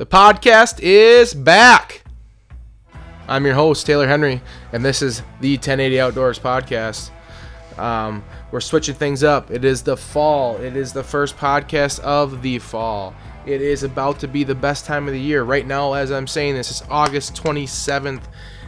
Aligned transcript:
The 0.00 0.06
podcast 0.06 0.80
is 0.80 1.34
back. 1.34 2.04
I'm 3.28 3.44
your 3.44 3.52
host, 3.54 3.84
Taylor 3.84 4.08
Henry, 4.08 4.40
and 4.72 4.82
this 4.82 5.02
is 5.02 5.20
the 5.42 5.56
1080 5.56 6.00
Outdoors 6.00 6.38
podcast. 6.38 7.10
Um, 7.76 8.24
we're 8.50 8.62
switching 8.62 8.94
things 8.94 9.22
up. 9.22 9.50
It 9.50 9.62
is 9.62 9.82
the 9.82 9.98
fall. 9.98 10.56
It 10.56 10.74
is 10.74 10.94
the 10.94 11.04
first 11.04 11.36
podcast 11.36 12.00
of 12.00 12.40
the 12.40 12.60
fall. 12.60 13.14
It 13.44 13.60
is 13.60 13.82
about 13.82 14.18
to 14.20 14.26
be 14.26 14.42
the 14.42 14.54
best 14.54 14.86
time 14.86 15.06
of 15.06 15.12
the 15.12 15.20
year. 15.20 15.42
Right 15.42 15.66
now, 15.66 15.92
as 15.92 16.10
I'm 16.10 16.26
saying 16.26 16.54
this, 16.54 16.70
it's 16.70 16.82
August 16.88 17.34
27th. 17.34 18.22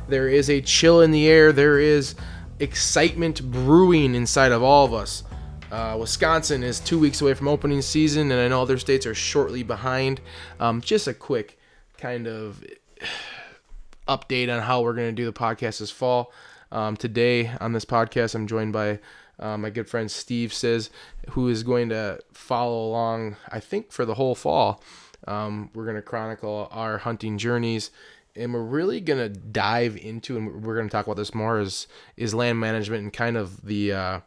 There 0.08 0.28
is 0.28 0.50
a 0.50 0.60
chill 0.60 1.00
in 1.00 1.12
the 1.12 1.28
air. 1.28 1.50
There 1.50 1.78
is 1.78 2.14
excitement 2.58 3.50
brewing 3.50 4.14
inside 4.14 4.52
of 4.52 4.62
all 4.62 4.84
of 4.84 4.92
us. 4.92 5.24
Uh, 5.72 5.96
Wisconsin 5.98 6.62
is 6.62 6.78
two 6.78 6.98
weeks 6.98 7.22
away 7.22 7.32
from 7.32 7.48
opening 7.48 7.80
season, 7.80 8.30
and 8.30 8.38
I 8.38 8.46
know 8.48 8.60
other 8.60 8.78
states 8.78 9.06
are 9.06 9.14
shortly 9.14 9.62
behind. 9.62 10.20
Um, 10.60 10.82
just 10.82 11.08
a 11.08 11.14
quick 11.14 11.58
kind 11.96 12.28
of 12.28 12.62
update 14.06 14.54
on 14.54 14.60
how 14.60 14.82
we're 14.82 14.92
going 14.92 15.08
to 15.08 15.16
do 15.16 15.24
the 15.24 15.32
podcast 15.32 15.78
this 15.78 15.90
fall. 15.90 16.30
Um, 16.70 16.94
today 16.94 17.52
on 17.58 17.72
this 17.72 17.86
podcast, 17.86 18.34
I'm 18.34 18.46
joined 18.46 18.74
by 18.74 18.98
uh, 19.38 19.56
my 19.56 19.70
good 19.70 19.88
friend 19.88 20.10
Steve 20.10 20.52
Says, 20.52 20.90
who 21.30 21.48
is 21.48 21.62
going 21.62 21.88
to 21.88 22.18
follow 22.34 22.84
along, 22.86 23.36
I 23.48 23.58
think, 23.58 23.92
for 23.92 24.04
the 24.04 24.14
whole 24.14 24.34
fall. 24.34 24.82
Um, 25.26 25.70
we're 25.72 25.84
going 25.84 25.96
to 25.96 26.02
chronicle 26.02 26.68
our 26.70 26.98
hunting 26.98 27.38
journeys 27.38 27.90
and 28.34 28.54
we're 28.54 28.62
really 28.62 28.98
gonna 28.98 29.28
dive 29.28 29.94
into 29.94 30.38
and 30.38 30.64
we're 30.64 30.74
gonna 30.74 30.88
talk 30.88 31.04
about 31.04 31.18
this 31.18 31.34
more 31.34 31.60
is 31.60 31.86
is 32.16 32.34
land 32.34 32.58
management 32.58 33.02
and 33.02 33.12
kind 33.12 33.36
of 33.36 33.66
the 33.66 33.92
uh, 33.92 34.20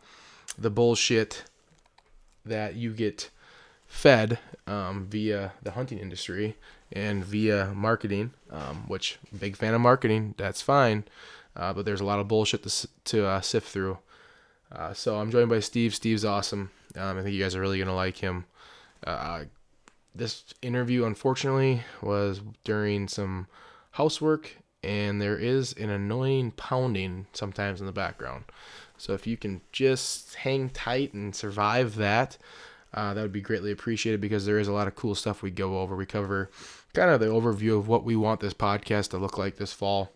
the 0.58 0.70
bullshit 0.70 1.44
that 2.45 2.76
you 2.76 2.91
get 2.94 3.30
fed 3.88 4.40
um, 4.68 5.08
via 5.09 5.54
the 5.64 5.72
hunting 5.72 6.00
industry 6.00 6.55
and 6.91 7.23
via 7.23 7.72
marketing, 7.73 8.31
um, 8.52 8.86
which 8.88 9.20
big 9.38 9.55
fan 9.55 9.73
of 9.73 9.81
marketing. 9.81 10.36
That's 10.38 10.62
fine, 10.62 11.06
uh, 11.56 11.73
but 11.73 11.86
there's 11.86 12.02
a 12.02 12.06
lot 12.06 12.20
of 12.20 12.28
bullshit 12.28 12.64
to 12.64 12.88
to 13.06 13.25
uh, 13.25 13.42
sift 13.42 13.67
through. 13.67 13.97
Uh, 14.72 14.94
so 14.94 15.17
I'm 15.17 15.31
joined 15.31 15.50
by 15.50 15.59
Steve. 15.59 15.95
Steve's 15.95 16.25
awesome. 16.25 16.72
Um, 16.95 17.17
I 17.17 17.22
think 17.22 17.36
you 17.36 17.42
guys 17.44 17.56
are 17.56 17.62
really 17.62 17.80
gonna 17.80 17.95
like 17.95 18.17
him. 18.17 18.45
Uh, 19.06 19.45
this 20.14 20.45
interview, 20.62 21.06
unfortunately, 21.06 21.84
was 22.02 22.42
during 22.64 23.08
some 23.08 23.47
housework, 23.92 24.58
and 24.84 25.22
there 25.22 25.38
is 25.38 25.73
an 25.73 25.90
annoying 25.90 26.52
pounding 26.52 27.28
sometimes 27.34 27.80
in 27.80 27.86
the 27.86 27.92
background. 27.92 28.45
So 28.97 29.13
if 29.13 29.27
you 29.27 29.38
can 29.38 29.61
just 29.71 30.35
hang 30.35 30.69
tight 30.69 31.13
and 31.13 31.35
survive 31.35 31.95
that, 31.95 32.38
uh, 32.93 33.13
that 33.13 33.21
would 33.21 33.33
be 33.33 33.41
greatly 33.41 33.71
appreciated 33.71 34.21
because 34.21 34.45
there 34.45 34.57
is 34.57 34.69
a 34.69 34.73
lot 34.73 34.88
of 34.88 34.95
cool 34.95 35.15
stuff 35.15 35.41
we 35.41 35.51
go 35.51 35.79
over. 35.79 35.95
We 35.95 36.05
cover 36.05 36.49
kind 36.93 37.09
of 37.09 37.19
the 37.19 37.25
overview 37.27 37.77
of 37.77 37.88
what 37.89 38.05
we 38.05 38.16
want 38.16 38.39
this 38.39 38.53
podcast 38.53 39.09
to 39.09 39.17
look 39.17 39.38
like 39.38 39.57
this 39.57 39.73
fall, 39.73 40.11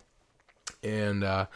and 0.81 1.23
uh, 1.23 1.47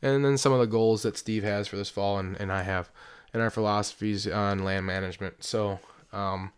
and 0.00 0.24
then 0.24 0.38
some 0.38 0.52
of 0.52 0.60
the 0.60 0.66
goals 0.66 1.02
that 1.02 1.18
Steve 1.18 1.42
has 1.42 1.66
for 1.66 1.76
this 1.76 1.90
fall 1.90 2.18
and, 2.18 2.40
and 2.40 2.52
I 2.52 2.62
have, 2.62 2.90
and 3.32 3.42
our 3.42 3.50
philosophies 3.50 4.28
on 4.28 4.60
land 4.60 4.86
management. 4.86 5.42
So 5.42 5.80
um, 6.12 6.52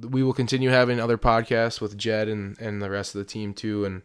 we 0.00 0.22
will 0.22 0.32
continue 0.32 0.70
having 0.70 0.98
other 0.98 1.18
podcasts 1.18 1.82
with 1.82 1.98
Jed 1.98 2.28
and, 2.28 2.58
and 2.58 2.80
the 2.80 2.90
rest 2.90 3.14
of 3.14 3.18
the 3.18 3.30
team 3.30 3.52
too, 3.52 3.84
and 3.84 4.02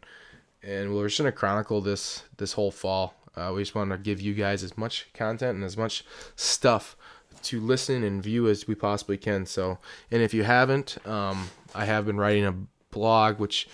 and 0.62 0.94
we're 0.94 1.08
just 1.08 1.20
gonna 1.20 1.32
chronicle 1.32 1.80
this 1.80 2.24
this 2.38 2.54
whole 2.54 2.72
fall. 2.72 3.14
Uh, 3.40 3.54
we 3.54 3.62
just 3.62 3.76
want 3.76 3.92
to 3.92 3.98
give 3.98 4.20
you 4.20 4.34
guys 4.34 4.64
as 4.64 4.78
much 4.78 5.08
content 5.14 5.56
and 5.56 5.64
as 5.64 5.78
much 5.78 6.04
stuff 6.36 6.96
to 7.44 7.60
listen 7.60 8.04
and 8.04 8.22
view 8.22 8.48
as 8.48 8.68
we 8.68 8.76
possibly 8.76 9.18
can. 9.18 9.46
So, 9.46 9.80
and 10.12 10.22
if 10.22 10.34
you 10.34 10.44
haven't, 10.44 10.98
um, 11.08 11.50
I 11.74 11.86
have 11.86 12.06
been 12.06 12.18
writing 12.18 12.46
a 12.46 12.56
blog, 12.92 13.40
which 13.40 13.68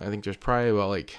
I 0.00 0.06
think 0.06 0.24
there's 0.24 0.36
probably 0.36 0.70
about 0.70 0.88
like 0.88 1.16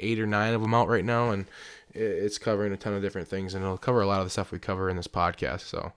eight 0.00 0.18
or 0.18 0.26
nine 0.26 0.54
of 0.54 0.62
them 0.62 0.74
out 0.74 0.88
right 0.88 1.04
now, 1.04 1.30
and 1.30 1.46
it's 1.92 2.38
covering 2.38 2.72
a 2.72 2.76
ton 2.76 2.94
of 2.94 3.02
different 3.02 3.28
things, 3.28 3.54
and 3.54 3.62
it'll 3.62 3.78
cover 3.78 4.00
a 4.00 4.06
lot 4.06 4.20
of 4.20 4.26
the 4.26 4.30
stuff 4.30 4.50
we 4.50 4.58
cover 4.58 4.88
in 4.88 4.96
this 4.96 5.08
podcast. 5.08 5.60
So, 5.60 5.92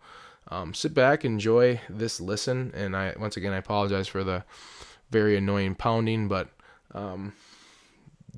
um, 0.49 0.73
sit 0.73 0.93
back, 0.93 1.23
enjoy 1.23 1.79
this 1.89 2.19
listen, 2.19 2.71
and 2.75 2.95
I 2.95 3.13
once 3.17 3.37
again 3.37 3.53
I 3.53 3.57
apologize 3.57 4.07
for 4.07 4.23
the 4.23 4.43
very 5.09 5.37
annoying 5.37 5.75
pounding, 5.75 6.27
but 6.27 6.49
um, 6.93 7.33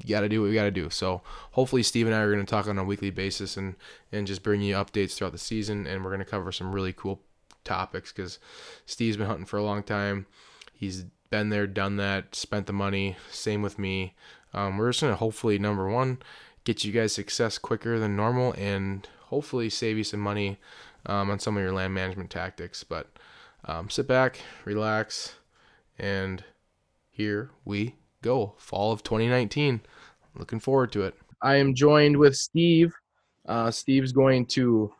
got 0.07 0.21
to 0.21 0.29
do 0.29 0.41
what 0.41 0.49
we 0.49 0.55
got 0.55 0.63
to 0.63 0.71
do. 0.71 0.89
So 0.89 1.21
hopefully 1.51 1.83
Steve 1.83 2.05
and 2.07 2.15
I 2.15 2.19
are 2.19 2.31
going 2.31 2.45
to 2.45 2.49
talk 2.49 2.67
on 2.67 2.77
a 2.77 2.83
weekly 2.83 3.09
basis 3.09 3.57
and 3.57 3.75
and 4.11 4.27
just 4.27 4.43
bring 4.43 4.61
you 4.61 4.75
updates 4.75 5.15
throughout 5.15 5.31
the 5.31 5.37
season, 5.37 5.87
and 5.87 6.03
we're 6.03 6.11
going 6.11 6.19
to 6.19 6.25
cover 6.25 6.51
some 6.51 6.73
really 6.73 6.93
cool 6.93 7.21
topics 7.63 8.11
because 8.11 8.39
Steve's 8.85 9.17
been 9.17 9.27
hunting 9.27 9.45
for 9.45 9.57
a 9.57 9.63
long 9.63 9.83
time. 9.83 10.25
He's 10.73 11.05
been 11.29 11.49
there, 11.49 11.67
done 11.67 11.97
that, 11.97 12.35
spent 12.35 12.67
the 12.67 12.73
money. 12.73 13.17
Same 13.31 13.61
with 13.61 13.77
me. 13.77 14.13
Um, 14.53 14.77
we're 14.77 14.89
just 14.89 15.01
going 15.01 15.11
to 15.11 15.17
hopefully 15.17 15.59
number 15.59 15.89
one 15.89 16.19
get 16.63 16.83
you 16.83 16.91
guys 16.91 17.13
success 17.13 17.57
quicker 17.57 17.99
than 17.99 18.15
normal, 18.15 18.53
and 18.53 19.07
hopefully 19.25 19.69
save 19.69 19.97
you 19.97 20.03
some 20.03 20.19
money 20.19 20.57
um, 21.05 21.29
on 21.29 21.39
some 21.39 21.57
of 21.57 21.63
your 21.63 21.71
land 21.71 21.93
management 21.93 22.29
tactics. 22.29 22.83
But 22.83 23.07
um, 23.65 23.89
sit 23.89 24.07
back, 24.07 24.39
relax, 24.65 25.35
and 25.97 26.43
here 27.09 27.51
we 27.65 27.95
go. 28.27 28.53
Fall 28.57 28.91
of 28.91 29.03
2019. 29.03 29.81
Looking 30.35 30.59
forward 30.59 30.91
to 30.91 31.03
it. 31.03 31.15
I 31.41 31.55
am 31.55 31.73
joined 31.73 32.17
with 32.17 32.35
Steve. 32.35 32.93
Uh, 33.47 33.71
Steve's 33.71 34.11
going 34.11 34.45
to 34.47 34.93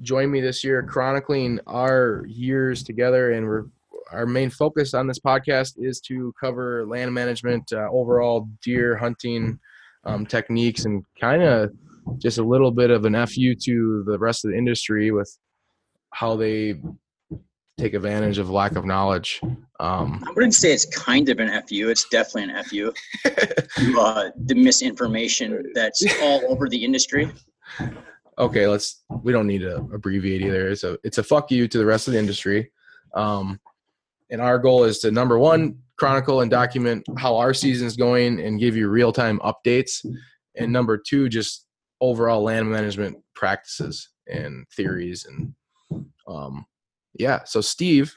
join 0.00 0.30
me 0.30 0.40
this 0.40 0.64
year, 0.64 0.82
chronicling 0.82 1.60
our 1.66 2.24
years 2.26 2.82
together, 2.82 3.32
and 3.32 3.46
we're 3.46 3.64
our 4.12 4.26
main 4.26 4.50
focus 4.50 4.92
on 4.92 5.06
this 5.06 5.20
podcast 5.20 5.74
is 5.78 6.00
to 6.00 6.34
cover 6.40 6.84
land 6.84 7.14
management, 7.14 7.72
uh, 7.72 7.88
overall 7.92 8.48
deer 8.60 8.96
hunting 8.96 9.56
um, 10.04 10.26
techniques, 10.26 10.84
and 10.84 11.04
kind 11.20 11.42
of 11.42 11.70
just 12.18 12.38
a 12.38 12.42
little 12.42 12.72
bit 12.72 12.90
of 12.90 13.04
an 13.04 13.14
fu 13.26 13.54
to 13.54 14.02
the 14.06 14.18
rest 14.18 14.44
of 14.44 14.50
the 14.50 14.56
industry 14.56 15.12
with 15.12 15.38
how 16.12 16.34
they 16.34 16.74
take 17.80 17.94
advantage 17.94 18.38
of 18.38 18.50
lack 18.50 18.76
of 18.76 18.84
knowledge. 18.84 19.40
Um, 19.80 20.22
I 20.26 20.30
wouldn't 20.32 20.54
say 20.54 20.72
it's 20.72 20.84
kind 20.84 21.28
of 21.30 21.38
an 21.40 21.48
FU. 21.66 21.88
It's 21.88 22.06
definitely 22.10 22.54
an 22.54 22.64
FU. 22.64 22.92
uh, 23.98 24.30
the 24.44 24.54
misinformation 24.54 25.72
that's 25.74 26.04
all 26.20 26.42
over 26.48 26.68
the 26.68 26.84
industry. 26.84 27.30
Okay, 28.38 28.66
let's. 28.66 29.02
We 29.22 29.32
don't 29.32 29.46
need 29.46 29.62
to 29.62 29.76
abbreviate 29.92 30.42
either. 30.42 30.68
It's 30.68 30.84
a 30.84 30.98
it's 31.04 31.18
a 31.18 31.22
fuck 31.22 31.50
you 31.50 31.66
to 31.68 31.78
the 31.78 31.86
rest 31.86 32.06
of 32.06 32.12
the 32.12 32.18
industry. 32.18 32.70
Um, 33.14 33.58
and 34.30 34.40
our 34.40 34.58
goal 34.58 34.84
is 34.84 34.98
to 35.00 35.10
number 35.10 35.38
one 35.38 35.78
chronicle 35.98 36.40
and 36.40 36.50
document 36.50 37.04
how 37.18 37.36
our 37.36 37.52
season 37.52 37.86
is 37.86 37.96
going 37.96 38.40
and 38.40 38.60
give 38.60 38.76
you 38.76 38.88
real 38.88 39.12
time 39.12 39.40
updates. 39.40 40.06
And 40.56 40.72
number 40.72 40.96
two, 40.96 41.28
just 41.28 41.66
overall 42.00 42.42
land 42.42 42.70
management 42.70 43.18
practices 43.34 44.08
and 44.26 44.66
theories 44.74 45.26
and 45.26 45.54
um, 46.26 46.64
yeah. 47.14 47.44
So 47.44 47.60
Steve, 47.60 48.16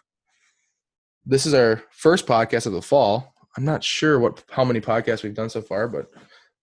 this 1.25 1.45
is 1.45 1.53
our 1.53 1.83
first 1.91 2.25
podcast 2.27 2.65
of 2.65 2.73
the 2.73 2.81
fall. 2.81 3.33
I'm 3.57 3.65
not 3.65 3.83
sure 3.83 4.19
what 4.19 4.43
how 4.49 4.63
many 4.63 4.81
podcasts 4.81 5.23
we've 5.23 5.33
done 5.33 5.49
so 5.49 5.61
far, 5.61 5.87
but 5.87 6.11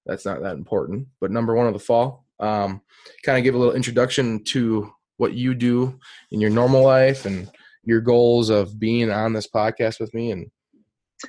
that's 0.06 0.24
not 0.24 0.42
that 0.42 0.56
important. 0.56 1.06
But 1.20 1.30
number 1.30 1.54
one 1.54 1.66
of 1.66 1.72
the 1.72 1.78
fall, 1.78 2.24
um, 2.40 2.80
kind 3.24 3.38
of 3.38 3.44
give 3.44 3.54
a 3.54 3.58
little 3.58 3.74
introduction 3.74 4.42
to 4.44 4.92
what 5.16 5.34
you 5.34 5.54
do 5.54 5.98
in 6.30 6.40
your 6.40 6.50
normal 6.50 6.82
life 6.82 7.26
and 7.26 7.50
your 7.84 8.00
goals 8.00 8.50
of 8.50 8.78
being 8.78 9.10
on 9.10 9.32
this 9.32 9.46
podcast 9.46 10.00
with 10.00 10.12
me 10.14 10.30
and 10.30 10.50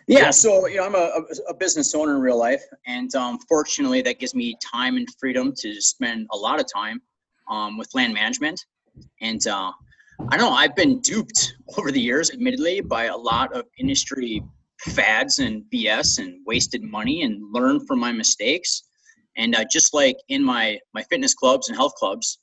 yeah 0.08 0.30
so 0.30 0.68
you 0.68 0.78
know 0.78 0.86
i'm 0.86 0.96
a, 0.96 1.22
a 1.50 1.54
business 1.54 1.94
owner 1.94 2.16
in 2.16 2.22
real 2.22 2.38
life 2.38 2.64
and 2.88 3.14
um, 3.16 3.38
fortunately 3.50 4.02
that 4.02 4.20
gives 4.20 4.34
me 4.34 4.56
time 4.64 4.96
and 4.96 5.08
freedom 5.20 5.54
to 5.58 5.82
spend 5.82 6.26
a 6.32 6.38
lot 6.38 6.60
of 6.60 6.66
time 6.74 7.02
um, 7.50 7.78
with 7.78 7.94
land 7.94 8.14
management 8.14 8.66
and 9.22 9.48
uh, 9.48 9.72
I 10.30 10.38
know. 10.38 10.52
I've 10.52 10.76
been 10.76 11.00
duped 11.00 11.56
over 11.78 11.92
the 11.92 12.00
years, 12.00 12.32
admittedly, 12.32 12.82
by 12.82 13.06
a 13.06 13.16
lot 13.16 13.54
of 13.56 13.66
industry 13.78 14.44
fads 14.80 15.40
and 15.40 15.64
BS 15.73 16.20
and 16.20 16.40
wasted 16.46 16.84
money 16.84 17.23
and 17.23 17.41
learned 17.53 17.88
from 17.88 18.00
my 18.00 18.12
mistakes. 18.12 18.84
And 19.38 19.56
uh, 19.56 19.64
just 19.72 19.94
like 19.94 20.18
in 20.29 20.44
my 20.44 20.79
my 20.94 21.03
fitness 21.03 21.34
clubs 21.34 21.70
and 21.70 21.78
health 21.78 21.94
clubs, 21.96 22.40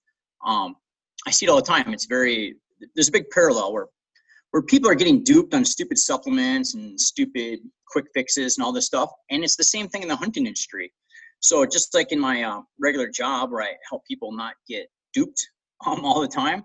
um, 0.46 0.76
I 1.26 1.30
see 1.30 1.46
it 1.46 1.48
all 1.48 1.56
the 1.56 1.62
time. 1.62 1.92
It's 1.92 2.06
very 2.06 2.56
there's 2.94 3.08
a 3.08 3.12
big 3.12 3.28
parallel 3.30 3.72
where 3.72 3.86
where 4.50 4.62
people 4.62 4.90
are 4.90 4.94
getting 4.94 5.22
duped 5.22 5.52
on 5.52 5.64
stupid 5.64 5.98
supplements 5.98 6.75
and 6.75 6.98
stupid 6.98 7.60
quick 7.88 8.06
fixes 8.14 8.56
and 8.56 8.64
all 8.64 8.72
this 8.72 8.86
stuff, 8.86 9.10
and 9.30 9.44
it's 9.44 9.56
the 9.56 9.64
same 9.64 9.88
thing 9.88 10.02
in 10.02 10.08
the 10.08 10.16
hunting 10.16 10.46
industry. 10.46 10.92
So 11.40 11.64
just 11.66 11.94
like 11.94 12.12
in 12.12 12.19
my 12.19 12.42
uh, 12.42 12.62
regular 12.80 13.08
job, 13.08 13.50
where 13.50 13.62
I 13.62 13.75
help 13.88 14.04
people 14.06 14.32
not 14.32 14.54
get 14.69 14.86
duped 15.12 15.46
um, 15.86 16.04
all 16.04 16.20
the 16.20 16.28
time, 16.28 16.64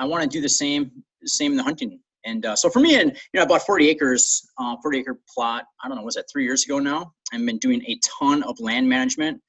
I 0.00 0.04
want 0.06 0.22
to 0.22 0.28
do 0.28 0.40
the 0.40 0.48
same 0.48 0.90
same 1.24 1.52
in 1.52 1.56
the 1.56 1.62
hunting. 1.62 2.00
And 2.24 2.44
uh, 2.44 2.56
so 2.56 2.68
for 2.68 2.80
me, 2.80 3.00
and 3.00 3.10
you 3.12 3.38
know, 3.38 3.42
I 3.42 3.46
bought 3.46 3.62
40 3.62 3.88
acres, 3.88 4.46
uh, 4.58 4.76
40 4.82 4.98
acre 4.98 5.20
plot. 5.32 5.64
I 5.82 5.88
don't 5.88 5.96
know, 5.96 6.02
was 6.02 6.16
that 6.16 6.26
three 6.30 6.44
years 6.44 6.64
ago 6.64 6.78
now? 6.78 7.12
I've 7.32 7.44
been 7.46 7.58
doing 7.58 7.82
a 7.86 7.98
ton 8.18 8.42
of 8.42 8.58
land 8.60 8.88
management, 8.88 9.40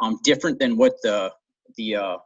um, 0.00 0.18
different 0.24 0.58
than 0.58 0.76
what 0.76 0.94
the 1.02 1.32
the 1.76 1.96
uh, 1.96 2.16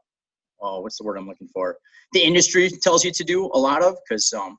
oh, 0.61 0.81
what's 0.81 0.99
the 0.99 1.05
word 1.05 1.17
I'm 1.17 1.27
looking 1.27 1.49
for? 1.49 1.77
The 2.13 2.21
industry 2.21 2.71
tells 2.71 3.05
you 3.05 3.11
to 3.11 3.25
do 3.25 3.47
a 3.53 3.59
lot 3.59 3.83
of 3.83 3.97
because 4.09 4.33
um, 4.33 4.59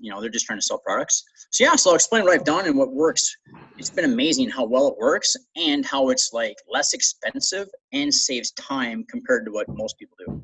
you 0.00 0.10
know 0.10 0.20
they're 0.20 0.30
just 0.30 0.46
trying 0.46 0.58
to 0.58 0.64
sell 0.64 0.78
products. 0.78 1.22
So 1.50 1.64
yeah, 1.64 1.76
so 1.76 1.90
I'll 1.90 1.96
explain 1.96 2.24
what 2.24 2.32
I've 2.32 2.44
done 2.44 2.66
and 2.66 2.78
what 2.78 2.92
works 2.92 3.36
it's 3.78 3.90
been 3.90 4.04
amazing 4.04 4.48
how 4.48 4.64
well 4.64 4.88
it 4.88 4.96
works 4.98 5.34
and 5.56 5.84
how 5.84 6.10
it's 6.10 6.32
like 6.32 6.56
less 6.68 6.94
expensive 6.94 7.68
and 7.92 8.12
saves 8.12 8.52
time 8.52 9.04
compared 9.08 9.44
to 9.46 9.52
what 9.52 9.66
most 9.68 9.98
people 9.98 10.16
do. 10.26 10.42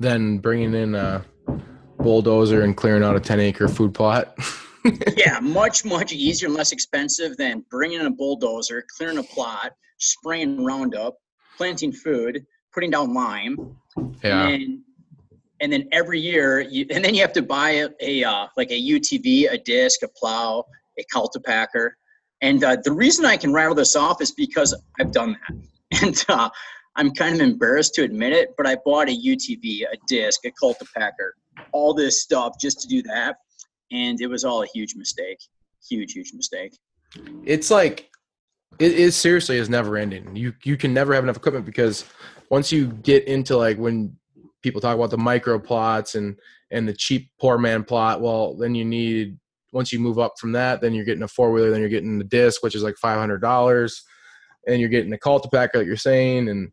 Then 0.00 0.38
bringing 0.38 0.74
in 0.74 0.94
a 0.94 1.24
bulldozer 1.98 2.62
and 2.62 2.76
clearing 2.76 3.04
out 3.04 3.14
a 3.14 3.20
10 3.20 3.38
acre 3.38 3.68
food 3.68 3.94
plot. 3.94 4.36
yeah, 5.16 5.38
much, 5.40 5.84
much 5.84 6.12
easier 6.12 6.48
and 6.48 6.56
less 6.56 6.72
expensive 6.72 7.36
than 7.36 7.64
bringing 7.70 8.00
in 8.00 8.06
a 8.06 8.10
bulldozer, 8.10 8.84
clearing 8.96 9.18
a 9.18 9.22
plot, 9.22 9.72
spraying 9.98 10.64
Roundup, 10.64 11.18
planting 11.56 11.92
food, 11.92 12.44
putting 12.72 12.90
down 12.90 13.12
lime. 13.12 13.76
Yeah. 14.24 14.48
And, 14.48 14.80
and 15.60 15.72
then 15.72 15.86
every 15.92 16.18
year, 16.18 16.60
you, 16.60 16.86
and 16.90 17.04
then 17.04 17.14
you 17.14 17.20
have 17.20 17.34
to 17.34 17.42
buy 17.42 17.70
a, 17.70 17.88
a 18.00 18.24
uh, 18.24 18.46
like 18.56 18.70
a 18.70 18.80
UTV, 18.80 19.52
a 19.52 19.58
disc, 19.58 20.02
a 20.02 20.08
plow, 20.08 20.64
a 20.98 21.04
cultipacker. 21.14 21.90
And 22.40 22.64
uh, 22.64 22.78
the 22.82 22.92
reason 22.92 23.26
I 23.26 23.36
can 23.36 23.52
rattle 23.52 23.74
this 23.74 23.94
off 23.94 24.22
is 24.22 24.30
because 24.30 24.74
I've 24.98 25.12
done 25.12 25.32
that. 25.32 25.56
And 26.02 26.24
uh, 26.28 26.48
I'm 27.00 27.12
kind 27.12 27.34
of 27.34 27.40
embarrassed 27.40 27.94
to 27.94 28.02
admit 28.02 28.34
it, 28.34 28.50
but 28.58 28.66
I 28.66 28.76
bought 28.84 29.08
a 29.08 29.12
UTV, 29.12 29.84
a 29.90 29.96
disc, 30.06 30.44
a 30.44 30.50
cultipacker, 30.62 31.30
all 31.72 31.94
this 31.94 32.20
stuff 32.20 32.56
just 32.60 32.82
to 32.82 32.88
do 32.88 33.00
that. 33.04 33.36
And 33.90 34.20
it 34.20 34.26
was 34.26 34.44
all 34.44 34.64
a 34.64 34.66
huge 34.66 34.94
mistake. 34.96 35.38
Huge, 35.88 36.12
huge 36.12 36.34
mistake. 36.34 36.76
It's 37.46 37.70
like 37.70 38.10
it 38.78 38.92
is 38.92 39.16
seriously 39.16 39.56
is 39.56 39.70
never 39.70 39.96
ending. 39.96 40.36
You 40.36 40.52
you 40.62 40.76
can 40.76 40.92
never 40.92 41.14
have 41.14 41.24
enough 41.24 41.38
equipment 41.38 41.64
because 41.64 42.04
once 42.50 42.70
you 42.70 42.88
get 42.88 43.24
into 43.24 43.56
like 43.56 43.78
when 43.78 44.14
people 44.62 44.82
talk 44.82 44.94
about 44.94 45.08
the 45.08 45.16
micro 45.16 45.58
plots 45.58 46.16
and 46.16 46.38
and 46.70 46.86
the 46.86 46.92
cheap 46.92 47.30
poor 47.40 47.56
man 47.56 47.82
plot, 47.82 48.20
well 48.20 48.54
then 48.58 48.74
you 48.74 48.84
need 48.84 49.38
once 49.72 49.90
you 49.90 50.00
move 50.00 50.18
up 50.18 50.34
from 50.38 50.52
that, 50.52 50.82
then 50.82 50.92
you're 50.92 51.06
getting 51.06 51.22
a 51.22 51.28
four 51.28 51.50
wheeler, 51.50 51.70
then 51.70 51.80
you're 51.80 51.88
getting 51.88 52.18
the 52.18 52.24
disc, 52.24 52.62
which 52.62 52.74
is 52.74 52.82
like 52.82 52.98
five 52.98 53.18
hundred 53.18 53.40
dollars, 53.40 54.04
and 54.66 54.80
you're 54.80 54.90
getting 54.90 55.10
the 55.10 55.18
cultipacker 55.18 55.76
like 55.76 55.86
you're 55.86 55.96
saying, 55.96 56.50
and 56.50 56.70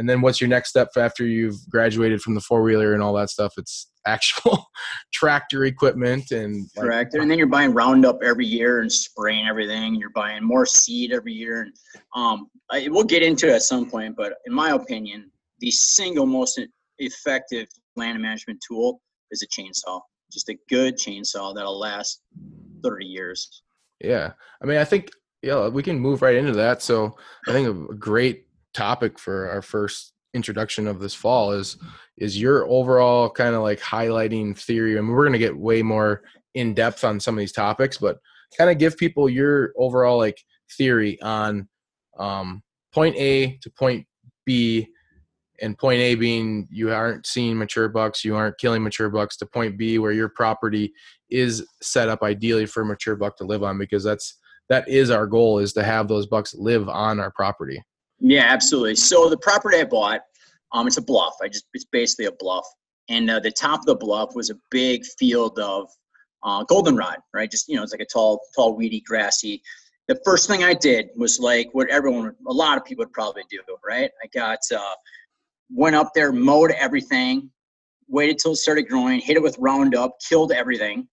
and 0.00 0.08
then 0.08 0.22
what's 0.22 0.40
your 0.40 0.48
next 0.48 0.70
step 0.70 0.88
after 0.96 1.26
you've 1.26 1.58
graduated 1.68 2.22
from 2.22 2.34
the 2.34 2.40
four 2.40 2.62
wheeler 2.62 2.94
and 2.94 3.02
all 3.02 3.12
that 3.12 3.28
stuff? 3.28 3.52
It's 3.58 3.90
actual 4.06 4.64
tractor 5.12 5.66
equipment 5.66 6.30
and 6.30 6.66
like, 6.74 6.86
tractor, 6.86 7.20
and 7.20 7.30
then 7.30 7.36
you're 7.36 7.46
buying 7.46 7.74
Roundup 7.74 8.22
every 8.22 8.46
year 8.46 8.80
and 8.80 8.90
spraying 8.90 9.46
everything. 9.46 9.94
You're 9.94 10.08
buying 10.08 10.42
more 10.42 10.64
seed 10.64 11.12
every 11.12 11.34
year, 11.34 11.60
and 11.60 11.72
um, 12.16 12.48
I, 12.70 12.88
we'll 12.90 13.04
get 13.04 13.22
into 13.22 13.46
it 13.48 13.52
at 13.52 13.62
some 13.62 13.90
point. 13.90 14.16
But 14.16 14.32
in 14.46 14.54
my 14.54 14.70
opinion, 14.70 15.30
the 15.58 15.70
single 15.70 16.24
most 16.24 16.58
effective 16.98 17.68
land 17.94 18.22
management 18.22 18.64
tool 18.66 19.02
is 19.30 19.42
a 19.42 19.46
chainsaw. 19.48 20.00
Just 20.32 20.48
a 20.48 20.56
good 20.70 20.96
chainsaw 20.96 21.54
that'll 21.54 21.78
last 21.78 22.22
30 22.82 23.04
years. 23.04 23.62
Yeah, 24.02 24.32
I 24.62 24.66
mean, 24.66 24.78
I 24.78 24.84
think 24.84 25.10
yeah, 25.42 25.68
we 25.68 25.82
can 25.82 25.98
move 25.98 26.22
right 26.22 26.36
into 26.36 26.52
that. 26.52 26.80
So 26.80 27.18
I 27.46 27.52
think 27.52 27.68
a 27.68 27.94
great 27.94 28.46
topic 28.74 29.18
for 29.18 29.50
our 29.50 29.62
first 29.62 30.12
introduction 30.34 30.86
of 30.86 31.00
this 31.00 31.14
fall 31.14 31.52
is 31.52 31.76
is 32.18 32.40
your 32.40 32.68
overall 32.68 33.28
kind 33.28 33.54
of 33.54 33.62
like 33.62 33.80
highlighting 33.80 34.56
theory 34.56 34.96
and 34.96 35.08
we're 35.08 35.24
going 35.24 35.32
to 35.32 35.38
get 35.38 35.56
way 35.56 35.82
more 35.82 36.22
in 36.54 36.72
depth 36.72 37.02
on 37.02 37.18
some 37.18 37.34
of 37.34 37.40
these 37.40 37.52
topics 37.52 37.98
but 37.98 38.18
kind 38.56 38.70
of 38.70 38.78
give 38.78 38.96
people 38.96 39.28
your 39.28 39.72
overall 39.76 40.18
like 40.18 40.38
theory 40.76 41.20
on 41.20 41.68
um, 42.18 42.62
point 42.92 43.16
a 43.16 43.56
to 43.62 43.70
point 43.70 44.06
b 44.46 44.86
and 45.60 45.76
point 45.76 46.00
a 46.00 46.14
being 46.14 46.68
you 46.70 46.92
aren't 46.92 47.26
seeing 47.26 47.58
mature 47.58 47.88
bucks 47.88 48.24
you 48.24 48.36
aren't 48.36 48.58
killing 48.58 48.82
mature 48.82 49.10
bucks 49.10 49.36
to 49.36 49.46
point 49.46 49.76
b 49.76 49.98
where 49.98 50.12
your 50.12 50.28
property 50.28 50.92
is 51.28 51.66
set 51.82 52.08
up 52.08 52.22
ideally 52.22 52.66
for 52.66 52.82
a 52.82 52.86
mature 52.86 53.16
buck 53.16 53.36
to 53.36 53.44
live 53.44 53.62
on 53.64 53.78
because 53.78 54.04
that's 54.04 54.38
that 54.68 54.88
is 54.88 55.10
our 55.10 55.26
goal 55.26 55.58
is 55.58 55.72
to 55.72 55.82
have 55.82 56.06
those 56.06 56.26
bucks 56.26 56.54
live 56.54 56.88
on 56.88 57.18
our 57.18 57.32
property 57.32 57.82
yeah, 58.20 58.44
absolutely. 58.46 58.96
So 58.96 59.28
the 59.28 59.38
property 59.38 59.78
I 59.78 59.84
bought, 59.84 60.20
um, 60.72 60.86
it's 60.86 60.98
a 60.98 61.02
bluff. 61.02 61.34
I 61.42 61.48
just 61.48 61.66
it's 61.74 61.86
basically 61.90 62.26
a 62.26 62.32
bluff, 62.32 62.66
and 63.08 63.30
uh, 63.30 63.40
the 63.40 63.50
top 63.50 63.80
of 63.80 63.86
the 63.86 63.96
bluff 63.96 64.34
was 64.34 64.50
a 64.50 64.54
big 64.70 65.04
field 65.18 65.58
of 65.58 65.88
uh, 66.42 66.64
goldenrod, 66.64 67.16
right? 67.34 67.50
Just 67.50 67.68
you 67.68 67.76
know, 67.76 67.82
it's 67.82 67.92
like 67.92 68.00
a 68.00 68.06
tall, 68.06 68.40
tall, 68.54 68.76
weedy, 68.76 69.00
grassy. 69.00 69.62
The 70.08 70.20
first 70.24 70.48
thing 70.48 70.62
I 70.62 70.74
did 70.74 71.08
was 71.16 71.40
like 71.40 71.70
what 71.72 71.88
everyone, 71.88 72.34
a 72.46 72.52
lot 72.52 72.76
of 72.76 72.84
people 72.84 73.02
would 73.02 73.12
probably 73.12 73.42
do, 73.50 73.60
right? 73.86 74.10
I 74.22 74.26
got 74.34 74.58
uh, 74.74 74.94
went 75.72 75.96
up 75.96 76.10
there, 76.14 76.32
mowed 76.32 76.72
everything, 76.72 77.50
waited 78.08 78.38
till 78.38 78.52
it 78.52 78.56
started 78.56 78.88
growing, 78.88 79.20
hit 79.20 79.36
it 79.36 79.42
with 79.42 79.56
Roundup, 79.58 80.16
killed 80.28 80.52
everything, 80.52 81.08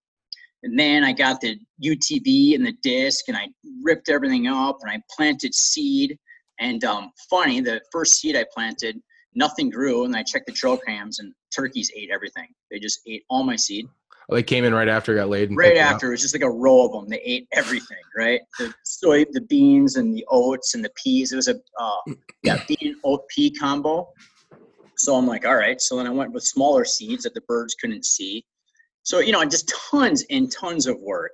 and 0.64 0.78
then 0.78 1.04
I 1.04 1.14
got 1.14 1.40
the 1.42 1.58
UTV 1.84 2.56
and 2.56 2.66
the 2.66 2.74
disc, 2.84 3.26
and 3.28 3.38
I 3.38 3.48
ripped 3.84 4.10
everything 4.10 4.48
up, 4.48 4.80
and 4.82 4.92
I 4.92 5.02
planted 5.16 5.56
seed 5.56 6.18
and 6.60 6.84
um, 6.84 7.12
funny, 7.30 7.62
the 7.62 7.82
first 7.92 8.16
seed 8.16 8.36
I 8.36 8.46
planted, 8.54 9.00
nothing 9.36 9.70
grew, 9.70 10.06
and 10.06 10.16
I 10.16 10.24
checked 10.24 10.48
the 10.48 10.54
trail 10.54 10.78
cams, 10.78 11.20
and 11.20 11.34
turkeys 11.56 11.92
ate 11.96 12.10
everything. 12.12 12.48
They 12.72 12.80
just 12.80 13.02
ate 13.08 13.24
all 13.30 13.44
my 13.44 13.56
seed. 13.56 13.88
Oh, 14.30 14.36
they 14.36 14.44
came 14.44 14.66
in 14.66 14.74
right 14.74 14.90
after 14.90 15.14
it 15.14 15.18
got 15.18 15.30
laid. 15.30 15.56
right 15.56 15.78
after, 15.78 16.08
it 16.08 16.12
was 16.12 16.22
just 16.22 16.36
like 16.36 16.44
a 16.44 16.50
row 16.50 16.86
of 16.86 16.92
them. 16.92 17.08
They 17.08 17.22
ate 17.22 17.48
everything, 17.54 17.98
right? 18.18 18.42
The 18.60 18.74
soy, 18.84 19.24
the 19.32 19.42
beans, 19.42 19.96
and 19.96 20.14
the 20.14 20.26
oats, 20.30 20.76
and 20.76 20.84
the 20.84 20.92
peas. 21.02 21.32
It 21.32 21.38
was 21.38 21.48
a 21.48 21.56
uh, 21.80 22.14
yeah 22.44 22.62
bean 22.68 22.98
oat 23.06 23.22
pea 23.30 23.52
combo. 23.52 24.10
So 24.98 25.16
I'm 25.16 25.28
like, 25.28 25.46
all 25.46 25.56
right. 25.56 25.80
So 25.80 25.96
then 25.96 26.08
I 26.08 26.10
went 26.10 26.34
with 26.34 26.44
smaller 26.44 26.84
seeds 26.84 27.24
that 27.24 27.36
the 27.36 27.42
birds 27.42 27.76
couldn't 27.76 28.04
see. 28.04 28.44
So 29.04 29.20
you 29.20 29.32
know, 29.32 29.46
just 29.46 29.74
tons 29.92 30.26
and 30.30 30.52
tons 30.52 30.88
of 30.88 31.00
work, 31.00 31.32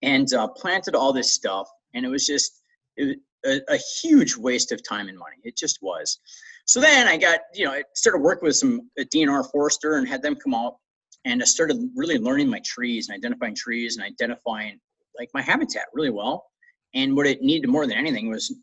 and 0.00 0.32
uh, 0.32 0.48
planted 0.48 0.94
all 0.94 1.12
this 1.12 1.34
stuff, 1.34 1.68
and 1.92 2.06
it 2.06 2.08
was 2.08 2.24
just 2.24 2.62
it, 2.96 3.18
a, 3.44 3.60
a 3.68 3.76
huge 4.02 4.36
waste 4.36 4.72
of 4.72 4.86
time 4.86 5.08
and 5.08 5.18
money. 5.18 5.36
It 5.44 5.56
just 5.56 5.78
was. 5.82 6.18
So 6.66 6.80
then 6.80 7.06
I 7.06 7.16
got, 7.16 7.40
you 7.54 7.66
know, 7.66 7.72
I 7.72 7.82
started 7.94 8.20
working 8.20 8.46
with 8.46 8.56
some 8.56 8.88
DNR 8.98 9.50
forester 9.50 9.96
and 9.96 10.08
had 10.08 10.22
them 10.22 10.36
come 10.36 10.54
out 10.54 10.76
and 11.24 11.42
I 11.42 11.44
started 11.44 11.78
really 11.94 12.18
learning 12.18 12.48
my 12.48 12.60
trees 12.64 13.08
and 13.08 13.16
identifying 13.16 13.54
trees 13.54 13.96
and 13.96 14.04
identifying 14.04 14.78
like 15.18 15.30
my 15.34 15.42
habitat 15.42 15.84
really 15.92 16.10
well. 16.10 16.46
And 16.94 17.16
what 17.16 17.26
it 17.26 17.42
needed 17.42 17.68
more 17.68 17.86
than 17.86 17.96
anything 17.96 18.30
was 18.30 18.54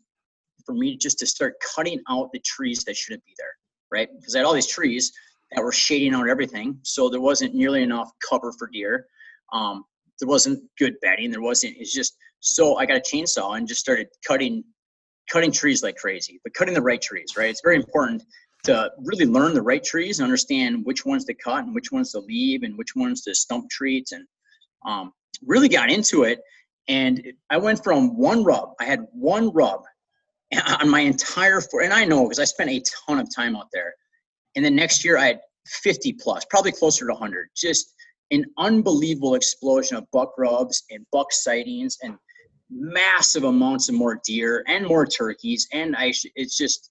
for 0.64 0.74
me 0.74 0.96
just 0.96 1.18
to 1.18 1.26
start 1.26 1.54
cutting 1.74 2.00
out 2.08 2.30
the 2.32 2.40
trees 2.40 2.84
that 2.84 2.96
shouldn't 2.96 3.24
be 3.24 3.34
there, 3.36 3.54
right? 3.90 4.08
Because 4.16 4.34
I 4.34 4.38
had 4.38 4.46
all 4.46 4.54
these 4.54 4.66
trees 4.66 5.12
that 5.52 5.62
were 5.62 5.72
shading 5.72 6.14
out 6.14 6.28
everything, 6.28 6.78
so 6.82 7.10
there 7.10 7.20
wasn't 7.20 7.54
nearly 7.54 7.82
enough 7.82 8.10
cover 8.26 8.52
for 8.52 8.68
deer. 8.68 9.06
Um, 9.52 9.84
there 10.18 10.28
wasn't 10.28 10.62
good 10.78 10.94
bedding. 11.02 11.30
There 11.30 11.42
wasn't. 11.42 11.76
It's 11.78 11.92
just 11.92 12.16
so 12.40 12.76
I 12.76 12.86
got 12.86 12.96
a 12.96 13.00
chainsaw 13.00 13.56
and 13.56 13.68
just 13.68 13.80
started 13.80 14.08
cutting 14.26 14.64
cutting 15.32 15.50
trees 15.50 15.82
like 15.82 15.96
crazy, 15.96 16.38
but 16.44 16.52
cutting 16.52 16.74
the 16.74 16.82
right 16.82 17.00
trees, 17.00 17.36
right? 17.38 17.48
It's 17.48 17.62
very 17.62 17.76
important 17.76 18.22
to 18.64 18.92
really 18.98 19.24
learn 19.24 19.54
the 19.54 19.62
right 19.62 19.82
trees 19.82 20.18
and 20.18 20.24
understand 20.24 20.84
which 20.84 21.06
ones 21.06 21.24
to 21.24 21.34
cut 21.34 21.64
and 21.64 21.74
which 21.74 21.90
ones 21.90 22.12
to 22.12 22.20
leave 22.20 22.62
and 22.62 22.76
which 22.76 22.94
ones 22.94 23.22
to 23.22 23.34
stump 23.34 23.68
treat 23.70 24.12
and 24.12 24.26
um, 24.86 25.12
really 25.44 25.68
got 25.68 25.90
into 25.90 26.24
it. 26.24 26.40
And 26.86 27.32
I 27.48 27.56
went 27.56 27.82
from 27.82 28.16
one 28.16 28.44
rub, 28.44 28.74
I 28.78 28.84
had 28.84 29.06
one 29.12 29.50
rub 29.52 29.82
on 30.80 30.88
my 30.88 31.00
entire, 31.00 31.62
for, 31.62 31.80
and 31.80 31.94
I 31.94 32.04
know 32.04 32.24
because 32.24 32.38
I 32.38 32.44
spent 32.44 32.70
a 32.70 32.82
ton 33.06 33.18
of 33.18 33.34
time 33.34 33.56
out 33.56 33.68
there. 33.72 33.94
And 34.54 34.64
then 34.64 34.76
next 34.76 35.02
year 35.02 35.16
I 35.16 35.26
had 35.28 35.40
50 35.66 36.12
plus, 36.20 36.44
probably 36.50 36.72
closer 36.72 37.06
to 37.06 37.12
100. 37.12 37.48
Just 37.56 37.94
an 38.32 38.44
unbelievable 38.58 39.34
explosion 39.34 39.96
of 39.96 40.04
buck 40.12 40.34
rubs 40.36 40.82
and 40.90 41.06
buck 41.10 41.32
sightings 41.32 41.96
and 42.02 42.16
massive 42.72 43.44
amounts 43.44 43.88
of 43.88 43.94
more 43.94 44.20
deer 44.24 44.64
and 44.66 44.86
more 44.86 45.06
turkeys 45.06 45.68
and 45.72 45.94
I 45.96 46.12
it's 46.34 46.56
just 46.56 46.88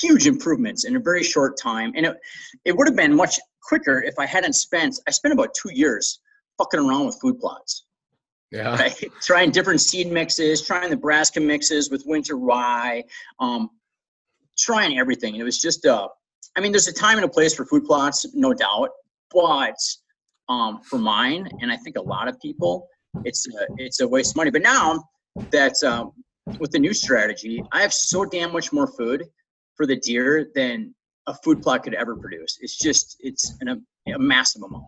huge 0.00 0.26
improvements 0.26 0.84
in 0.84 0.96
a 0.96 1.00
very 1.00 1.22
short 1.22 1.58
time 1.60 1.92
and 1.96 2.06
it, 2.06 2.16
it 2.64 2.76
would 2.76 2.86
have 2.86 2.96
been 2.96 3.14
much 3.14 3.38
quicker 3.62 4.02
if 4.02 4.14
I 4.18 4.26
hadn't 4.26 4.54
spent 4.54 4.98
I 5.06 5.10
spent 5.10 5.32
about 5.32 5.54
two 5.60 5.72
years 5.72 6.20
fucking 6.58 6.80
around 6.80 7.06
with 7.06 7.18
food 7.20 7.38
plots 7.38 7.86
yeah 8.52 8.76
right? 8.80 9.04
trying 9.22 9.50
different 9.50 9.80
seed 9.80 10.10
mixes 10.10 10.64
trying 10.64 10.94
brassica 10.96 11.40
mixes 11.40 11.90
with 11.90 12.02
winter 12.06 12.36
rye 12.36 13.02
um, 13.40 13.70
trying 14.58 14.98
everything 14.98 15.34
and 15.34 15.40
it 15.40 15.44
was 15.44 15.60
just 15.60 15.84
uh 15.86 16.08
I 16.56 16.60
mean 16.60 16.72
there's 16.72 16.88
a 16.88 16.92
time 16.92 17.16
and 17.16 17.24
a 17.24 17.28
place 17.28 17.54
for 17.54 17.64
food 17.66 17.84
plots 17.84 18.26
no 18.34 18.54
doubt 18.54 18.90
but 19.32 19.76
um, 20.48 20.80
for 20.82 20.98
mine 20.98 21.48
and 21.60 21.72
I 21.72 21.76
think 21.76 21.96
a 21.96 22.02
lot 22.02 22.28
of 22.28 22.40
people 22.40 22.88
it's 23.24 23.46
a, 23.48 23.66
it's 23.78 24.00
a 24.00 24.08
waste 24.08 24.32
of 24.32 24.36
money. 24.36 24.50
But 24.50 24.62
now 24.62 25.04
that 25.50 25.82
um, 25.84 26.12
with 26.58 26.70
the 26.70 26.78
new 26.78 26.94
strategy, 26.94 27.62
I 27.72 27.82
have 27.82 27.92
so 27.92 28.24
damn 28.24 28.52
much 28.52 28.72
more 28.72 28.86
food 28.86 29.24
for 29.76 29.86
the 29.86 29.96
deer 29.96 30.50
than 30.54 30.94
a 31.26 31.34
food 31.34 31.62
plot 31.62 31.82
could 31.82 31.94
ever 31.94 32.16
produce. 32.16 32.58
It's 32.60 32.78
just 32.78 33.16
it's 33.20 33.56
an, 33.60 33.84
a, 34.08 34.18
massive 34.18 34.62
amount. 34.62 34.84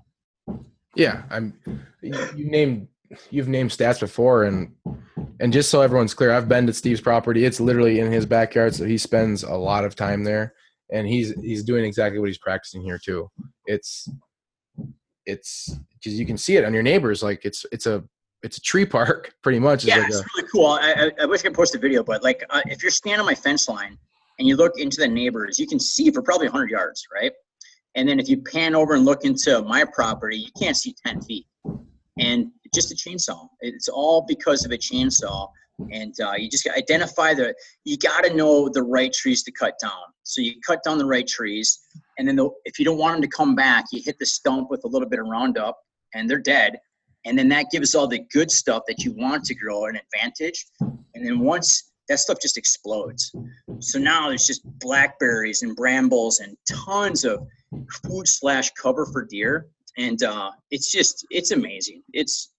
Yeah, 0.95 1.23
I'm. 1.31 1.55
You 2.03 2.51
named 2.51 2.89
you've 3.31 3.49
named 3.49 3.71
stats 3.71 4.01
before, 4.01 4.45
and 4.45 4.73
and 5.41 5.53
just 5.53 5.71
so 5.71 5.81
everyone's 5.81 6.15
clear, 6.15 6.33
I've 6.33 6.49
been 6.49 6.67
to 6.67 6.73
Steve's 6.73 7.01
property. 7.01 7.45
It's 7.45 7.61
literally 7.61 8.01
in 8.01 8.11
his 8.11 8.27
backyard, 8.27 8.75
so 8.75 8.85
he 8.85 8.99
spends 8.99 9.43
a 9.43 9.55
lot 9.55 9.85
of 9.85 9.95
time 9.95 10.25
there, 10.25 10.55
and 10.93 11.07
he's 11.07 11.39
he's 11.41 11.65
doing 11.65 11.85
exactly 11.85 12.19
what 12.19 12.29
he's 12.29 12.39
practicing 12.39 12.83
here 12.83 12.99
too. 12.99 13.31
It's 13.67 14.09
it's 15.27 15.77
because 15.95 16.19
you 16.19 16.27
can 16.27 16.39
see 16.39 16.57
it 16.57 16.65
on 16.65 16.73
your 16.73 16.83
neighbors. 16.83 17.23
Like 17.23 17.45
it's 17.45 17.67
it's 17.71 17.87
a 17.87 18.05
it's 18.43 18.59
a 18.59 18.61
tree 18.61 18.87
park 18.87 19.35
pretty 19.43 19.59
much. 19.59 19.85
yeah, 19.85 19.99
like 19.99 20.09
it's 20.09 20.21
a, 20.21 20.25
really 20.37 20.49
cool. 20.53 20.67
I, 20.67 20.93
I, 20.93 21.23
I 21.23 21.27
wish 21.27 21.41
I 21.41 21.45
could 21.45 21.55
post 21.55 21.75
a 21.75 21.79
video, 21.79 22.03
but 22.03 22.23
like 22.23 22.45
uh, 22.51 22.63
if 22.67 22.83
you're 22.83 22.91
standing 22.91 23.21
on 23.21 23.27
my 23.27 23.35
fence 23.35 23.69
line 23.69 23.99
and 24.39 24.47
you 24.47 24.57
look 24.57 24.79
into 24.79 25.01
the 25.01 25.09
neighbors, 25.09 25.59
you 25.59 25.67
can 25.67 25.81
see 25.81 26.11
for 26.11 26.23
probably 26.23 26.47
100 26.47 26.71
yards, 26.71 27.07
right? 27.13 27.33
And 27.95 28.09
then 28.09 28.21
if 28.21 28.29
you 28.29 28.41
pan 28.41 28.75
over 28.75 28.95
and 28.95 29.05
look 29.05 29.25
into 29.25 29.63
my 29.63 29.85
property, 29.85 30.37
you 30.37 30.51
can't 30.59 30.77
see 30.77 30.95
10 31.05 31.23
feet. 31.23 31.47
And 32.19 32.51
just 32.75 32.93
a 32.93 32.95
chainsaw. 32.95 33.49
It's 33.61 33.89
all 33.89 34.25
because 34.27 34.65
of 34.65 34.73
a 34.73 34.79
chainsaw. 34.79 35.49
And 35.91 36.15
uh, 36.21 36.33
you 36.37 36.49
just 36.51 36.69
identify 36.69 37.35
the, 37.35 37.55
you 37.85 37.97
got 37.99 38.25
to 38.25 38.35
know 38.35 38.69
the 38.69 38.83
right 38.83 39.13
trees 39.13 39.43
to 39.45 39.53
cut 39.53 39.75
down. 39.81 40.03
So 40.25 40.41
you 40.41 40.55
cut 40.67 40.83
down 40.85 40.99
the 40.99 41.07
right 41.07 41.27
trees. 41.27 41.79
And 42.19 42.29
then 42.29 42.37
the, 42.37 42.51
if 42.65 42.79
you 42.79 42.85
don't 42.85 42.99
want 42.99 43.15
them 43.15 43.23
to 43.23 43.29
come 43.29 43.55
back, 43.55 43.87
you 43.93 44.03
hit 44.05 44.19
the 44.19 44.27
stump 44.27 44.71
with 44.71 44.85
a 44.85 44.89
little 44.89 45.09
bit 45.09 45.19
of 45.19 45.27
Roundup 45.27 45.79
and 46.15 46.29
they're 46.29 46.39
dead. 46.39 46.79
And 47.25 47.39
then 47.39 47.49
that 47.49 47.67
gives 47.71 47.95
all 47.95 48.07
the 48.07 48.25
good 48.33 48.51
stuff 48.51 48.85
that 48.89 49.05
you 49.05 49.13
want 49.13 49.45
to 49.45 49.55
grow 49.55 49.87
an 49.87 49.97
advantage. 49.97 50.67
And 50.81 51.27
then 51.27 51.41
once 51.41 51.91
that 52.09 52.19
stuff 52.19 52.39
just 52.41 52.57
explodes. 52.57 53.35
So 53.81 53.99
now 53.99 54.29
there's 54.29 54.47
just 54.47 54.63
blackberries 54.79 55.63
and 55.63 55.77
brambles 55.77 56.41
and 56.41 56.57
tons 56.69 57.25
of 57.25 57.47
food 58.07 58.27
slash 58.27 58.71
cover 58.73 59.05
for 59.07 59.25
deer. 59.25 59.67
And 59.99 60.23
uh, 60.23 60.53
it's 60.71 60.91
just, 60.91 61.27
it's 61.31 61.51
amazing. 61.51 62.03
It's, 62.13 62.53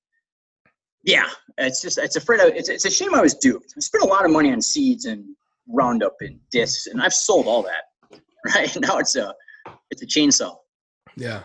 yeah, 1.04 1.26
it's 1.58 1.82
just, 1.82 1.98
it's 1.98 2.16
afraid 2.16 2.42
of, 2.42 2.50
it's, 2.50 2.70
it's 2.70 2.86
a 2.86 2.92
shame 2.92 3.16
I 3.16 3.22
was 3.22 3.34
duped. 3.34 3.74
I 3.76 3.80
spent 3.80 4.04
a 4.04 4.08
lot 4.08 4.26
of 4.26 4.32
money 4.32 4.52
on 4.52 4.62
seeds 4.62 5.06
and 5.06 5.26
Roundup 5.72 6.16
and 6.22 6.40
discs, 6.52 6.88
and 6.88 7.02
I've 7.02 7.14
sold 7.14 7.48
all 7.48 7.64
that. 7.64 7.84
Right 8.56 8.74
now 8.80 9.00
it's 9.00 9.18
a, 9.18 9.36
it's 9.92 10.02
a 10.02 10.06
chainsaw 10.06 10.56
yeah. 11.20 11.44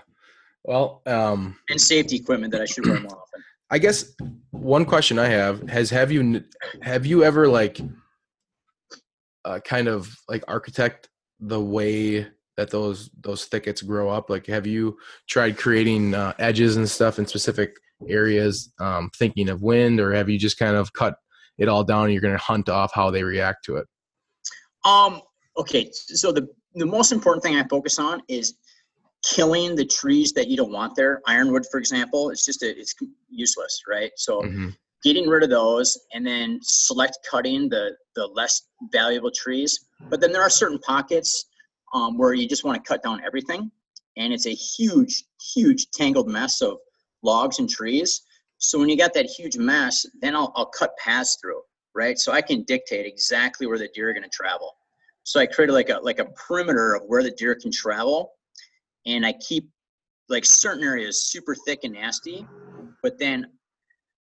Well, 0.65 1.03
um, 1.07 1.57
and 1.69 1.81
safety 1.81 2.17
equipment 2.17 2.53
that 2.53 2.63
I 2.63 2.65
should 2.65 2.87
wear 2.87 3.01
more 3.01 3.13
often. 3.13 3.43
I 3.71 3.79
guess 3.79 4.15
one 4.51 4.85
question 4.85 5.19
I 5.19 5.27
have 5.27 5.69
has 5.69 5.91
have 5.91 6.13
you 6.13 6.45
have 6.83 7.07
you 7.07 7.25
ever 7.25 7.49
like 7.49 7.81
uh, 9.45 9.61
kind 9.61 9.89
of 9.89 10.15
like 10.29 10.45
architect 10.49 11.09
the 11.41 11.61
way 11.61 12.27
that 12.57 12.71
those 12.71 13.11
those 13.21 13.45
thickets 13.45 13.83
grow 13.83 14.09
up? 14.09 14.31
Like, 14.31 14.47
have 14.47 14.67
you 14.67 14.97
tried 15.29 15.57
creating 15.57 16.15
uh, 16.15 16.33
edges 16.39 16.77
and 16.77 16.89
stuff 16.89 17.19
in 17.19 17.27
specific 17.27 17.77
areas, 18.09 18.73
um, 18.81 19.11
thinking 19.17 19.49
of 19.49 19.63
wind, 19.63 20.01
or 20.01 20.13
have 20.13 20.29
you 20.29 20.39
just 20.39 20.59
kind 20.59 20.77
of 20.77 20.93
cut 20.93 21.17
it 21.59 21.69
all 21.69 21.85
down 21.85 22.05
and 22.05 22.13
you're 22.13 22.23
going 22.23 22.37
to 22.37 22.43
hunt 22.43 22.69
off 22.69 22.93
how 22.95 23.11
they 23.11 23.23
react 23.23 23.65
to 23.67 23.77
it? 23.77 23.87
Um. 24.85 25.21
Okay. 25.57 25.91
So 25.93 26.33
the 26.33 26.49
the 26.75 26.87
most 26.87 27.13
important 27.13 27.43
thing 27.43 27.57
I 27.57 27.65
focus 27.69 27.99
on 27.99 28.23
is 28.29 28.55
killing 29.25 29.75
the 29.75 29.85
trees 29.85 30.33
that 30.33 30.49
you 30.49 30.57
don't 30.57 30.73
want 30.73 30.95
there. 30.95 31.21
Ironwood, 31.27 31.65
for 31.71 31.79
example, 31.79 32.31
it's 32.31 32.45
just 32.45 32.63
a, 32.63 32.79
it's 32.79 32.95
useless, 33.29 33.83
right? 33.89 34.11
So 34.17 34.43
Mm-hmm. 34.43 34.69
getting 35.03 35.29
rid 35.29 35.43
of 35.43 35.51
those 35.51 35.99
and 36.13 36.27
then 36.27 36.59
select 36.63 37.19
cutting 37.31 37.69
the 37.69 37.93
the 38.17 38.27
less 38.27 38.63
valuable 38.93 39.31
trees. 39.31 39.87
But 40.11 40.21
then 40.21 40.33
there 40.33 40.43
are 40.43 40.51
certain 40.51 40.79
pockets 40.81 41.47
um, 41.93 42.19
where 42.19 42.35
you 42.35 42.49
just 42.49 42.65
want 42.65 42.83
to 42.83 42.89
cut 42.89 43.03
down 43.03 43.23
everything, 43.25 43.71
and 44.17 44.33
it's 44.33 44.47
a 44.47 44.55
huge, 44.55 45.25
huge 45.55 45.91
tangled 45.91 46.29
mess 46.29 46.61
of 46.61 46.79
logs 47.23 47.59
and 47.59 47.69
trees. 47.69 48.23
So 48.59 48.79
when 48.79 48.89
you 48.89 48.97
got 48.97 49.15
that 49.15 49.27
huge 49.27 49.57
mess, 49.57 50.07
then 50.21 50.35
I'll, 50.35 50.53
I'll 50.57 50.67
cut 50.67 50.97
paths 50.97 51.37
through, 51.41 51.61
right? 51.95 52.19
So 52.19 52.33
I 52.33 52.41
can 52.41 52.63
dictate 52.63 53.07
exactly 53.07 53.67
where 53.67 53.79
the 53.79 53.89
deer 53.95 54.11
are 54.11 54.13
going 54.13 54.23
to 54.23 54.29
travel. 54.29 54.77
So 55.25 55.41
I 55.41 55.47
created 55.47 55.73
like 55.73 55.89
a 55.89 55.99
like 56.03 56.19
a 56.19 56.27
perimeter 56.27 56.95
of 56.95 57.03
where 57.07 57.23
the 57.23 57.31
deer 57.33 57.55
can 57.55 57.73
travel, 57.73 58.33
and 59.07 59.25
I 59.25 59.35
keep 59.35 59.69
like 60.29 60.45
certain 60.45 60.85
areas 60.85 61.27
super 61.27 61.55
thick 61.55 61.81
and 61.85 61.95
nasty, 61.95 62.47
but 63.03 63.19
then 63.19 63.47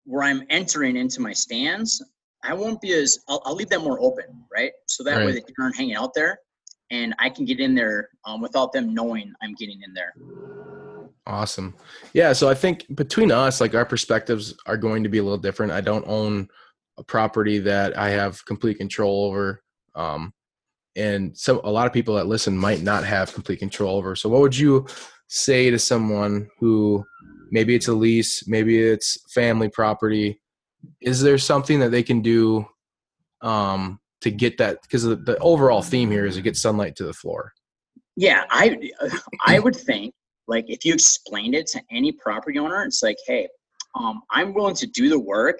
where 0.05 0.23
I'm 0.23 0.43
entering 0.51 0.97
into 0.97 1.21
my 1.21 1.33
stands, 1.33 2.03
I 2.43 2.55
won't 2.55 2.81
be 2.81 2.93
as 2.93 3.19
I'll, 3.29 3.43
I'll 3.45 3.55
leave 3.55 3.69
them 3.69 3.83
more 3.83 4.01
open, 4.01 4.25
right? 4.53 4.73
So 4.87 5.05
that 5.05 5.17
way 5.19 5.27
Right. 5.27 5.35
the 5.35 5.41
deer 5.41 5.55
aren't 5.61 5.77
hanging 5.77 5.97
out 5.97 6.15
there, 6.15 6.39
and 6.91 7.15
I 7.19 7.29
can 7.29 7.45
get 7.45 7.61
in 7.61 7.75
there 7.75 8.09
um, 8.25 8.41
without 8.41 8.73
them 8.73 8.95
knowing 8.95 9.33
I'm 9.43 9.55
getting 9.55 9.81
in 9.83 9.93
there. 9.93 10.15
Awesome. 11.27 11.75
Yeah. 12.13 12.33
So 12.33 12.49
I 12.49 12.55
think 12.55 12.87
between 12.97 13.31
us, 13.31 13.61
like 13.61 13.75
our 13.75 13.85
perspectives 13.85 14.55
are 14.67 14.77
going 14.77 15.03
to 15.03 15.09
be 15.09 15.19
a 15.19 15.23
little 15.23 15.39
different. 15.39 15.71
I 15.71 15.81
don't 15.81 16.05
own 16.09 16.49
a 16.99 17.05
property 17.05 17.59
that 17.59 17.97
I 17.97 18.11
have 18.11 18.45
complete 18.47 18.79
control 18.79 19.27
over. 19.27 19.63
Um, 19.95 20.33
and 20.97 21.37
so 21.37 21.61
a 21.65 21.71
lot 21.71 21.87
of 21.87 21.93
people 21.93 22.15
that 22.17 22.27
listen 22.27 22.57
might 22.57 22.83
not 22.83 23.05
have 23.05 23.33
complete 23.33 23.59
control 23.59 23.97
over. 23.97 24.17
So 24.17 24.29
what 24.29 24.41
would 24.41 24.57
you 24.57 24.87
say 25.29 25.71
to 25.71 25.79
someone 25.79 26.49
who 26.59 27.05
maybe 27.51 27.75
it's 27.75 27.89
a 27.89 27.93
lease, 27.93 28.47
maybe 28.49 28.81
it's 28.81 29.19
family 29.33 29.69
property? 29.69 30.41
Is 31.01 31.21
there 31.23 31.39
something 31.39 31.79
that 31.81 31.91
they 31.91 32.03
can 32.03 32.23
do 32.23 32.67
um, 33.41 34.01
to 34.23 34.31
get 34.31 34.59
that? 34.59 34.83
Because 34.83 35.05
the, 35.05 35.17
the 35.17 35.39
overall 35.39 35.83
theme 35.83 36.11
here 36.11 36.27
is 36.27 36.37
to 36.37 36.43
get 36.43 36.57
sunlight 36.57 36.97
to 36.97 37.05
the 37.05 37.13
floor. 37.13 37.53
Yeah, 38.17 38.45
I 38.51 38.91
I 39.47 39.61
would 39.61 39.77
think 39.77 40.13
like 40.49 40.65
if 40.69 40.85
you 40.85 40.93
explained 40.93 41.55
it 41.55 41.67
to 41.69 41.81
any 41.91 42.13
property 42.13 42.59
owner, 42.59 42.83
it's 42.83 43.03
like, 43.03 43.17
hey, 43.27 43.49
um, 43.95 44.23
I'm 44.31 44.53
willing 44.53 44.75
to 44.77 44.87
do 44.89 45.09
the 45.09 45.19
work 45.19 45.59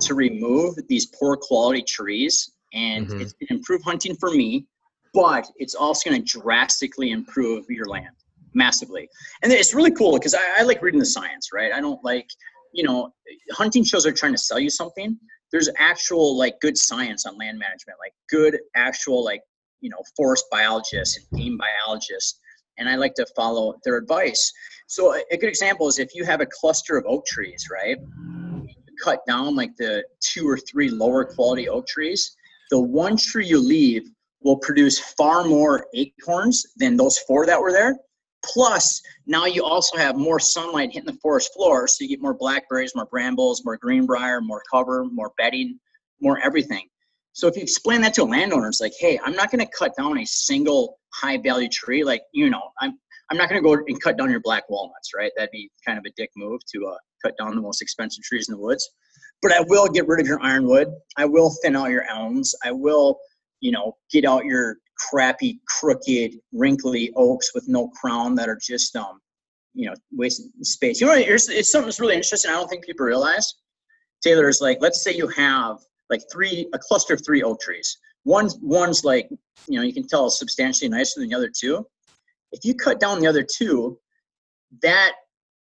to 0.00 0.14
remove 0.14 0.76
these 0.88 1.06
poor 1.06 1.36
quality 1.36 1.82
trees, 1.82 2.52
and 2.72 3.06
Mhm. 3.06 3.20
it's 3.20 3.32
going 3.34 3.48
to 3.48 3.54
improve 3.54 3.82
hunting 3.82 4.16
for 4.16 4.30
me, 4.30 4.66
but 5.14 5.46
it's 5.56 5.74
also 5.74 6.10
going 6.10 6.24
to 6.24 6.38
drastically 6.40 7.10
improve 7.10 7.66
your 7.68 7.86
land 7.86 8.14
massively. 8.54 9.08
And 9.42 9.52
it's 9.52 9.74
really 9.74 9.90
cool 9.90 10.12
because 10.12 10.34
I, 10.34 10.40
I 10.58 10.62
like 10.62 10.82
reading 10.82 11.00
the 11.00 11.06
science, 11.06 11.50
right? 11.52 11.72
I 11.72 11.80
don't 11.80 12.02
like, 12.04 12.28
you 12.72 12.82
know, 12.82 13.12
hunting 13.52 13.84
shows 13.84 14.06
are 14.06 14.12
trying 14.12 14.32
to 14.32 14.38
sell 14.38 14.58
you 14.58 14.70
something. 14.70 15.18
There's 15.50 15.68
actual 15.78 16.36
like 16.36 16.60
good 16.60 16.78
science 16.78 17.26
on 17.26 17.36
land 17.36 17.58
management, 17.58 17.98
like 18.00 18.12
good 18.30 18.58
actual 18.74 19.24
like 19.24 19.42
you 19.82 19.90
know 19.90 20.02
forest 20.16 20.46
biologists 20.50 21.18
and 21.18 21.40
game 21.40 21.58
biologists 21.58 22.40
and 22.78 22.88
i 22.88 22.94
like 22.94 23.12
to 23.14 23.26
follow 23.36 23.74
their 23.84 23.96
advice 23.96 24.50
so 24.86 25.14
a, 25.14 25.22
a 25.30 25.36
good 25.36 25.48
example 25.48 25.88
is 25.88 25.98
if 25.98 26.14
you 26.14 26.24
have 26.24 26.40
a 26.40 26.46
cluster 26.46 26.96
of 26.96 27.04
oak 27.06 27.26
trees 27.26 27.68
right 27.70 27.98
cut 29.04 29.20
down 29.26 29.54
like 29.54 29.76
the 29.76 30.02
two 30.20 30.48
or 30.48 30.56
three 30.56 30.88
lower 30.88 31.24
quality 31.24 31.68
oak 31.68 31.86
trees 31.86 32.36
the 32.70 32.80
one 32.80 33.16
tree 33.16 33.46
you 33.46 33.60
leave 33.60 34.08
will 34.44 34.58
produce 34.58 34.98
far 34.98 35.44
more 35.44 35.86
acorns 35.94 36.66
than 36.76 36.96
those 36.96 37.18
four 37.18 37.46
that 37.46 37.60
were 37.60 37.72
there 37.72 37.96
plus 38.44 39.00
now 39.26 39.44
you 39.46 39.64
also 39.64 39.96
have 39.96 40.16
more 40.16 40.40
sunlight 40.40 40.90
hitting 40.92 41.06
the 41.06 41.18
forest 41.20 41.50
floor 41.54 41.86
so 41.86 41.98
you 42.00 42.08
get 42.08 42.20
more 42.20 42.34
blackberries 42.34 42.94
more 42.94 43.06
brambles 43.06 43.64
more 43.64 43.76
greenbrier 43.76 44.40
more 44.40 44.62
cover 44.70 45.04
more 45.04 45.32
bedding 45.38 45.78
more 46.20 46.38
everything 46.44 46.88
so 47.34 47.48
if 47.48 47.56
you 47.56 47.62
explain 47.62 48.02
that 48.02 48.14
to 48.14 48.22
a 48.22 48.24
landowner, 48.24 48.68
it's 48.68 48.80
like, 48.80 48.92
hey, 48.98 49.18
I'm 49.24 49.34
not 49.34 49.50
going 49.50 49.64
to 49.64 49.70
cut 49.76 49.96
down 49.96 50.18
a 50.18 50.26
single 50.26 50.98
high 51.14 51.38
value 51.38 51.68
tree. 51.68 52.04
Like, 52.04 52.22
you 52.32 52.50
know, 52.50 52.62
I'm 52.80 52.98
I'm 53.30 53.38
not 53.38 53.48
going 53.48 53.62
to 53.62 53.66
go 53.66 53.72
and 53.74 54.02
cut 54.02 54.18
down 54.18 54.30
your 54.30 54.40
black 54.40 54.68
walnuts, 54.68 55.12
right? 55.16 55.32
That'd 55.36 55.50
be 55.52 55.70
kind 55.86 55.98
of 55.98 56.04
a 56.04 56.10
dick 56.16 56.28
move 56.36 56.60
to 56.74 56.86
uh, 56.86 56.96
cut 57.24 57.34
down 57.38 57.54
the 57.54 57.62
most 57.62 57.80
expensive 57.80 58.22
trees 58.24 58.48
in 58.48 58.54
the 58.54 58.60
woods. 58.60 58.86
But 59.40 59.52
I 59.52 59.60
will 59.68 59.88
get 59.88 60.06
rid 60.06 60.20
of 60.20 60.26
your 60.26 60.42
ironwood. 60.42 60.88
I 61.16 61.24
will 61.24 61.54
thin 61.62 61.74
out 61.74 61.90
your 61.90 62.04
elms. 62.04 62.54
I 62.62 62.72
will, 62.72 63.18
you 63.62 63.72
know, 63.72 63.96
get 64.10 64.26
out 64.26 64.44
your 64.44 64.76
crappy, 64.98 65.60
crooked, 65.66 66.34
wrinkly 66.52 67.10
oaks 67.16 67.54
with 67.54 67.66
no 67.68 67.88
crown 67.88 68.34
that 68.34 68.50
are 68.50 68.58
just, 68.60 68.94
um, 68.94 69.20
you 69.72 69.86
know, 69.86 69.94
wasting 70.12 70.50
space. 70.62 71.00
You 71.00 71.06
know, 71.06 71.16
here's, 71.16 71.48
it's 71.48 71.72
something 71.72 71.86
that's 71.86 72.00
really 72.00 72.16
interesting. 72.16 72.50
I 72.50 72.54
don't 72.54 72.68
think 72.68 72.84
people 72.84 73.06
realize. 73.06 73.54
Taylor 74.22 74.48
is 74.48 74.60
like, 74.60 74.78
let's 74.80 75.02
say 75.02 75.14
you 75.14 75.28
have 75.28 75.78
like 76.12 76.22
three 76.30 76.68
a 76.74 76.78
cluster 76.78 77.14
of 77.14 77.24
three 77.24 77.42
oak 77.42 77.60
trees. 77.60 77.98
One's 78.24 78.56
one's 78.60 79.02
like 79.02 79.28
you 79.66 79.78
know 79.78 79.82
you 79.82 79.92
can 79.92 80.06
tell 80.06 80.30
substantially 80.30 80.88
nicer 80.88 81.18
than 81.18 81.30
the 81.30 81.34
other 81.34 81.50
two. 81.50 81.84
If 82.52 82.64
you 82.64 82.74
cut 82.74 83.00
down 83.00 83.20
the 83.20 83.26
other 83.26 83.42
two, 83.42 83.98
that 84.82 85.12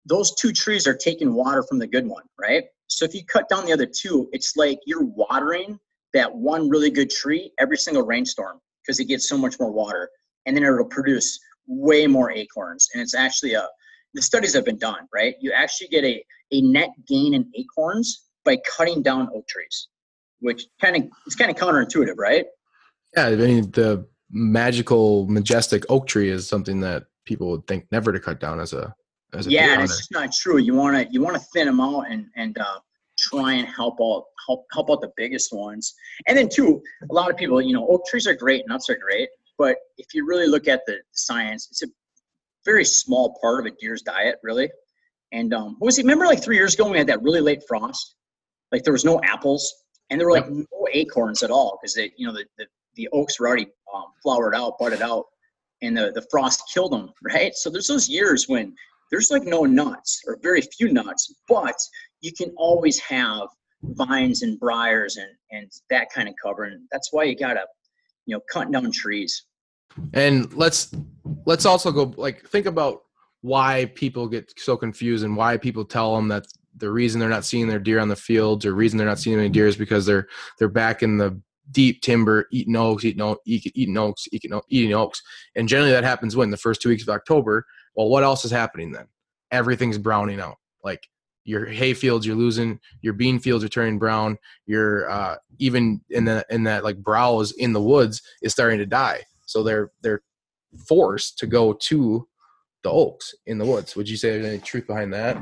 those 0.06 0.34
two 0.34 0.52
trees 0.52 0.88
are 0.88 0.96
taking 0.96 1.34
water 1.34 1.64
from 1.64 1.78
the 1.78 1.88
good 1.88 2.08
one, 2.08 2.24
right? 2.40 2.64
So 2.88 3.06
if 3.06 3.14
you 3.14 3.24
cut 3.24 3.48
down 3.48 3.66
the 3.66 3.72
other 3.72 3.86
two, 3.86 4.28
it's 4.34 4.58
like 4.58 4.80
you're 4.86 5.06
watering 5.06 5.80
that 6.14 6.34
one 6.34 6.70
really 6.70 6.92
good 6.92 7.10
tree 7.10 7.52
every 7.60 7.78
single 7.78 8.04
rainstorm 8.04 8.60
because 8.82 9.00
it 9.00 9.06
gets 9.06 9.30
so 9.30 9.38
much 9.38 9.60
more 9.60 9.72
water, 9.72 10.10
and 10.46 10.56
then 10.56 10.64
it'll 10.64 10.86
produce 10.86 11.40
way 11.68 12.08
more 12.08 12.32
acorns. 12.32 12.90
And 12.94 13.02
it's 13.02 13.16
actually 13.16 13.54
a 13.54 13.68
the 14.14 14.22
studies 14.22 14.54
have 14.54 14.66
been 14.66 14.78
done, 14.78 15.08
right? 15.14 15.36
You 15.40 15.52
actually 15.54 15.88
get 15.88 16.04
a 16.04 16.24
a 16.52 16.62
net 16.62 16.90
gain 17.08 17.34
in 17.34 17.50
acorns 17.56 18.28
by 18.44 18.58
cutting 18.68 19.02
down 19.02 19.30
oak 19.34 19.48
trees 19.48 19.88
which 20.42 20.66
kind 20.82 20.98
of 20.98 21.04
it's 21.26 21.36
kind 21.36 21.50
of 21.50 21.56
counterintuitive, 21.56 22.18
right? 22.18 22.46
Yeah, 23.16 23.28
I 23.28 23.36
mean 23.36 23.72
the 23.72 24.06
magical, 24.30 25.28
majestic 25.28 25.86
oak 25.90 26.08
tree 26.08 26.30
is 26.30 26.48
something 26.48 26.82
that 26.82 27.06
people 27.26 27.52
would 27.52 27.68
think 27.68 27.86
never 27.92 28.12
to 28.12 28.20
cut 28.20 28.40
down 28.40 28.60
as 28.60 28.74
a 28.74 28.94
as 29.34 29.48
a 29.48 29.52
Yeah, 29.52 29.74
and 29.74 29.84
it's 29.84 29.98
just 29.98 30.12
not 30.12 30.34
true. 30.34 30.58
You 30.58 30.74
want 30.74 30.98
to 30.98 31.14
you 31.14 31.22
want 31.22 31.36
to 31.36 31.44
thin 31.54 31.68
them 31.68 31.80
out 31.80 32.02
and 32.10 32.28
and 32.36 32.58
uh, 32.58 32.80
try 33.22 33.54
and 33.54 33.68
help 33.68 33.98
out 34.02 34.26
help 34.48 34.66
help 34.74 34.90
out 34.90 35.02
the 35.02 35.12
biggest 35.16 35.54
ones. 35.54 35.94
And 36.28 36.38
then 36.38 36.50
two, 36.50 36.82
a 37.10 37.14
lot 37.14 37.30
of 37.30 37.38
people, 37.38 37.62
you 37.62 37.74
know, 37.74 37.88
oak 37.88 38.06
trees 38.06 38.28
are 38.28 38.34
great, 38.34 38.68
nuts 38.68 38.90
are 38.90 38.98
great, 38.98 39.30
but 39.58 39.78
if 39.98 40.08
you 40.14 40.26
really 40.26 40.48
look 40.48 40.68
at 40.68 40.82
the 40.88 40.98
science, 41.12 41.68
it's 41.70 41.84
a 41.84 41.88
very 42.66 42.86
small 42.86 43.38
part 43.42 43.60
of 43.60 43.72
a 43.72 43.76
deer's 43.80 44.02
diet, 44.02 44.38
really. 44.44 44.70
And 45.32 45.54
um, 45.54 45.76
what 45.80 45.88
was 45.88 46.00
it? 46.00 46.04
Remember, 46.04 46.26
like 46.26 46.44
three 46.44 46.58
years 46.58 46.74
ago, 46.74 46.86
when 46.86 46.94
we 46.94 46.98
had 46.98 47.08
that 47.08 47.22
really 47.22 47.42
late 47.42 47.62
frost. 47.68 48.16
Like 48.72 48.84
there 48.84 48.94
was 48.94 49.06
no 49.06 49.22
apples, 49.22 49.74
and 50.10 50.20
there 50.20 50.28
were 50.28 50.34
like 50.34 50.50
no 50.50 50.66
acorns 50.94 51.44
at 51.44 51.52
all 51.52 51.78
because 51.82 51.94
they, 51.94 52.12
you 52.18 52.26
know, 52.26 52.34
the, 52.34 52.46
the, 52.58 52.66
the 52.96 53.08
oaks 53.10 53.40
were 53.40 53.48
already 53.48 53.68
um, 53.94 54.06
flowered 54.24 54.56
out, 54.56 54.80
budded 54.80 55.02
out, 55.02 55.26
and 55.82 55.96
the 55.96 56.12
the 56.14 56.26
frost 56.32 56.64
killed 56.74 56.94
them. 56.94 57.12
Right. 57.24 57.54
So 57.54 57.70
there's 57.70 57.88
those 57.88 58.10
years 58.10 58.48
when 58.48 58.74
there's 59.12 59.30
like 59.30 59.44
no 59.44 59.66
nuts 59.66 60.22
or 60.26 60.40
very 60.42 60.62
few 60.62 60.92
nuts, 60.92 61.34
but 61.48 61.76
you 62.22 62.32
can 62.34 62.52
always 62.58 63.00
have 63.00 63.48
vines 63.84 64.44
and 64.44 64.60
briars 64.60 65.18
and 65.18 65.30
and 65.52 65.72
that 65.90 66.08
kind 66.14 66.30
of 66.30 66.36
cover, 66.42 66.64
and 66.64 66.88
that's 66.92 67.12
why 67.12 67.24
you 67.24 67.36
gotta, 67.36 67.66
you 68.26 68.36
know, 68.36 68.42
cut 68.52 68.72
down 68.72 68.92
trees. 68.92 69.46
And 70.14 70.52
let's 70.54 70.92
let's 71.46 71.66
also 71.66 71.92
go 71.92 72.14
like 72.18 72.48
think 72.48 72.66
about 72.66 73.02
why 73.42 73.92
people 73.96 74.28
get 74.28 74.54
so 74.58 74.78
confused 74.78 75.26
and 75.26 75.36
why 75.36 75.58
people 75.58 75.84
tell 75.84 76.16
them 76.16 76.28
that 76.30 76.46
the 76.78 76.92
reason 76.92 77.20
they're 77.20 77.30
not 77.30 77.46
seeing 77.46 77.68
their 77.68 77.80
deer 77.80 78.00
on 78.00 78.08
the 78.08 78.16
fields 78.16 78.66
or 78.66 78.74
reason 78.74 78.98
they're 78.98 79.08
not 79.08 79.20
seeing 79.20 79.38
any 79.38 79.50
deer 79.50 79.68
is 79.68 79.76
because 79.76 80.06
they're 80.06 80.28
they're 80.58 80.70
back 80.70 81.04
in 81.04 81.18
the 81.18 81.40
deep 81.72 82.02
timber 82.02 82.48
eating 82.52 82.76
oaks 82.76 83.04
eating 83.06 83.22
oaks 83.22 83.42
eating 83.46 83.98
oaks 83.98 84.28
eating, 84.32 84.62
eating 84.70 84.94
oaks. 84.94 85.22
And 85.56 85.68
generally 85.68 85.92
that 85.92 86.04
happens 86.04 86.36
when? 86.36 86.50
The 86.50 86.58
first 86.58 86.82
two 86.82 86.90
weeks 86.90 87.04
of 87.04 87.10
october. 87.10 87.66
Well 87.96 88.10
what 88.10 88.24
else 88.24 88.46
is 88.46 88.52
happening 88.52 88.92
then? 88.92 89.08
Everything's 89.52 89.98
browning 89.98 90.40
out. 90.40 90.58
Like 90.84 91.08
your 91.44 91.66
hay 91.66 91.94
fields 91.94 92.26
you're 92.26 92.36
losing 92.36 92.80
your 93.02 93.14
bean 93.14 93.40
fields 93.40 93.64
are 93.64 93.70
turning 93.70 93.98
brown 93.98 94.38
your 94.66 95.10
uh, 95.10 95.36
even 95.60 96.02
in 96.10 96.26
the 96.26 96.46
in 96.50 96.64
that 96.64 96.84
like 96.84 96.98
browse 96.98 97.52
in 97.54 97.74
the 97.74 97.82
woods 97.82 98.22
is 98.42 98.52
starting 98.52 98.80
to 98.80 98.86
die. 98.86 99.22
So 99.46 99.64
they're 99.64 99.92
they're 100.02 100.22
forced 100.88 101.38
to 101.40 101.48
go 101.48 101.74
to 101.74 102.28
the 102.84 102.90
oaks 102.90 103.34
in 103.46 103.58
the 103.58 103.66
woods. 103.66 103.96
Would 103.96 104.10
you 104.10 104.18
say 104.18 104.32
there's 104.32 104.46
any 104.46 104.60
truth 104.60 104.88
behind 104.88 105.14
that? 105.14 105.38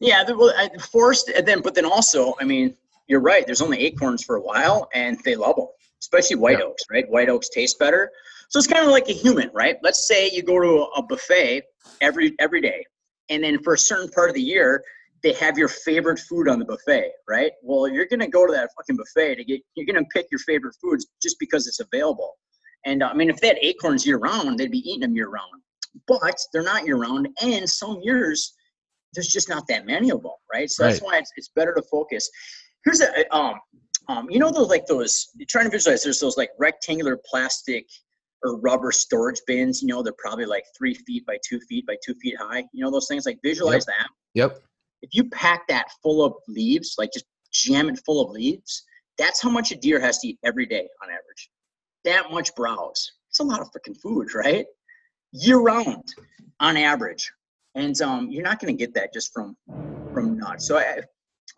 Yeah 0.00 0.24
well, 0.30 0.54
forced 0.80 1.28
and 1.30 1.46
then 1.46 1.60
but 1.60 1.74
then 1.74 1.84
also 1.84 2.34
i 2.40 2.44
mean 2.44 2.74
you're 3.08 3.20
right 3.20 3.44
there's 3.44 3.60
only 3.60 3.80
acorns 3.80 4.22
for 4.22 4.36
a 4.36 4.40
while 4.40 4.88
and 4.94 5.18
they 5.24 5.34
love 5.34 5.56
them 5.56 5.66
especially 6.00 6.36
white 6.36 6.58
yeah. 6.58 6.66
oaks 6.66 6.84
right? 6.90 7.08
White 7.10 7.28
oaks 7.28 7.48
taste 7.48 7.78
better. 7.78 8.10
So 8.48 8.58
it's 8.58 8.68
kind 8.68 8.84
of 8.84 8.92
like 8.92 9.08
a 9.08 9.12
human 9.12 9.50
right? 9.52 9.76
Let's 9.82 10.06
say 10.06 10.30
you 10.32 10.42
go 10.42 10.60
to 10.60 10.86
a 10.96 11.02
buffet 11.02 11.62
every 12.00 12.34
every 12.38 12.60
day 12.60 12.84
and 13.28 13.42
then 13.42 13.60
for 13.62 13.74
a 13.74 13.78
certain 13.78 14.08
part 14.08 14.30
of 14.30 14.34
the 14.34 14.42
year 14.42 14.82
they 15.22 15.32
have 15.34 15.58
your 15.58 15.68
favorite 15.68 16.18
food 16.18 16.48
on 16.48 16.58
the 16.58 16.64
buffet, 16.64 17.10
right? 17.28 17.52
Well, 17.62 17.88
you're 17.88 18.06
gonna 18.06 18.28
go 18.28 18.46
to 18.46 18.52
that 18.52 18.70
fucking 18.76 18.96
buffet 18.96 19.36
to 19.36 19.44
get. 19.44 19.60
You're 19.74 19.86
gonna 19.86 20.06
pick 20.12 20.26
your 20.30 20.40
favorite 20.40 20.74
foods 20.80 21.06
just 21.22 21.36
because 21.38 21.66
it's 21.66 21.80
available. 21.80 22.34
And 22.84 23.02
uh, 23.02 23.08
I 23.08 23.14
mean, 23.14 23.30
if 23.30 23.40
they 23.40 23.48
had 23.48 23.58
acorns 23.60 24.06
year 24.06 24.18
round, 24.18 24.58
they'd 24.58 24.70
be 24.70 24.78
eating 24.78 25.00
them 25.00 25.14
year 25.14 25.28
round. 25.28 25.62
But 26.06 26.36
they're 26.52 26.62
not 26.62 26.86
year 26.86 26.96
round, 26.96 27.28
and 27.42 27.68
some 27.68 27.98
years 28.02 28.54
there's 29.14 29.28
just 29.28 29.48
not 29.48 29.64
that 29.68 29.86
many 29.86 30.10
of 30.10 30.22
them, 30.22 30.32
right? 30.52 30.70
So 30.70 30.84
right. 30.84 30.90
that's 30.90 31.02
why 31.02 31.18
it's, 31.18 31.32
it's 31.36 31.50
better 31.56 31.74
to 31.74 31.82
focus. 31.90 32.28
Here's 32.84 33.00
a 33.00 33.34
um 33.34 33.54
um 34.08 34.30
you 34.30 34.38
know 34.38 34.50
those 34.50 34.68
like 34.68 34.86
those 34.86 35.28
you're 35.36 35.46
trying 35.48 35.64
to 35.64 35.70
visualize. 35.70 36.04
There's 36.04 36.20
those 36.20 36.36
like 36.36 36.50
rectangular 36.58 37.18
plastic 37.28 37.86
or 38.44 38.60
rubber 38.60 38.92
storage 38.92 39.40
bins. 39.46 39.82
You 39.82 39.88
know, 39.88 40.02
they're 40.02 40.14
probably 40.18 40.46
like 40.46 40.64
three 40.76 40.94
feet 40.94 41.26
by 41.26 41.38
two 41.46 41.58
feet 41.68 41.86
by 41.86 41.96
two 42.04 42.14
feet 42.22 42.36
high. 42.38 42.64
You 42.72 42.84
know 42.84 42.90
those 42.90 43.08
things. 43.08 43.26
Like 43.26 43.40
visualize 43.42 43.86
yep. 43.88 43.96
that. 43.98 44.08
Yep 44.34 44.62
if 45.02 45.10
you 45.14 45.28
pack 45.30 45.66
that 45.68 45.86
full 46.02 46.24
of 46.24 46.34
leaves, 46.48 46.96
like 46.98 47.12
just 47.12 47.26
jam 47.52 47.88
it 47.88 48.00
full 48.04 48.24
of 48.24 48.30
leaves, 48.30 48.84
that's 49.16 49.42
how 49.42 49.50
much 49.50 49.72
a 49.72 49.76
deer 49.76 50.00
has 50.00 50.18
to 50.18 50.28
eat 50.28 50.38
every 50.44 50.66
day 50.66 50.88
on 51.02 51.08
average. 51.08 51.50
That 52.04 52.30
much 52.30 52.54
browse. 52.54 53.12
It's 53.30 53.40
a 53.40 53.44
lot 53.44 53.60
of 53.60 53.68
freaking 53.72 54.00
food, 54.00 54.34
right? 54.34 54.66
Year 55.32 55.58
round 55.58 56.04
on 56.60 56.76
average. 56.76 57.30
And 57.74 58.00
um, 58.00 58.30
you're 58.30 58.42
not 58.42 58.60
going 58.60 58.74
to 58.74 58.78
get 58.78 58.94
that 58.94 59.12
just 59.12 59.32
from 59.32 59.56
from 60.12 60.38
nuts. 60.38 60.66
So 60.66 60.78
I, 60.78 61.00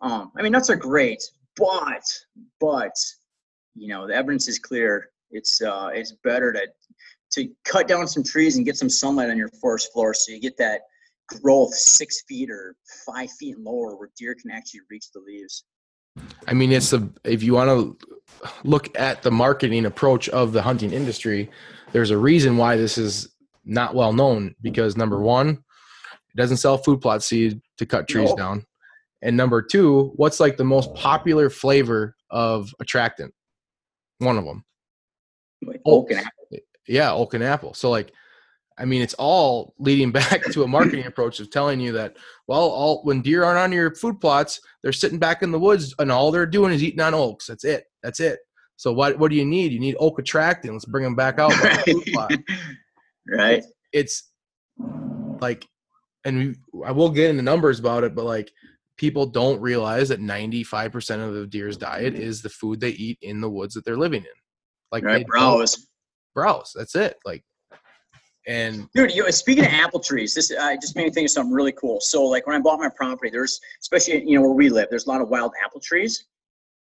um, 0.01 0.31
I 0.37 0.41
mean, 0.41 0.51
nuts 0.51 0.69
are 0.69 0.75
great, 0.75 1.23
but 1.57 2.03
but 2.59 2.95
you 3.75 3.87
know 3.87 4.07
the 4.07 4.13
evidence 4.13 4.47
is 4.47 4.59
clear. 4.59 5.09
It's 5.31 5.61
uh, 5.61 5.89
it's 5.93 6.11
better 6.23 6.51
to 6.51 6.67
to 7.31 7.49
cut 7.63 7.87
down 7.87 8.07
some 8.07 8.23
trees 8.23 8.57
and 8.57 8.65
get 8.65 8.75
some 8.75 8.89
sunlight 8.89 9.29
on 9.29 9.37
your 9.37 9.49
forest 9.61 9.91
floor 9.93 10.13
so 10.13 10.31
you 10.31 10.39
get 10.39 10.57
that 10.57 10.81
growth 11.39 11.73
six 11.73 12.23
feet 12.27 12.49
or 12.49 12.75
five 13.05 13.31
feet 13.31 13.59
lower 13.59 13.95
where 13.95 14.09
deer 14.17 14.35
can 14.39 14.51
actually 14.51 14.81
reach 14.89 15.11
the 15.13 15.19
leaves. 15.19 15.63
I 16.47 16.53
mean, 16.53 16.71
it's 16.71 16.93
a 16.93 17.09
if 17.23 17.41
you 17.43 17.53
want 17.53 17.69
to 17.69 17.97
look 18.63 18.97
at 18.99 19.21
the 19.21 19.31
marketing 19.31 19.85
approach 19.85 20.27
of 20.29 20.51
the 20.51 20.61
hunting 20.61 20.91
industry, 20.91 21.49
there's 21.91 22.11
a 22.11 22.17
reason 22.17 22.57
why 22.57 22.75
this 22.75 22.97
is 22.97 23.29
not 23.63 23.95
well 23.95 24.11
known 24.11 24.55
because 24.61 24.97
number 24.97 25.21
one, 25.21 25.49
it 25.49 26.37
doesn't 26.37 26.57
sell 26.57 26.77
food 26.77 27.01
plot 27.01 27.23
seed 27.23 27.61
to 27.77 27.85
cut 27.85 28.07
trees 28.07 28.33
down, 28.33 28.65
and 29.21 29.37
number 29.37 29.61
two, 29.61 30.11
what's 30.15 30.39
like 30.39 30.57
the 30.57 30.63
most 30.63 30.93
popular 30.95 31.49
flavor 31.49 32.15
of 32.29 32.73
attractant? 32.79 33.33
One 34.17 34.37
of 34.37 34.45
them, 34.45 34.65
like 35.63 35.81
oak 35.85 36.11
and 36.11 36.19
apple. 36.19 36.59
Yeah, 36.87 37.13
oak 37.13 37.33
and 37.35 37.43
apple. 37.43 37.73
So 37.73 37.89
like 37.89 38.11
I 38.81 38.85
mean, 38.85 39.01
it's 39.01 39.13
all 39.13 39.75
leading 39.77 40.11
back 40.11 40.43
to 40.51 40.63
a 40.63 40.67
marketing 40.67 41.05
approach 41.05 41.39
of 41.39 41.51
telling 41.51 41.79
you 41.79 41.91
that, 41.93 42.17
well, 42.47 42.61
all 42.61 43.03
when 43.03 43.21
deer 43.21 43.43
aren't 43.43 43.59
on 43.59 43.71
your 43.71 43.93
food 43.95 44.19
plots, 44.19 44.59
they're 44.81 44.91
sitting 44.91 45.19
back 45.19 45.43
in 45.43 45.51
the 45.51 45.59
woods 45.59 45.93
and 45.99 46.11
all 46.11 46.31
they're 46.31 46.45
doing 46.45 46.73
is 46.73 46.83
eating 46.83 46.99
on 46.99 47.13
oaks. 47.13 47.47
That's 47.47 47.63
it. 47.63 47.85
That's 48.01 48.19
it. 48.19 48.39
So 48.77 48.91
what 48.91 49.19
what 49.19 49.29
do 49.29 49.37
you 49.37 49.45
need? 49.45 49.71
You 49.71 49.79
need 49.79 49.95
oak 49.99 50.17
attractant. 50.17 50.73
Let's 50.73 50.85
bring 50.85 51.03
them 51.03 51.15
back 51.15 51.37
out. 51.37 51.53
right. 51.61 52.39
right. 53.27 53.63
It's 53.93 54.31
like, 55.39 55.67
and 56.25 56.37
we, 56.37 56.83
I 56.83 56.91
will 56.91 57.11
get 57.11 57.29
into 57.29 57.43
numbers 57.43 57.79
about 57.79 58.03
it, 58.03 58.15
but 58.15 58.25
like 58.25 58.51
people 58.97 59.27
don't 59.27 59.61
realize 59.61 60.09
that 60.09 60.19
95% 60.19 61.27
of 61.27 61.33
the 61.33 61.45
deer's 61.45 61.77
diet 61.77 62.15
is 62.15 62.41
the 62.41 62.49
food 62.49 62.79
they 62.79 62.89
eat 62.89 63.19
in 63.21 63.41
the 63.41 63.49
woods 63.49 63.75
that 63.75 63.85
they're 63.85 63.97
living 63.97 64.23
in. 64.23 64.29
Like 64.91 65.03
right, 65.03 65.27
browse. 65.27 65.87
Browse. 66.33 66.73
That's 66.75 66.95
it. 66.95 67.17
Like 67.23 67.43
and 68.47 68.87
dude, 68.93 69.13
you 69.13 69.23
know, 69.23 69.29
speaking 69.29 69.65
of 69.65 69.71
apple 69.71 69.99
trees, 69.99 70.33
this 70.33 70.51
uh, 70.51 70.75
just 70.81 70.95
made 70.95 71.05
me 71.05 71.11
think 71.11 71.25
of 71.25 71.31
something 71.31 71.53
really 71.53 71.73
cool. 71.73 71.99
So, 72.01 72.23
like 72.23 72.47
when 72.47 72.55
I 72.55 72.59
bought 72.59 72.79
my 72.79 72.89
property, 72.89 73.29
there's 73.29 73.59
especially 73.81 74.23
you 74.25 74.35
know 74.35 74.41
where 74.41 74.51
we 74.51 74.69
live, 74.69 74.87
there's 74.89 75.05
a 75.05 75.09
lot 75.09 75.21
of 75.21 75.29
wild 75.29 75.51
apple 75.63 75.79
trees. 75.79 76.25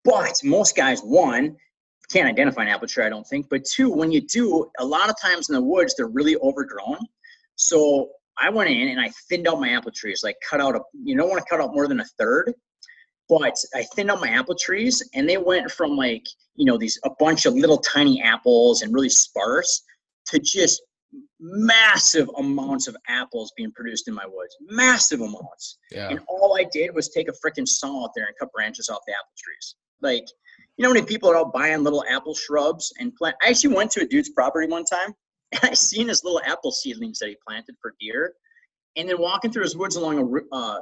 But 0.04 0.40
most 0.44 0.76
guys, 0.76 1.02
one, 1.02 1.58
can't 2.10 2.28
identify 2.28 2.62
an 2.62 2.68
apple 2.70 2.88
tree, 2.88 3.04
I 3.04 3.10
don't 3.10 3.28
think. 3.28 3.48
But 3.50 3.66
two, 3.66 3.90
when 3.90 4.12
you 4.12 4.22
do, 4.22 4.70
a 4.80 4.86
lot 4.86 5.10
of 5.10 5.16
times 5.22 5.50
in 5.50 5.56
the 5.56 5.62
woods, 5.62 5.96
they're 5.96 6.08
really 6.08 6.38
overgrown. 6.38 7.00
So 7.56 8.10
I 8.40 8.50
went 8.50 8.70
in 8.70 8.90
and 8.90 9.02
I 9.02 9.10
thinned 9.28 9.48
out 9.48 9.60
my 9.60 9.70
apple 9.70 9.92
trees, 9.92 10.22
like 10.24 10.38
cut 10.48 10.62
out 10.62 10.76
a. 10.76 10.82
You 11.04 11.18
don't 11.18 11.30
want 11.30 11.40
to 11.40 11.50
cut 11.50 11.60
out 11.60 11.74
more 11.74 11.88
than 11.88 12.00
a 12.00 12.06
third. 12.20 12.54
But 13.30 13.58
I 13.76 13.84
thinned 13.96 14.10
out 14.10 14.22
my 14.22 14.30
apple 14.30 14.56
trees, 14.56 15.04
and 15.14 15.28
they 15.28 15.38
went 15.38 15.70
from 15.72 15.98
like 15.98 16.24
you 16.56 16.66
know 16.66 16.78
these 16.78 17.00
a 17.04 17.10
bunch 17.20 17.46
of 17.46 17.56
little 17.56 17.80
tiny 17.80 18.22
apples 18.22 18.84
and 18.84 18.94
really 18.94 19.10
sparse 19.10 19.84
to 20.28 20.40
just 20.40 20.82
massive 21.40 22.30
amounts 22.38 22.88
of 22.88 22.96
apples 23.08 23.52
being 23.56 23.72
produced 23.72 24.08
in 24.08 24.14
my 24.14 24.26
woods. 24.26 24.56
Massive 24.62 25.22
amounts. 25.22 25.78
Yeah. 25.92 26.10
And 26.10 26.20
all 26.28 26.58
I 26.58 26.66
did 26.72 26.94
was 26.94 27.10
take 27.10 27.30
a 27.30 27.34
freaking 27.34 27.68
saw 27.68 28.06
out 28.06 28.12
there 28.16 28.26
and 28.26 28.36
cut 28.40 28.52
branches 28.52 28.90
off 28.90 29.00
the 29.08 29.14
apple 29.14 29.34
trees. 29.38 29.76
Like, 30.02 30.26
you 30.78 30.84
know, 30.84 30.94
many 30.94 31.06
people 31.06 31.30
are 31.30 31.38
out 31.38 31.54
buying 31.54 31.84
little 31.84 32.04
apple 32.10 32.36
shrubs 32.36 32.92
and 33.00 33.16
plant. 33.16 33.36
I 33.44 33.50
actually 33.50 33.76
went 33.76 33.92
to 33.92 34.02
a 34.02 34.06
dude's 34.06 34.30
property 34.30 34.68
one 34.68 34.86
time 34.86 35.14
and 35.52 35.72
I 35.72 35.74
seen 35.74 36.08
his 36.08 36.24
little 36.24 36.42
apple 36.46 36.72
seedlings 36.72 37.20
that 37.20 37.30
he 37.30 37.38
planted 37.48 37.76
for 37.82 37.96
deer. 38.00 38.34
And 38.96 39.08
then 39.08 39.20
walking 39.20 39.52
through 39.52 39.64
his 39.64 39.78
woods 39.78 39.96
along 39.96 40.44
a, 40.52 40.56
uh, 40.56 40.80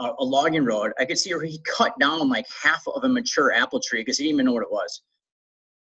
a 0.00 0.24
logging 0.24 0.64
road, 0.64 0.92
I 0.98 1.04
could 1.04 1.18
see 1.18 1.32
where 1.32 1.44
he 1.44 1.60
cut 1.64 1.96
down 2.00 2.28
like 2.28 2.46
half 2.62 2.82
of 2.88 3.04
a 3.04 3.08
mature 3.08 3.52
apple 3.52 3.80
tree 3.80 4.00
because 4.00 4.18
he 4.18 4.24
didn't 4.24 4.36
even 4.36 4.46
know 4.46 4.52
what 4.52 4.64
it 4.64 4.72
was. 4.72 5.02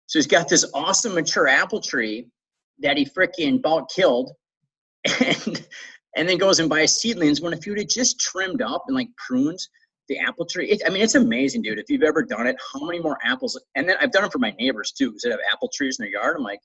So 0.07 0.19
he's 0.19 0.27
got 0.27 0.49
this 0.49 0.65
awesome 0.75 1.15
mature 1.15 1.47
apple 1.47 1.81
tree 1.81 2.29
that 2.81 2.97
he 2.97 3.05
freaking 3.05 3.59
about 3.59 3.91
killed 3.95 4.33
and 5.21 5.67
and 6.17 6.29
then 6.29 6.39
goes 6.39 6.59
and 6.59 6.69
buys 6.69 6.95
seedlings 7.01 7.41
when 7.41 7.53
if 7.53 7.67
you'd 7.67 7.79
have 7.79 7.89
just 7.89 8.19
trimmed 8.19 8.63
up 8.63 8.85
and 8.89 8.97
like 8.97 9.09
prunes 9.17 9.69
the 10.09 10.19
apple 10.19 10.47
tree 10.47 10.69
it, 10.71 10.83
i 10.87 10.91
mean 10.91 11.03
it's 11.03 11.15
amazing 11.15 11.63
dude 11.63 11.79
if 11.79 11.89
you've 11.89 12.03
ever 12.03 12.23
done 12.23 12.47
it 12.47 12.57
how 12.73 12.85
many 12.85 12.99
more 12.99 13.19
apples 13.23 13.61
and 13.75 13.89
then 13.89 13.97
i've 14.01 14.13
done 14.13 14.25
it 14.25 14.33
for 14.33 14.39
my 14.39 14.53
neighbors 14.59 14.93
too 14.93 15.11
because 15.11 15.23
they 15.23 15.31
have 15.31 15.41
apple 15.53 15.71
trees 15.73 15.99
in 15.99 16.05
their 16.05 16.13
yard 16.13 16.37
i'm 16.37 16.43
like 16.43 16.61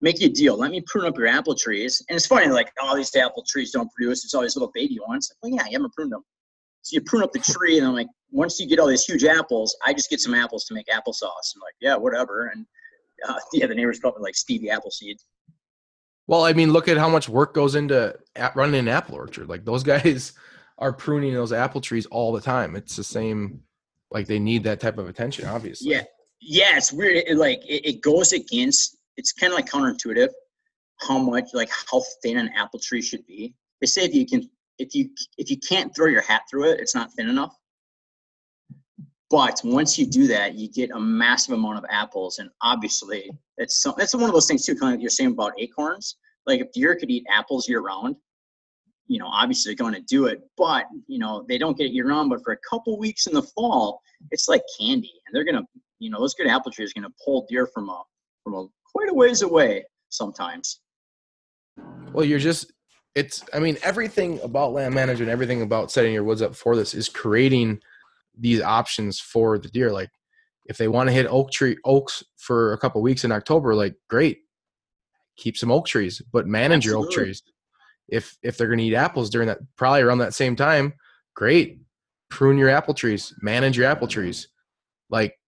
make 0.00 0.20
you 0.20 0.26
a 0.26 0.30
deal 0.30 0.56
let 0.56 0.70
me 0.70 0.82
prune 0.86 1.06
up 1.06 1.16
your 1.16 1.26
apple 1.26 1.54
trees 1.54 2.02
and 2.08 2.16
it's 2.16 2.26
funny 2.26 2.48
like 2.48 2.72
all 2.82 2.94
oh, 2.94 2.96
these 2.96 3.14
apple 3.16 3.44
trees 3.48 3.70
don't 3.70 3.90
produce 3.92 4.24
it's 4.24 4.34
all 4.34 4.42
these 4.42 4.56
little 4.56 4.72
baby 4.74 4.98
ones 5.06 5.30
like, 5.30 5.52
well 5.52 5.58
yeah 5.58 5.70
you 5.70 5.78
haven't 5.78 5.92
pruned 5.92 6.12
them 6.12 6.22
so 6.82 6.94
you 6.94 7.00
prune 7.02 7.22
up 7.22 7.32
the 7.32 7.38
tree 7.38 7.78
and 7.78 7.86
i'm 7.86 7.94
like 7.94 8.08
once 8.30 8.58
you 8.58 8.66
get 8.66 8.78
all 8.78 8.88
these 8.88 9.04
huge 9.04 9.24
apples 9.24 9.76
i 9.84 9.92
just 9.92 10.10
get 10.10 10.20
some 10.20 10.34
apples 10.34 10.64
to 10.64 10.74
make 10.74 10.86
applesauce 10.86 11.54
i'm 11.54 11.60
like 11.60 11.74
yeah 11.80 11.94
whatever 11.94 12.46
and 12.46 12.66
uh, 13.28 13.34
yeah 13.52 13.66
the 13.68 13.74
neighbors 13.74 14.00
call 14.00 14.12
me 14.12 14.18
like 14.20 14.34
stevie 14.34 14.70
appleseed 14.70 15.18
well, 16.26 16.44
I 16.44 16.52
mean, 16.52 16.72
look 16.72 16.88
at 16.88 16.96
how 16.96 17.08
much 17.08 17.28
work 17.28 17.54
goes 17.54 17.74
into 17.74 18.16
running 18.54 18.80
an 18.80 18.88
apple 18.88 19.16
orchard. 19.16 19.48
Like 19.48 19.64
those 19.64 19.82
guys 19.94 20.32
are 20.78 20.92
pruning 20.92 21.34
those 21.34 21.52
apple 21.52 21.80
trees 21.80 22.06
all 22.06 22.32
the 22.32 22.40
time. 22.40 22.76
It's 22.76 22.96
the 22.96 23.04
same. 23.04 23.60
Like 24.10 24.26
they 24.26 24.38
need 24.38 24.64
that 24.64 24.80
type 24.80 24.98
of 24.98 25.08
attention, 25.08 25.46
obviously. 25.46 25.90
Yeah, 25.90 26.02
yeah. 26.40 26.76
It's 26.76 26.92
weird. 26.92 27.24
It, 27.26 27.36
like 27.36 27.64
it, 27.66 27.86
it 27.86 28.02
goes 28.02 28.32
against. 28.32 28.98
It's 29.16 29.32
kind 29.32 29.52
of 29.52 29.56
like 29.56 29.68
counterintuitive. 29.68 30.28
How 31.00 31.18
much, 31.18 31.46
like 31.54 31.70
how 31.70 32.02
thin 32.22 32.36
an 32.36 32.50
apple 32.56 32.78
tree 32.78 33.02
should 33.02 33.26
be. 33.26 33.54
They 33.80 33.86
say 33.86 34.04
if 34.04 34.14
you 34.14 34.26
can 34.26 34.48
if 34.78 34.94
you 34.94 35.10
if 35.38 35.50
you 35.50 35.56
can't 35.58 35.94
throw 35.94 36.06
your 36.06 36.22
hat 36.22 36.42
through 36.50 36.70
it, 36.70 36.80
it's 36.80 36.94
not 36.94 37.12
thin 37.14 37.28
enough. 37.28 37.56
But 39.32 39.62
once 39.64 39.98
you 39.98 40.04
do 40.04 40.26
that, 40.26 40.56
you 40.56 40.68
get 40.68 40.90
a 40.90 41.00
massive 41.00 41.54
amount 41.54 41.78
of 41.78 41.86
apples, 41.88 42.38
and 42.38 42.50
obviously, 42.60 43.30
it's 43.56 43.82
some, 43.82 43.94
that's 43.96 44.14
one 44.14 44.24
of 44.24 44.32
those 44.32 44.46
things 44.46 44.66
too. 44.66 44.74
Kind 44.74 44.92
of 44.92 44.98
like 44.98 45.00
you're 45.00 45.08
saying 45.08 45.30
about 45.30 45.54
acorns. 45.58 46.18
Like 46.46 46.60
if 46.60 46.70
deer 46.72 46.94
could 46.94 47.10
eat 47.10 47.24
apples 47.30 47.66
year 47.66 47.80
round, 47.80 48.14
you 49.06 49.18
know, 49.18 49.26
obviously 49.26 49.70
they're 49.70 49.82
going 49.82 49.94
to 49.94 50.02
do 50.02 50.26
it. 50.26 50.42
But 50.58 50.84
you 51.06 51.18
know, 51.18 51.46
they 51.48 51.56
don't 51.56 51.78
get 51.78 51.86
it 51.86 51.94
year 51.94 52.08
round. 52.08 52.28
But 52.28 52.44
for 52.44 52.52
a 52.52 52.58
couple 52.68 52.98
weeks 52.98 53.26
in 53.26 53.32
the 53.32 53.42
fall, 53.42 54.02
it's 54.32 54.48
like 54.48 54.60
candy, 54.78 55.12
and 55.26 55.34
they're 55.34 55.50
gonna, 55.50 55.66
you 55.98 56.10
know, 56.10 56.20
those 56.20 56.34
good 56.34 56.46
apple 56.46 56.70
trees 56.70 56.90
are 56.90 57.00
gonna 57.00 57.14
pull 57.24 57.46
deer 57.48 57.66
from 57.72 57.88
a 57.88 58.02
from 58.44 58.52
a 58.52 58.66
quite 58.94 59.08
a 59.08 59.14
ways 59.14 59.40
away 59.40 59.82
sometimes. 60.10 60.80
Well, 62.12 62.26
you're 62.26 62.38
just 62.38 62.70
it's 63.14 63.42
I 63.54 63.60
mean 63.60 63.78
everything 63.82 64.40
about 64.40 64.74
land 64.74 64.94
management, 64.94 65.30
everything 65.30 65.62
about 65.62 65.90
setting 65.90 66.12
your 66.12 66.24
woods 66.24 66.42
up 66.42 66.54
for 66.54 66.76
this 66.76 66.92
is 66.92 67.08
creating 67.08 67.80
these 68.38 68.60
options 68.60 69.20
for 69.20 69.58
the 69.58 69.68
deer. 69.68 69.92
Like 69.92 70.10
if 70.66 70.78
they 70.78 70.88
want 70.88 71.08
to 71.08 71.12
hit 71.12 71.26
oak 71.26 71.50
tree 71.50 71.76
oaks 71.84 72.22
for 72.36 72.72
a 72.72 72.78
couple 72.78 73.02
weeks 73.02 73.24
in 73.24 73.32
October, 73.32 73.74
like 73.74 73.94
great, 74.08 74.38
keep 75.36 75.56
some 75.56 75.70
oak 75.70 75.86
trees, 75.86 76.22
but 76.32 76.46
manage 76.46 76.86
Absolutely. 76.86 76.90
your 76.90 77.06
oak 77.06 77.12
trees. 77.12 77.42
If 78.08 78.36
if 78.42 78.56
they're 78.56 78.66
going 78.66 78.78
to 78.78 78.84
eat 78.84 78.94
apples 78.94 79.30
during 79.30 79.48
that, 79.48 79.58
probably 79.76 80.02
around 80.02 80.18
that 80.18 80.34
same 80.34 80.56
time, 80.56 80.94
great, 81.34 81.80
prune 82.28 82.58
your 82.58 82.68
apple 82.68 82.94
trees, 82.94 83.34
manage 83.40 83.76
your 83.76 83.86
apple 83.86 84.08
trees, 84.08 84.48
like, 85.08 85.38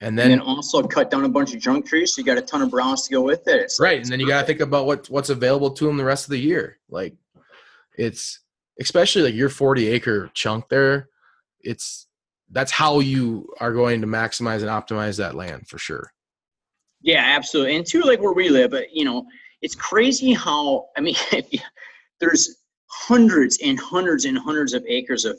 and 0.00 0.18
then, 0.18 0.30
and 0.30 0.40
then 0.40 0.46
also 0.46 0.82
cut 0.82 1.10
down 1.10 1.24
a 1.24 1.28
bunch 1.28 1.54
of 1.54 1.60
junk 1.60 1.86
trees. 1.86 2.14
So 2.14 2.20
you 2.20 2.26
got 2.26 2.38
a 2.38 2.42
ton 2.42 2.62
of 2.62 2.70
browse 2.70 3.06
to 3.06 3.12
go 3.12 3.22
with 3.22 3.46
it. 3.48 3.62
It's 3.62 3.80
right, 3.80 4.00
and 4.00 4.10
then 4.10 4.20
you 4.20 4.26
got 4.26 4.40
to 4.40 4.46
think 4.46 4.60
about 4.60 4.86
what 4.86 5.08
what's 5.08 5.30
available 5.30 5.70
to 5.70 5.86
them 5.86 5.96
the 5.96 6.04
rest 6.04 6.26
of 6.26 6.30
the 6.30 6.40
year. 6.40 6.78
Like, 6.88 7.14
it's 7.96 8.40
especially 8.80 9.22
like 9.22 9.34
your 9.34 9.48
forty 9.48 9.88
acre 9.88 10.30
chunk 10.34 10.68
there 10.68 11.08
it's 11.62 12.06
that's 12.50 12.72
how 12.72 13.00
you 13.00 13.48
are 13.60 13.72
going 13.72 14.00
to 14.00 14.06
maximize 14.06 14.60
and 14.60 14.68
optimize 14.68 15.16
that 15.18 15.34
land 15.34 15.68
for 15.68 15.78
sure. 15.78 16.12
Yeah, 17.02 17.22
absolutely. 17.24 17.76
And 17.76 17.86
too, 17.86 18.02
like 18.02 18.20
where 18.20 18.32
we 18.32 18.48
live, 18.48 18.72
but 18.72 18.92
you 18.92 19.04
know, 19.04 19.24
it's 19.62 19.74
crazy 19.74 20.32
how 20.32 20.86
I 20.96 21.00
mean, 21.00 21.14
there's 22.20 22.56
hundreds 22.90 23.58
and 23.62 23.78
hundreds 23.78 24.24
and 24.24 24.36
hundreds 24.36 24.74
of 24.74 24.84
acres 24.86 25.24
of 25.24 25.38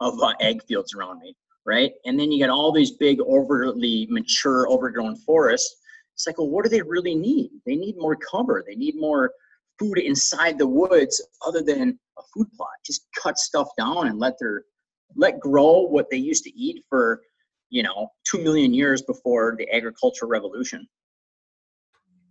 of 0.00 0.20
uh, 0.20 0.32
ag 0.40 0.62
fields 0.64 0.94
around 0.94 1.20
me, 1.20 1.36
right? 1.66 1.92
And 2.04 2.18
then 2.18 2.32
you 2.32 2.44
got 2.44 2.52
all 2.52 2.72
these 2.72 2.92
big, 2.92 3.20
overly 3.20 4.06
mature, 4.10 4.68
overgrown 4.68 5.16
forests. 5.16 5.76
It's 6.14 6.26
like, 6.26 6.38
well, 6.38 6.48
what 6.48 6.64
do 6.64 6.70
they 6.70 6.82
really 6.82 7.14
need? 7.14 7.50
They 7.66 7.76
need 7.76 7.96
more 7.96 8.16
cover. 8.16 8.64
They 8.66 8.74
need 8.74 8.94
more 8.96 9.30
food 9.78 9.98
inside 9.98 10.58
the 10.58 10.66
woods, 10.66 11.22
other 11.46 11.62
than 11.62 11.98
a 12.18 12.22
food 12.34 12.46
plot. 12.56 12.68
Just 12.84 13.06
cut 13.18 13.38
stuff 13.38 13.68
down 13.78 14.08
and 14.08 14.18
let 14.18 14.38
their 14.38 14.64
let 15.16 15.40
grow 15.40 15.82
what 15.82 16.06
they 16.10 16.16
used 16.16 16.44
to 16.44 16.58
eat 16.58 16.84
for 16.88 17.20
you 17.70 17.82
know 17.82 18.08
two 18.24 18.42
million 18.42 18.74
years 18.74 19.02
before 19.02 19.54
the 19.58 19.72
agricultural 19.74 20.30
revolution. 20.30 20.86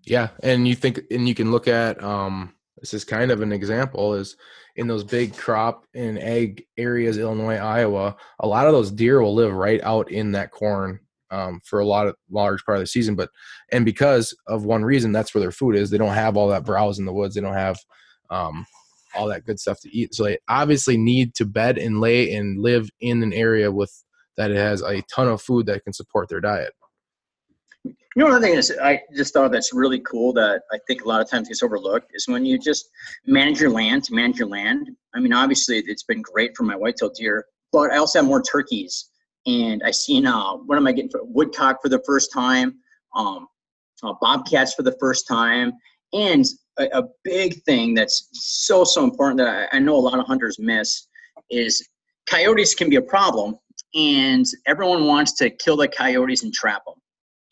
Yeah 0.06 0.30
and 0.44 0.68
you 0.68 0.76
think 0.76 1.02
and 1.12 1.28
you 1.28 1.36
can 1.36 1.52
look 1.52 1.68
at 1.68 2.02
um 2.04 2.54
this 2.78 2.94
is 2.94 3.04
kind 3.04 3.32
of 3.32 3.42
an 3.42 3.52
example 3.52 4.14
is 4.14 4.38
in 4.78 4.88
those 4.88 5.04
big 5.04 5.36
crop 5.36 5.86
and 5.94 6.18
ag 6.18 6.66
areas 6.78 7.18
illinois 7.18 7.58
iowa 7.58 8.16
a 8.40 8.48
lot 8.48 8.66
of 8.66 8.72
those 8.72 8.92
deer 8.92 9.22
will 9.22 9.36
live 9.36 9.54
right 9.54 9.84
out 9.84 10.10
in 10.10 10.32
that 10.32 10.52
corn 10.52 11.02
um, 11.32 11.60
for 11.64 11.80
a 11.80 11.86
lot 11.86 12.08
of 12.08 12.16
large 12.32 12.64
part 12.66 12.78
of 12.78 12.82
the 12.82 12.88
season 12.88 13.14
but 13.14 13.30
and 13.72 13.86
because 13.86 14.36
of 14.48 14.66
one 14.66 14.84
reason 14.84 15.12
that's 15.12 15.34
where 15.34 15.42
their 15.42 15.52
food 15.52 15.76
is. 15.76 15.90
They 15.90 15.98
don't 15.98 16.14
have 16.14 16.38
all 16.38 16.50
that 16.50 16.66
browse 16.66 17.00
in 17.00 17.06
the 17.06 17.14
woods. 17.14 17.36
They 17.36 17.42
don't 17.42 17.54
have 17.54 17.78
um, 18.30 18.66
all 19.16 19.28
that 19.28 19.46
good 19.46 19.60
stuff 19.60 19.80
to 19.82 19.96
eat. 19.96 20.14
So 20.14 20.24
they 20.24 20.38
obviously 20.48 20.98
need 20.98 21.36
to 21.36 21.46
bed 21.46 21.78
and 21.78 22.00
lay 22.00 22.34
and 22.34 22.60
live 22.62 22.90
in 23.00 23.24
an 23.24 23.34
area 23.34 23.72
with 23.72 23.92
that 24.38 24.52
it 24.52 24.58
has 24.58 24.82
a 24.82 25.02
ton 25.14 25.28
of 25.28 25.42
food 25.42 25.66
that 25.66 25.84
can 25.84 25.94
support 25.94 26.30
their 26.30 26.40
diet. 26.40 26.74
You 27.86 27.94
know, 28.16 28.28
another 28.28 28.46
thing 28.46 28.56
is 28.56 28.76
I 28.82 29.02
just 29.16 29.34
thought 29.34 29.52
that's 29.52 29.74
really 29.74 30.00
cool 30.00 30.34
that 30.34 30.64
I 30.72 30.80
think 30.88 31.04
a 31.04 31.08
lot 31.08 31.22
of 31.22 31.30
times 31.30 31.48
gets 31.48 31.64
overlooked 31.64 32.12
is 32.14 32.28
when 32.28 32.46
you 32.46 32.58
just 32.58 32.90
manage 33.26 33.62
your 33.62 33.70
land 33.70 34.04
to 34.06 34.14
manage 34.14 34.38
your 34.38 34.48
land. 34.48 34.90
I 35.14 35.20
mean, 35.20 35.34
obviously 35.34 35.78
it's 35.78 36.04
been 36.04 36.22
great 36.22 36.58
for 36.58 36.64
my 36.64 36.76
white-tailed 36.76 37.16
deer, 37.16 37.46
but 37.72 37.92
I 37.92 37.98
also 37.98 38.20
have 38.20 38.28
more 38.28 38.42
turkeys. 38.42 39.10
And 39.46 39.82
I 39.86 39.92
seen 39.92 40.26
uh, 40.26 40.54
what 40.54 40.78
am 40.78 40.88
I 40.88 40.92
getting 40.92 41.10
for 41.10 41.22
woodcock 41.24 41.82
for 41.82 41.90
the 41.90 42.02
first 42.06 42.34
time, 42.34 42.76
um, 43.16 43.48
uh, 44.04 44.14
bobcats 44.20 44.74
for 44.74 44.84
the 44.84 44.98
first 45.00 45.28
time, 45.28 45.72
and 46.12 46.46
a, 46.80 47.00
a 47.00 47.04
big 47.24 47.62
thing 47.64 47.94
that's 47.94 48.30
so 48.34 48.84
so 48.84 49.04
important 49.04 49.38
that 49.40 49.70
I, 49.72 49.78
I 49.78 49.80
know 49.80 49.96
a 49.96 49.98
lot 49.98 50.20
of 50.20 50.26
hunters 50.26 50.58
miss 50.60 51.08
is 51.50 51.88
coyotes 52.28 52.76
can 52.76 52.90
be 52.90 52.96
a 52.98 53.02
problem, 53.02 53.56
and 53.96 54.46
everyone 54.66 55.06
wants 55.06 55.34
to 55.34 55.50
kill 55.50 55.78
the 55.78 55.88
coyotes 55.88 56.44
and 56.44 56.54
trap 56.54 56.84
them. 56.86 56.96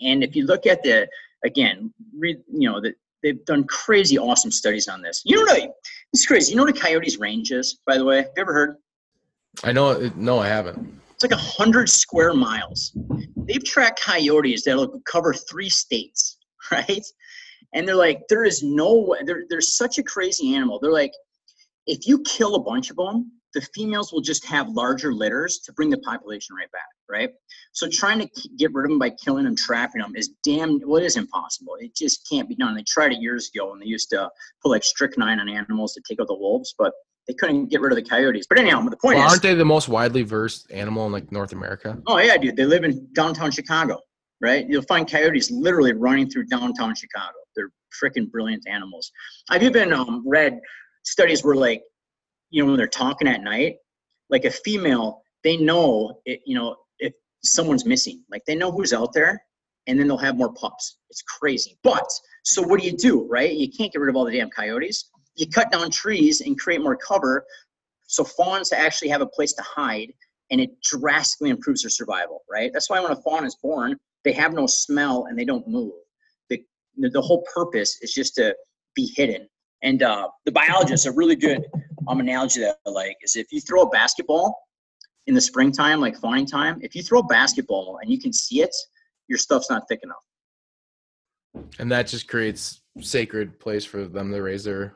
And 0.01 0.23
if 0.23 0.35
you 0.35 0.45
look 0.45 0.65
at 0.65 0.83
the 0.83 1.07
again, 1.45 1.93
read 2.17 2.37
you 2.51 2.69
know 2.69 2.81
that 2.81 2.95
they've 3.23 3.43
done 3.45 3.65
crazy 3.65 4.17
awesome 4.17 4.51
studies 4.51 4.87
on 4.87 5.01
this. 5.01 5.21
You 5.25 5.37
know 5.37 5.53
what? 5.53 5.71
It's 6.13 6.25
crazy. 6.25 6.51
You 6.51 6.57
know 6.57 6.63
what 6.63 6.77
a 6.77 6.79
coyote's 6.79 7.17
range 7.17 7.51
is, 7.51 7.79
by 7.85 7.97
the 7.97 8.05
way? 8.05 8.17
Have 8.17 8.31
you 8.35 8.41
ever 8.41 8.53
heard? 8.53 8.75
I 9.63 9.71
know. 9.71 9.89
Uh, 9.89 10.09
no, 10.15 10.39
I 10.39 10.47
haven't. 10.47 11.01
It's 11.13 11.23
like 11.23 11.31
a 11.31 11.43
hundred 11.43 11.89
square 11.89 12.33
miles. 12.33 12.95
They've 13.47 13.63
tracked 13.63 14.01
coyotes 14.01 14.63
that'll 14.63 15.01
cover 15.01 15.33
three 15.33 15.69
states, 15.69 16.37
right? 16.71 17.05
And 17.73 17.88
they're 17.88 17.95
like 17.95 18.21
there 18.30 18.43
is 18.43 18.63
no 18.63 19.15
they're, 19.25 19.43
they're 19.49 19.62
such 19.62 19.97
a 19.97 20.03
crazy 20.03 20.56
animal. 20.56 20.80
They're 20.80 20.91
like 20.91 21.13
if 21.86 22.08
you 22.08 22.21
kill 22.23 22.56
a 22.56 22.63
bunch 22.63 22.89
of 22.89 22.97
them 22.97 23.32
the 23.53 23.62
females 23.73 24.12
will 24.12 24.21
just 24.21 24.45
have 24.45 24.69
larger 24.69 25.13
litters 25.13 25.60
to 25.60 25.73
bring 25.73 25.89
the 25.89 25.97
population 25.99 26.56
right 26.56 26.71
back 26.71 26.88
right? 27.10 27.30
So 27.71 27.88
trying 27.91 28.19
to 28.19 28.30
get 28.58 28.73
rid 28.73 28.86
of 28.86 28.89
them 28.89 28.99
by 28.99 29.12
killing 29.12 29.45
them 29.45 29.56
trapping 29.56 30.01
them 30.01 30.13
is 30.15 30.30
damn 30.43 30.80
well 30.86 31.01
it 31.01 31.06
is 31.06 31.17
impossible. 31.17 31.75
It 31.80 31.95
just 31.95 32.27
can't 32.30 32.49
be 32.49 32.56
done. 32.56 32.75
They 32.75 32.84
tried 32.88 33.13
it 33.13 33.19
years 33.19 33.49
ago 33.53 33.71
and 33.71 33.82
they 33.82 33.86
used 33.86 34.10
to 34.10 34.30
put 34.62 34.69
like 34.69 34.84
strychnine 34.84 35.39
on 35.39 35.49
animals 35.49 35.93
to 35.93 36.01
take 36.08 36.19
out 36.19 36.27
the 36.27 36.36
wolves 36.36 36.73
but 36.77 36.93
they 37.27 37.34
couldn't 37.34 37.67
get 37.67 37.82
rid 37.82 37.91
of 37.91 37.97
the 37.97 38.10
coyotes. 38.10 38.47
But 38.47 38.58
anyhow 38.58 38.82
the 38.82 38.97
point 38.97 39.17
well, 39.17 39.27
is 39.27 39.34
aren't 39.34 39.43
they 39.43 39.53
the 39.53 39.65
most 39.65 39.89
widely 39.89 40.23
versed 40.23 40.71
animal 40.71 41.06
in 41.06 41.12
like 41.12 41.32
north 41.32 41.53
america? 41.53 41.97
Oh 42.08 42.17
yeah 42.17 42.38
dude. 42.38 42.56
They 42.56 42.65
live 42.65 42.84
in 42.84 43.08
downtown 43.13 43.51
chicago 43.51 43.99
right 44.41 44.67
you'll 44.69 44.82
find 44.84 45.10
coyotes 45.10 45.52
literally 45.52 45.93
running 45.93 46.30
through 46.30 46.45
downtown 46.45 46.93
chicago 46.95 47.34
they're 47.58 47.71
freaking 48.02 48.30
brilliant 48.32 48.65
animals. 48.67 49.12
I've 49.50 49.63
even 49.63 49.91
um, 49.91 50.23
read 50.26 50.60
studies 51.04 51.43
where 51.43 51.56
like, 51.56 51.82
you 52.50 52.62
know, 52.62 52.69
when 52.69 52.78
they're 52.78 52.88
talking 52.88 53.28
at 53.28 53.43
night, 53.43 53.76
like 54.30 54.45
a 54.45 54.52
female, 54.52 55.21
they 55.43 55.58
know 55.58 56.21
it, 56.26 56.41
you 56.45 56.56
know, 56.56 56.76
if 57.00 57.13
someone's 57.43 57.86
missing, 57.86 58.23
like 58.30 58.43
they 58.45 58.56
know 58.56 58.71
who's 58.71 58.93
out 58.93 59.13
there 59.13 59.41
and 59.88 60.00
then 60.00 60.08
they'll 60.08 60.17
have 60.17 60.38
more 60.38 60.54
pups. 60.54 61.00
It's 61.10 61.21
crazy. 61.21 61.78
But 61.84 62.10
so 62.43 62.62
what 62.62 62.80
do 62.80 62.86
you 62.86 62.95
do, 62.95 63.28
right? 63.30 63.52
You 63.52 63.69
can't 63.71 63.91
get 63.91 64.00
rid 64.00 64.10
of 64.10 64.15
all 64.15 64.26
the 64.26 64.38
damn 64.38 64.50
coyotes. 64.50 65.10
You 65.36 65.47
cut 65.50 65.71
down 65.71 65.89
trees 65.91 66.41
and 66.41 66.60
create 66.60 66.82
more 66.82 66.97
cover 66.97 67.45
so 68.10 68.23
fawns 68.23 68.71
actually 68.71 69.10
have 69.10 69.21
a 69.21 69.28
place 69.28 69.54
to 69.54 69.62
hide 69.62 70.13
and 70.50 70.62
it 70.62 70.69
drastically 70.82 71.50
improves 71.50 71.84
their 71.84 71.89
survival, 71.89 72.43
right? 72.50 72.71
That's 72.71 72.89
why 72.89 73.02
when 73.02 73.12
a 73.12 73.17
fawn 73.17 73.45
is 73.45 73.56
born, 73.62 73.97
they 74.23 74.34
have 74.34 74.53
no 74.53 74.67
smell 74.67 75.25
and 75.25 75.38
they 75.38 75.45
don't 75.45 75.67
move 75.67 75.93
the, 76.97 77.10
the 77.10 77.21
whole 77.21 77.43
purpose 77.53 77.99
is 78.01 78.13
just 78.13 78.36
to 78.36 78.56
be 78.95 79.12
hidden. 79.15 79.47
And 79.84 80.01
uh, 80.01 80.30
the 80.45 80.51
biologists, 80.51 81.06
a 81.06 81.12
really 81.12 81.36
good 81.36 81.65
um, 82.08 82.19
analogy 82.19 82.62
that 82.62 82.77
I 82.86 82.89
like 82.89 83.17
is 83.21 83.36
if 83.36 83.47
you 83.51 83.62
throw 83.62 83.84
a 83.84 83.89
basketball 83.89 84.58
in 85.27 85.34
the 85.34 85.41
springtime, 85.41 86.01
like 86.01 86.17
fawning 86.17 86.45
time, 86.45 86.80
if 86.82 86.95
you 86.95 87.03
throw 87.03 87.19
a 87.19 87.27
basketball 87.27 87.99
and 88.01 88.12
you 88.12 88.19
can 88.19 88.34
see 88.34 88.62
it, 88.62 88.75
your 89.27 89.38
stuff's 89.38 89.69
not 89.69 89.84
thick 89.88 89.99
enough. 90.03 91.67
And 91.80 91.91
that 91.91 92.08
just 92.08 92.27
creates 92.27 92.82
sacred 93.01 93.60
place 93.60 93.86
for 93.86 94.06
them 94.06 94.32
to 94.32 94.41
raise 94.41 94.63
their 94.63 94.95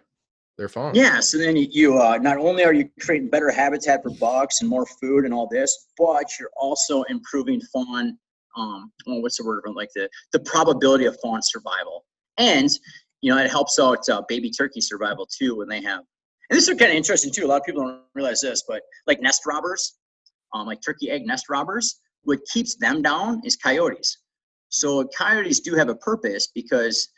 their 0.57 0.69
fawn. 0.69 0.93
Yeah. 0.93 1.19
So 1.19 1.37
then 1.37 1.55
you 1.55 1.97
uh, 1.97 2.17
not 2.17 2.37
only 2.37 2.63
are 2.63 2.73
you 2.73 2.89
creating 2.99 3.29
better 3.29 3.49
habitat 3.49 4.03
for 4.03 4.11
bucks 4.11 4.61
and 4.61 4.69
more 4.69 4.85
food 4.85 5.25
and 5.25 5.33
all 5.33 5.47
this, 5.47 5.87
but 5.97 6.25
you're 6.39 6.51
also 6.55 7.03
improving 7.03 7.61
fawn 7.73 8.17
um, 8.57 8.91
well, 9.05 9.21
what's 9.21 9.37
the 9.37 9.45
word 9.45 9.63
like 9.73 9.89
the 9.95 10.09
the 10.33 10.39
probability 10.41 11.05
of 11.05 11.17
fawn 11.21 11.41
survival, 11.41 12.05
and 12.37 12.69
you 13.21 13.33
know 13.33 13.41
it 13.41 13.49
helps 13.49 13.79
out 13.79 14.07
uh, 14.09 14.21
baby 14.27 14.49
turkey 14.51 14.81
survival 14.81 15.27
too 15.27 15.57
when 15.57 15.67
they 15.67 15.81
have. 15.81 15.99
And 16.49 16.57
this 16.57 16.67
is 16.67 16.77
kind 16.77 16.91
of 16.91 16.97
interesting 16.97 17.31
too. 17.31 17.45
A 17.45 17.47
lot 17.47 17.61
of 17.61 17.65
people 17.65 17.83
don't 17.83 18.01
realize 18.13 18.41
this, 18.41 18.63
but 18.67 18.81
like 19.07 19.21
nest 19.21 19.45
robbers, 19.45 19.97
um, 20.53 20.67
like 20.67 20.81
turkey 20.81 21.09
egg 21.09 21.25
nest 21.25 21.45
robbers, 21.49 21.99
what 22.23 22.39
keeps 22.51 22.75
them 22.75 23.01
down 23.01 23.41
is 23.45 23.55
coyotes. 23.55 24.17
So 24.69 25.05
coyotes 25.17 25.59
do 25.59 25.75
have 25.75 25.89
a 25.89 25.95
purpose 25.95 26.49
because 26.53 27.09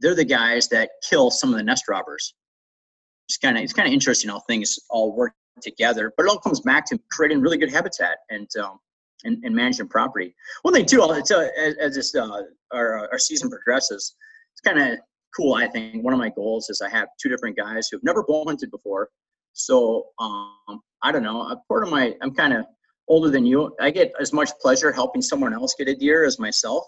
they're 0.00 0.14
the 0.14 0.24
guys 0.24 0.68
that 0.68 0.90
kill 1.08 1.30
some 1.30 1.50
of 1.50 1.56
the 1.56 1.62
nest 1.62 1.88
robbers. 1.88 2.34
It's 3.28 3.38
kind 3.38 3.56
of 3.56 3.64
it's 3.64 3.72
kind 3.72 3.88
of 3.88 3.94
interesting 3.94 4.30
how 4.30 4.40
things 4.40 4.78
all 4.90 5.16
work 5.16 5.32
together, 5.62 6.12
but 6.16 6.26
it 6.26 6.28
all 6.28 6.38
comes 6.38 6.60
back 6.60 6.84
to 6.86 6.98
creating 7.10 7.40
really 7.40 7.56
good 7.56 7.72
habitat 7.72 8.18
and 8.30 8.48
um, 8.62 8.78
and, 9.24 9.42
and 9.44 9.54
managing 9.54 9.88
property. 9.88 10.34
One 10.62 10.74
thing 10.74 10.86
too, 10.86 11.04
it's, 11.10 11.30
uh, 11.30 11.48
as, 11.58 11.96
as 11.96 12.14
uh, 12.14 12.42
our, 12.72 13.08
our 13.10 13.18
season 13.18 13.50
progresses, 13.50 14.14
it's 14.52 14.60
kind 14.60 14.78
of 14.78 14.98
cool. 15.36 15.54
I 15.54 15.66
think 15.68 16.04
one 16.04 16.12
of 16.12 16.18
my 16.18 16.30
goals 16.30 16.70
is 16.70 16.80
I 16.80 16.90
have 16.90 17.08
two 17.20 17.28
different 17.28 17.56
guys 17.56 17.88
who've 17.88 18.04
never 18.04 18.22
bow 18.22 18.44
hunted 18.44 18.70
before. 18.70 19.08
So 19.52 20.06
um, 20.18 20.80
I 21.02 21.12
don't 21.12 21.22
know. 21.22 21.42
A 21.42 21.56
part 21.68 21.84
of 21.84 21.90
my, 21.90 22.14
I'm 22.22 22.34
kind 22.34 22.52
of 22.52 22.66
older 23.08 23.30
than 23.30 23.44
you. 23.44 23.74
I 23.80 23.90
get 23.90 24.12
as 24.20 24.32
much 24.32 24.50
pleasure 24.60 24.92
helping 24.92 25.22
someone 25.22 25.52
else 25.52 25.74
get 25.78 25.88
a 25.88 25.94
deer 25.94 26.24
as 26.24 26.38
myself. 26.38 26.84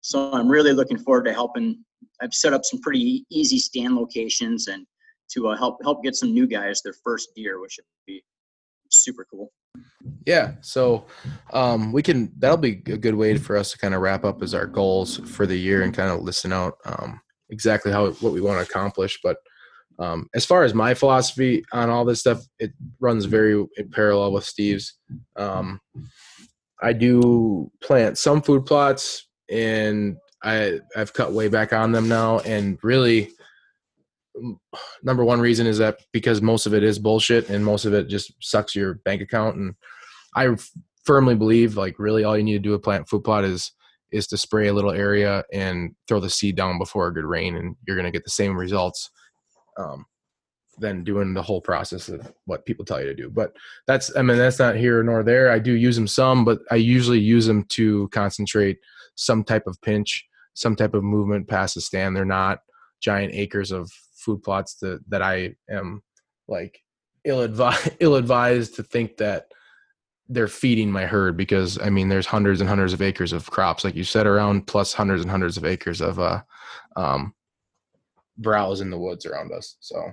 So 0.00 0.32
I'm 0.32 0.48
really 0.48 0.72
looking 0.72 0.98
forward 0.98 1.24
to 1.24 1.32
helping. 1.32 1.84
I've 2.22 2.32
set 2.32 2.52
up 2.52 2.64
some 2.64 2.80
pretty 2.80 3.26
easy 3.30 3.58
stand 3.58 3.96
locations 3.96 4.68
and 4.68 4.86
to 5.32 5.48
uh, 5.48 5.56
help 5.56 5.78
help 5.82 6.02
get 6.02 6.14
some 6.16 6.32
new 6.32 6.46
guys 6.46 6.82
their 6.82 6.94
first 7.04 7.30
deer, 7.36 7.60
which 7.60 7.78
would 7.78 7.84
be 8.06 8.22
super 8.90 9.26
cool. 9.30 9.52
Yeah, 10.26 10.52
so 10.60 11.06
um, 11.52 11.92
we 11.92 12.02
can. 12.02 12.32
That'll 12.38 12.56
be 12.56 12.82
a 12.86 12.96
good 12.96 13.14
way 13.14 13.36
for 13.36 13.56
us 13.56 13.72
to 13.72 13.78
kind 13.78 13.94
of 13.94 14.00
wrap 14.00 14.24
up 14.24 14.42
as 14.42 14.54
our 14.54 14.66
goals 14.66 15.18
for 15.18 15.46
the 15.46 15.56
year 15.56 15.82
and 15.82 15.94
kind 15.94 16.10
of 16.10 16.22
listen 16.22 16.52
out 16.52 16.74
um, 16.84 17.20
exactly 17.50 17.92
how 17.92 18.10
what 18.12 18.32
we 18.32 18.40
want 18.40 18.58
to 18.58 18.70
accomplish. 18.70 19.18
But 19.22 19.36
um, 19.98 20.28
as 20.34 20.46
far 20.46 20.62
as 20.64 20.74
my 20.74 20.94
philosophy 20.94 21.64
on 21.72 21.90
all 21.90 22.04
this 22.04 22.20
stuff, 22.20 22.42
it 22.58 22.72
runs 23.00 23.26
very 23.26 23.54
in 23.76 23.90
parallel 23.90 24.32
with 24.32 24.44
Steve's. 24.44 24.94
Um, 25.36 25.80
I 26.82 26.92
do 26.92 27.70
plant 27.82 28.16
some 28.16 28.40
food 28.40 28.64
plots, 28.64 29.28
and 29.50 30.16
I 30.42 30.80
I've 30.96 31.12
cut 31.12 31.32
way 31.32 31.48
back 31.48 31.72
on 31.72 31.92
them 31.92 32.08
now, 32.08 32.38
and 32.40 32.78
really 32.82 33.30
number 35.02 35.24
one 35.24 35.40
reason 35.40 35.66
is 35.66 35.78
that 35.78 35.98
because 36.12 36.42
most 36.42 36.66
of 36.66 36.74
it 36.74 36.82
is 36.82 36.98
bullshit 36.98 37.48
and 37.48 37.64
most 37.64 37.84
of 37.84 37.94
it 37.94 38.08
just 38.08 38.32
sucks 38.40 38.74
your 38.74 38.94
bank 39.04 39.22
account 39.22 39.56
and 39.56 39.74
i 40.36 40.48
firmly 41.04 41.34
believe 41.34 41.76
like 41.76 41.98
really 41.98 42.24
all 42.24 42.36
you 42.36 42.44
need 42.44 42.54
to 42.54 42.58
do 42.58 42.70
with 42.70 42.82
plant 42.82 43.08
food 43.08 43.24
plot 43.24 43.44
is 43.44 43.72
is 44.12 44.26
to 44.26 44.36
spray 44.36 44.68
a 44.68 44.72
little 44.72 44.90
area 44.90 45.44
and 45.52 45.94
throw 46.08 46.18
the 46.18 46.28
seed 46.28 46.56
down 46.56 46.78
before 46.78 47.06
a 47.06 47.14
good 47.14 47.24
rain 47.24 47.56
and 47.56 47.76
you're 47.86 47.96
going 47.96 48.04
to 48.04 48.10
get 48.10 48.24
the 48.24 48.30
same 48.30 48.56
results 48.56 49.10
um, 49.78 50.04
than 50.78 51.04
doing 51.04 51.32
the 51.32 51.42
whole 51.42 51.60
process 51.60 52.08
of 52.08 52.32
what 52.46 52.66
people 52.66 52.84
tell 52.84 53.00
you 53.00 53.06
to 53.06 53.14
do. 53.14 53.30
But 53.30 53.54
that's 53.86 54.14
i 54.16 54.22
mean 54.22 54.36
that's 54.36 54.58
not 54.58 54.76
here 54.76 55.02
nor 55.02 55.22
there. 55.22 55.50
I 55.50 55.58
do 55.58 55.72
use 55.72 55.96
them 55.96 56.08
some 56.08 56.44
but 56.44 56.58
i 56.70 56.74
usually 56.74 57.20
use 57.20 57.46
them 57.46 57.64
to 57.70 58.08
concentrate 58.08 58.78
some 59.14 59.44
type 59.44 59.66
of 59.66 59.80
pinch 59.80 60.26
some 60.54 60.76
type 60.76 60.94
of 60.94 61.04
movement 61.04 61.48
past 61.48 61.74
the 61.74 61.80
stand. 61.80 62.16
They're 62.16 62.24
not 62.24 62.60
giant 63.00 63.34
acres 63.34 63.72
of 63.72 63.90
food 64.20 64.42
plots 64.42 64.74
that 64.76 65.00
that 65.08 65.22
I 65.22 65.54
am 65.70 66.02
like 66.48 66.80
ill 67.24 67.40
advised 67.42 67.90
ill 68.00 68.16
advised 68.16 68.76
to 68.76 68.82
think 68.82 69.16
that 69.18 69.46
they're 70.28 70.48
feeding 70.48 70.92
my 70.92 71.06
herd 71.06 71.36
because 71.36 71.78
I 71.80 71.90
mean 71.90 72.08
there's 72.08 72.26
hundreds 72.26 72.60
and 72.60 72.68
hundreds 72.68 72.92
of 72.92 73.02
acres 73.02 73.32
of 73.32 73.50
crops 73.50 73.84
like 73.84 73.96
you 73.96 74.04
said 74.04 74.26
around 74.26 74.66
plus 74.66 74.92
hundreds 74.92 75.22
and 75.22 75.30
hundreds 75.30 75.56
of 75.56 75.64
acres 75.64 76.00
of 76.00 76.20
uh 76.20 76.40
um 76.96 77.34
browse 78.40 78.80
in 78.80 78.90
the 78.90 78.98
woods 78.98 79.26
around 79.26 79.52
us. 79.52 79.76
So 79.80 80.12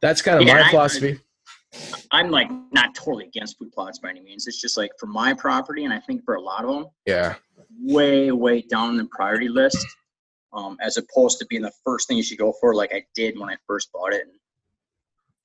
that's 0.00 0.22
kind 0.22 0.40
of 0.40 0.46
yeah, 0.46 0.62
my 0.62 0.70
philosophy. 0.70 1.18
I'm 2.12 2.30
like 2.30 2.48
not 2.72 2.94
totally 2.94 3.26
against 3.26 3.58
food 3.58 3.72
plots 3.72 3.98
by 3.98 4.10
any 4.10 4.22
means. 4.22 4.46
It's 4.46 4.60
just 4.60 4.76
like 4.76 4.92
for 4.98 5.06
my 5.06 5.34
property, 5.34 5.84
and 5.84 5.92
I 5.92 6.00
think 6.00 6.24
for 6.24 6.36
a 6.36 6.40
lot 6.40 6.64
of 6.64 6.70
them, 6.70 6.86
yeah, 7.04 7.34
way 7.78 8.30
way 8.30 8.62
down 8.62 8.96
the 8.96 9.06
priority 9.06 9.48
list 9.48 9.84
um, 10.52 10.76
as 10.80 10.96
opposed 10.96 11.38
to 11.38 11.46
being 11.46 11.62
the 11.62 11.72
first 11.84 12.08
thing 12.08 12.16
you 12.16 12.22
should 12.22 12.38
go 12.38 12.52
for, 12.60 12.74
like 12.74 12.92
I 12.92 13.04
did 13.14 13.38
when 13.38 13.50
I 13.50 13.56
first 13.66 13.92
bought 13.92 14.12
it. 14.12 14.26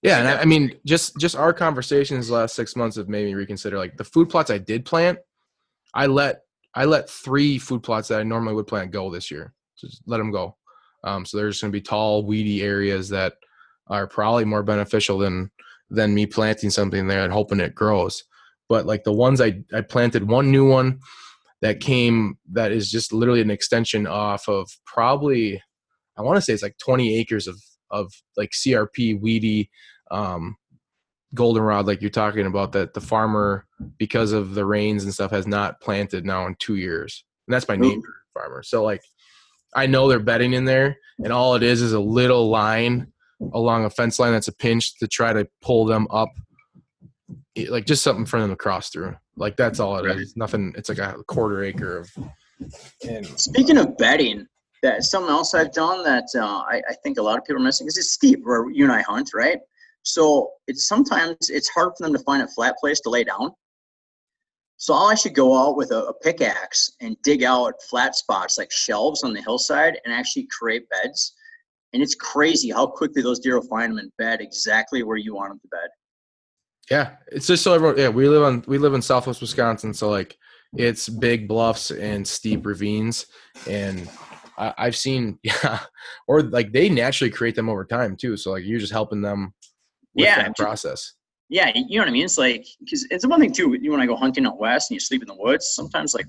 Yeah, 0.02 0.20
and 0.20 0.28
I, 0.28 0.42
I 0.42 0.46
mean, 0.46 0.74
just 0.86 1.18
just 1.18 1.36
our 1.36 1.54
conversations 1.54 2.28
the 2.28 2.34
last 2.34 2.56
six 2.56 2.76
months 2.76 2.98
have 2.98 3.08
made 3.10 3.26
me 3.26 3.36
reconsider. 3.36 3.78
Like 3.78 3.98
the 3.98 4.04
food 4.04 4.30
plots 4.30 4.50
I 4.50 4.58
did 4.58 4.86
plant, 4.86 5.20
I 5.94 6.08
let 6.08 6.42
I 6.74 6.86
let 6.86 7.10
three 7.10 7.60
food 7.60 7.84
plots 7.84 8.08
that 8.08 8.20
I 8.20 8.24
normally 8.24 8.56
would 8.56 8.68
plant 8.68 8.92
go 8.92 9.12
this 9.12 9.30
year. 9.30 9.54
Just 9.80 10.02
let 10.08 10.18
them 10.18 10.32
go. 10.32 10.56
Um, 11.04 11.26
so 11.26 11.38
there's 11.38 11.62
going 11.62 11.72
to 11.72 11.76
be 11.76 11.82
tall, 11.82 12.26
weedy 12.26 12.62
areas 12.62 13.10
that 13.10 13.34
are 13.88 14.08
probably 14.08 14.46
more 14.46 14.64
beneficial 14.64 15.18
than 15.18 15.52
than 15.90 16.14
me 16.14 16.26
planting 16.26 16.70
something 16.70 17.08
there 17.08 17.24
and 17.24 17.34
hoping 17.34 17.60
it 17.60 17.76
grows. 17.76 18.24
But 18.70 18.86
like 18.86 19.04
the 19.04 19.14
ones 19.14 19.42
I 19.42 19.64
I 19.74 19.82
planted 19.82 20.28
one 20.28 20.50
new 20.52 20.68
one 20.68 21.00
that 21.62 21.80
came 21.80 22.38
that 22.52 22.72
is 22.72 22.90
just 22.90 23.14
literally 23.14 23.42
an 23.42 23.52
extension 23.52 24.08
off 24.08 24.48
of 24.48 24.70
probably 24.86 25.62
I 26.18 26.22
want 26.22 26.38
to 26.38 26.42
say 26.42 26.54
it's 26.54 26.64
like 26.64 26.78
20 26.84 27.16
acres 27.18 27.48
of 27.48 27.62
of 27.90 28.12
like 28.38 28.52
CRP 28.52 29.20
weedy 29.20 29.70
um, 30.12 30.56
goldenrod 31.34 31.88
like 31.88 32.02
you're 32.02 32.10
talking 32.10 32.46
about 32.46 32.72
that 32.74 32.94
the 32.94 33.02
farmer 33.02 33.66
because 33.98 34.32
of 34.32 34.56
the 34.56 34.66
rains 34.66 35.04
and 35.04 35.14
stuff 35.14 35.32
has 35.32 35.48
not 35.48 35.80
planted 35.82 36.26
now 36.26 36.46
in 36.46 36.56
two 36.60 36.76
years. 36.76 37.24
And 37.48 37.54
that's 37.54 37.68
my 37.68 37.76
neighbor 37.76 38.16
farmer. 38.34 38.64
So 38.64 38.84
like 38.84 39.02
I 39.76 39.88
know 39.88 40.08
they're 40.08 40.20
bedding 40.20 40.54
in 40.54 40.66
there 40.66 40.98
and 41.24 41.32
all 41.32 41.56
it 41.56 41.64
is 41.64 41.82
is 41.82 41.94
a 41.94 42.00
little 42.00 42.50
line 42.50 43.08
along 43.54 43.86
a 43.86 43.90
fence 43.90 44.20
line 44.20 44.34
that's 44.34 44.48
a 44.48 44.56
pinch 44.56 44.98
to 45.00 45.08
try 45.08 45.34
to 45.34 45.48
pull 45.62 45.86
them 45.86 46.08
up 46.12 46.30
like 47.70 47.86
just 47.86 48.04
something 48.04 48.26
for 48.26 48.40
them 48.40 48.50
to 48.50 48.56
cross 48.56 48.90
through. 48.90 49.16
Like 49.42 49.58
that's 49.58 49.80
all 49.80 49.98
it 49.98 50.08
right. 50.08 50.18
is. 50.18 50.38
Nothing. 50.38 50.72
It's 50.78 50.88
like 50.88 51.00
a 51.00 51.16
quarter 51.28 51.64
acre 51.64 51.98
of. 51.98 52.12
And, 53.10 53.26
Speaking 53.26 53.78
of 53.80 53.98
bedding, 53.98 54.46
that 54.84 55.04
something 55.04 55.32
else 55.32 55.56
I've 55.56 55.74
done 55.74 56.04
that 56.04 56.26
uh, 56.36 56.60
I, 56.60 56.82
I, 56.88 56.94
think 57.04 57.18
a 57.18 57.24
lot 57.24 57.40
of 57.40 57.44
people 57.44 57.60
are 57.60 57.66
missing 57.66 57.88
is 57.88 57.98
it's 57.98 58.12
steep 58.12 58.42
where 58.44 58.70
you 58.70 58.84
and 58.84 58.94
I 58.94 59.02
hunt, 59.02 59.32
right? 59.34 59.58
So 60.04 60.52
it's 60.68 60.88
sometimes 60.88 61.38
it's 61.50 61.70
hard 61.70 61.94
for 61.98 62.04
them 62.06 62.14
to 62.14 62.24
find 62.24 62.44
a 62.44 62.48
flat 62.50 62.76
place 62.80 63.00
to 63.02 63.10
lay 63.10 63.24
down. 63.24 63.52
So 64.78 64.94
I'll 64.94 65.10
actually 65.10 65.32
go 65.32 65.58
out 65.58 65.76
with 65.76 65.92
a, 65.92 66.06
a 66.06 66.14
pickaxe 66.14 66.92
and 67.02 67.18
dig 67.24 67.44
out 67.44 67.74
flat 67.90 68.16
spots 68.16 68.60
like 68.60 68.72
shelves 68.72 69.24
on 69.24 69.34
the 69.34 69.42
hillside 69.42 70.00
and 70.06 70.14
actually 70.14 70.48
create 70.52 70.84
beds. 70.90 71.34
And 71.94 72.02
it's 72.04 72.16
crazy 72.16 72.70
how 72.70 72.86
quickly 72.86 73.24
those 73.24 73.40
deer 73.40 73.60
will 73.60 73.68
find 73.68 73.92
them 73.92 74.00
in 74.00 74.12
bed 74.20 74.40
exactly 74.40 75.02
where 75.02 75.18
you 75.18 75.34
want 75.34 75.50
them 75.50 75.60
to 75.60 75.68
bed. 75.68 75.90
Yeah, 76.90 77.16
it's 77.28 77.48
just 77.48 77.64
so 77.64 77.74
everyone. 77.74 77.98
Yeah, 77.98 78.10
we 78.10 78.28
live 78.28 78.44
on 78.44 78.64
we 78.68 78.78
live 78.78 78.94
in 78.94 79.02
Southwest 79.02 79.42
Wisconsin, 79.42 79.94
so 79.94 80.10
like 80.10 80.38
it's 80.76 81.10
big 81.10 81.48
bluffs 81.48 81.92
and 81.92 82.28
steep 82.28 82.66
ravines, 82.66 83.26
and 83.68 84.10
I, 84.58 84.74
I've 84.78 84.96
seen 84.96 85.40
yeah, 85.44 85.80
or 86.28 86.42
like 86.42 86.72
they 86.72 86.90
naturally 86.90 87.32
create 87.32 87.56
them 87.56 87.70
over 87.70 87.86
time 87.86 88.16
too. 88.16 88.38
So 88.38 88.52
like 88.52 88.64
you're 88.64 88.80
just 88.80 88.94
helping 88.94 89.22
them 89.22 89.54
with 90.16 90.26
yeah, 90.26 90.44
that 90.44 90.58
process. 90.58 91.14
Yeah, 91.50 91.72
you 91.76 91.98
know 91.98 92.04
what 92.04 92.10
I 92.10 92.12
mean. 92.12 92.26
It's 92.26 92.38
like 92.38 92.66
because 92.80 93.06
it's 93.12 93.28
one 93.28 93.40
thing 93.40 93.52
too. 93.52 93.78
You 93.80 93.92
when 93.92 94.02
I 94.02 94.06
go 94.06 94.16
hunting 94.16 94.46
out 94.46 94.60
west 94.60 94.90
and 94.90 94.96
you 94.96 95.00
sleep 95.00 95.22
in 95.22 95.28
the 95.28 95.36
woods, 95.36 95.74
sometimes 95.74 96.14
like 96.14 96.28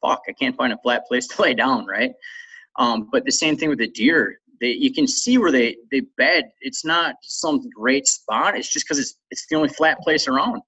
fuck, 0.00 0.22
I 0.28 0.32
can't 0.32 0.56
find 0.56 0.72
a 0.72 0.78
flat 0.78 1.06
place 1.06 1.26
to 1.28 1.42
lay 1.42 1.54
down, 1.54 1.86
right? 1.86 2.12
Um, 2.78 3.08
but 3.10 3.24
the 3.24 3.32
same 3.32 3.56
thing 3.56 3.68
with 3.68 3.78
the 3.78 3.88
deer 3.88 4.40
they 4.60 4.70
you 4.72 4.92
can 4.92 5.06
see 5.06 5.38
where 5.38 5.52
they 5.52 5.76
they 5.90 6.00
bed. 6.16 6.50
It's 6.60 6.84
not 6.84 7.16
some 7.22 7.60
great 7.74 8.06
spot. 8.06 8.56
It's 8.56 8.72
just 8.72 8.86
because 8.86 8.98
it's 8.98 9.16
it's 9.30 9.46
the 9.48 9.56
only 9.56 9.68
flat 9.70 9.98
place 10.00 10.28
around. 10.28 10.62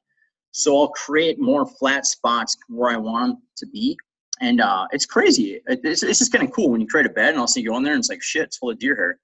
So 0.52 0.78
I'll 0.78 0.88
create 0.88 1.38
more 1.38 1.66
flat 1.66 2.07
spots 2.07 2.57
where 2.68 2.90
I 2.90 2.96
want 2.96 3.33
them 3.33 3.42
to 3.57 3.66
be, 3.66 3.96
and 4.40 4.61
uh, 4.61 4.87
it's 4.92 5.07
crazy. 5.07 5.61
It's, 5.66 6.02
it's 6.02 6.18
just 6.18 6.33
kind 6.33 6.46
of 6.46 6.52
cool 6.52 6.70
when 6.70 6.81
you 6.81 6.87
create 6.87 7.07
a 7.07 7.11
bed 7.11 7.31
and 7.31 7.38
I'll 7.38 7.46
see 7.46 7.61
you 7.61 7.70
go 7.70 7.76
in 7.76 7.83
there 7.83 7.94
and 7.94 8.00
it's 8.00 8.11
like 8.11 8.22
shit, 8.22 8.42
it's 8.42 8.59
full 8.59 8.70
of 8.70 8.78
deer 8.78 8.96
hair. 8.96 9.18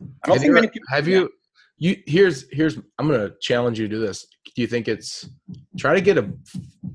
I 0.00 0.26
don't 0.26 0.36
have 0.36 0.42
think 0.42 0.48
you, 0.48 0.54
many 0.54 0.68
people. 0.68 0.86
Have 0.90 1.08
you? 1.08 1.30
You 1.76 1.96
here's 2.06 2.46
here's 2.52 2.76
I'm 2.98 3.08
gonna 3.08 3.32
challenge 3.40 3.80
you 3.80 3.88
to 3.88 3.94
do 3.96 4.00
this. 4.00 4.26
Do 4.54 4.62
you 4.62 4.68
think 4.68 4.86
it's 4.86 5.28
try 5.76 5.94
to 5.94 6.00
get 6.00 6.18
a 6.18 6.32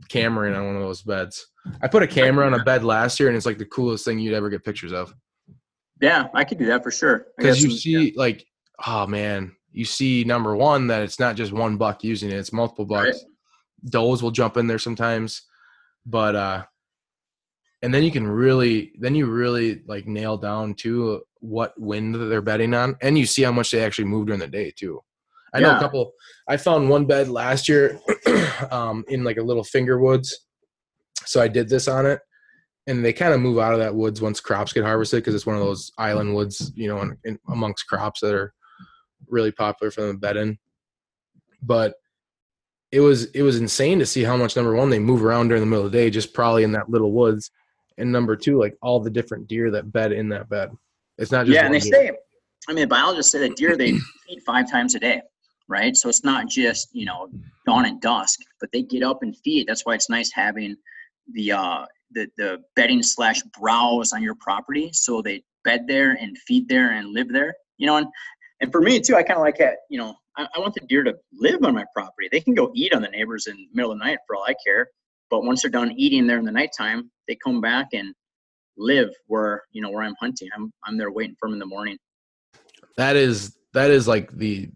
camera 0.08 0.50
in 0.50 0.56
on 0.56 0.66
one 0.66 0.76
of 0.78 0.82
those 0.82 1.02
beds? 1.02 1.46
I 1.82 1.90
put 1.90 2.02
a 2.02 2.08
camera 2.08 2.46
on 2.46 2.54
a 2.54 2.64
bed 2.64 2.86
last 2.86 3.20
year 3.20 3.28
and 3.28 3.36
it's 3.36 3.46
like 3.46 3.58
the 3.58 3.66
coolest 3.66 4.06
thing 4.06 4.20
you'd 4.20 4.34
ever 4.34 4.50
get 4.50 4.64
pictures 4.64 4.94
of. 4.94 5.14
Yeah, 6.02 6.28
I 6.34 6.44
could 6.44 6.58
do 6.58 6.66
that 6.68 6.84
for 6.84 6.92
sure. 6.92 7.28
Because 7.38 7.64
you 7.64 7.72
see, 7.72 8.10
yeah. 8.10 8.12
like, 8.16 8.46
oh 8.86 9.06
man, 9.06 9.56
you 9.72 9.86
see 9.86 10.24
number 10.24 10.56
one 10.56 10.88
that 10.88 11.02
it's 11.02 11.20
not 11.20 11.36
just 11.36 11.52
one 11.52 11.78
buck 11.78 12.04
using 12.04 12.30
it; 12.30 12.36
it's 12.36 12.54
multiple 12.54 12.86
bucks. 12.86 13.24
Right. 13.24 13.92
Does 13.92 14.22
will 14.22 14.32
jump 14.32 14.58
in 14.58 14.68
there 14.68 14.80
sometimes, 14.80 15.44
but 16.06 16.36
uh, 16.36 16.66
and 17.82 17.94
then 17.94 18.04
you 18.04 18.12
can 18.12 18.28
really, 18.28 18.92
then 19.00 19.16
you 19.16 19.26
really 19.28 19.82
like 19.88 20.06
nail 20.06 20.38
down 20.38 20.74
to 20.76 21.22
what 21.40 21.80
wind 21.80 22.16
they're 22.16 22.42
bedding 22.42 22.74
on, 22.74 22.96
and 23.02 23.18
you 23.18 23.26
see 23.26 23.44
how 23.44 23.52
much 23.52 23.72
they 23.72 23.84
actually 23.84 24.06
move 24.06 24.28
during 24.28 24.40
the 24.40 24.48
day 24.48 24.72
too. 24.76 25.02
I 25.54 25.60
yeah. 25.60 25.68
know 25.68 25.78
a 25.78 25.80
couple. 25.80 26.12
I 26.48 26.58
found 26.58 26.90
one 26.90 27.06
bed 27.06 27.30
last 27.30 27.70
year, 27.70 28.00
um, 28.72 29.06
in 29.08 29.24
like 29.24 29.38
a 29.38 29.44
little 29.44 29.64
finger 29.64 30.00
woods. 30.00 30.46
So 31.26 31.42
I 31.42 31.48
did 31.48 31.70
this 31.70 31.88
on 31.88 32.06
it, 32.06 32.20
and 32.90 33.06
they 33.06 33.14
kind 33.14 33.36
of 33.36 33.40
move 33.40 33.60
out 33.60 33.74
of 33.74 33.80
that 33.80 33.94
woods 33.94 34.20
once 34.20 34.40
crops 34.40 34.74
get 34.74 34.84
harvested 34.84 35.20
because 35.20 35.36
it's 35.36 35.46
one 35.46 35.56
of 35.56 35.62
those 35.62 35.92
island 36.00 36.34
woods, 36.34 36.72
you 36.76 36.88
know, 36.88 37.02
in, 37.02 37.16
in, 37.24 37.40
amongst 37.50 37.88
crops 37.88 38.20
that 38.20 38.34
are 38.34 38.52
really 39.28 39.52
popular 39.52 39.92
for 39.92 40.02
them 40.02 40.14
to 40.14 40.20
bed 40.20 40.38
in. 40.38 40.58
But 41.62 41.94
it 42.92 43.00
was 43.00 43.26
it 43.26 43.44
was 43.44 43.60
insane 43.60 44.00
to 44.00 44.08
see 44.08 44.24
how 44.24 44.36
much 44.36 44.56
number 44.56 44.74
one 44.74 44.90
they 44.90 44.98
move 44.98 45.24
around 45.24 45.50
during 45.50 45.62
the 45.62 45.68
middle 45.68 45.86
of 45.86 45.92
the 45.92 45.98
day, 46.00 46.10
just 46.10 46.34
probably 46.34 46.64
in 46.64 46.72
that 46.72 46.90
little 46.90 47.12
woods, 47.12 47.52
and 48.00 48.12
number 48.12 48.36
two, 48.36 48.58
like 48.58 48.76
all 48.82 49.00
the 49.00 49.12
different 49.12 49.48
deer 49.48 49.70
that 49.70 49.92
bed 49.92 50.12
in 50.12 50.28
that 50.30 50.50
bed. 50.50 50.72
It's 51.20 51.32
not 51.32 51.46
just 51.46 51.54
yeah, 51.54 51.66
and 51.66 51.76
they 51.76 51.80
deer. 51.80 51.92
say, 51.94 52.12
I 52.70 52.74
mean, 52.74 52.88
biologists 52.88 53.32
say 53.32 53.40
that 53.48 53.56
deer 53.56 53.78
they 53.78 53.92
feed 54.28 54.42
five 54.48 54.72
times 54.72 54.96
a 54.96 55.00
day, 55.00 55.22
right? 55.68 55.96
So 55.96 56.10
it's 56.10 56.24
not 56.24 56.50
just 56.50 56.90
you 56.92 57.06
know 57.06 57.30
dawn 57.68 57.86
and 57.86 58.02
dusk, 58.02 58.40
but 58.60 58.72
they 58.74 58.82
get 58.82 59.04
up 59.04 59.22
and 59.22 59.38
feed. 59.38 59.68
That's 59.68 59.86
why 59.86 59.94
it's 59.94 60.10
nice 60.10 60.32
having 60.34 60.76
the 61.32 61.52
uh, 61.52 61.86
the, 62.12 62.28
the 62.38 62.60
bedding 62.76 63.04
slash 63.04 63.42
browse 63.60 64.14
on 64.14 64.24
your 64.24 64.36
property. 64.36 64.90
So 64.94 65.22
they 65.22 65.44
bed 65.64 65.86
there 65.88 66.12
and 66.12 66.38
feed 66.40 66.68
there 66.70 66.92
and 66.92 67.10
live 67.10 67.32
there, 67.32 67.54
you 67.78 67.88
know, 67.88 67.98
and, 67.98 68.08
and 68.62 68.72
for 68.72 68.82
me 68.82 69.00
too, 69.00 69.16
I 69.16 69.24
kind 69.24 69.38
of 69.38 69.44
like 69.44 69.60
it, 69.60 69.76
you 69.90 69.98
know, 69.98 70.16
I, 70.38 70.48
I 70.56 70.60
want 70.60 70.74
the 70.74 70.82
deer 70.82 71.04
to 71.04 71.16
live 71.34 71.64
on 71.64 71.74
my 71.74 71.86
property. 71.94 72.30
They 72.32 72.42
can 72.42 72.54
go 72.54 72.72
eat 72.74 72.94
on 72.94 73.02
the 73.02 73.10
neighbors 73.10 73.48
in 73.48 73.56
the 73.56 73.68
middle 73.74 73.92
of 73.92 74.00
the 74.00 74.06
night 74.06 74.20
for 74.28 74.36
all 74.36 74.46
I 74.48 74.56
care. 74.66 74.88
But 75.30 75.44
once 75.44 75.62
they're 75.62 75.72
done 75.72 75.94
eating 75.96 76.26
there 76.26 76.40
in 76.40 76.46
the 76.46 76.52
nighttime, 76.52 77.12
they 77.28 77.38
come 77.44 77.62
back 77.62 77.88
and 77.94 78.14
live 78.78 79.10
where 79.28 79.64
you 79.72 79.82
know 79.82 79.92
where 79.92 80.04
I'm 80.04 80.16
hunting. 80.20 80.50
I'm 80.56 80.74
I'm 80.86 80.98
there 80.98 81.12
waiting 81.12 81.36
for 81.40 81.48
them 81.48 81.54
in 81.54 81.60
the 81.60 81.66
morning. 81.66 81.98
That 82.98 83.16
is 83.16 83.56
that 83.74 83.92
is 83.92 84.08
like 84.08 84.32
the 84.32 84.70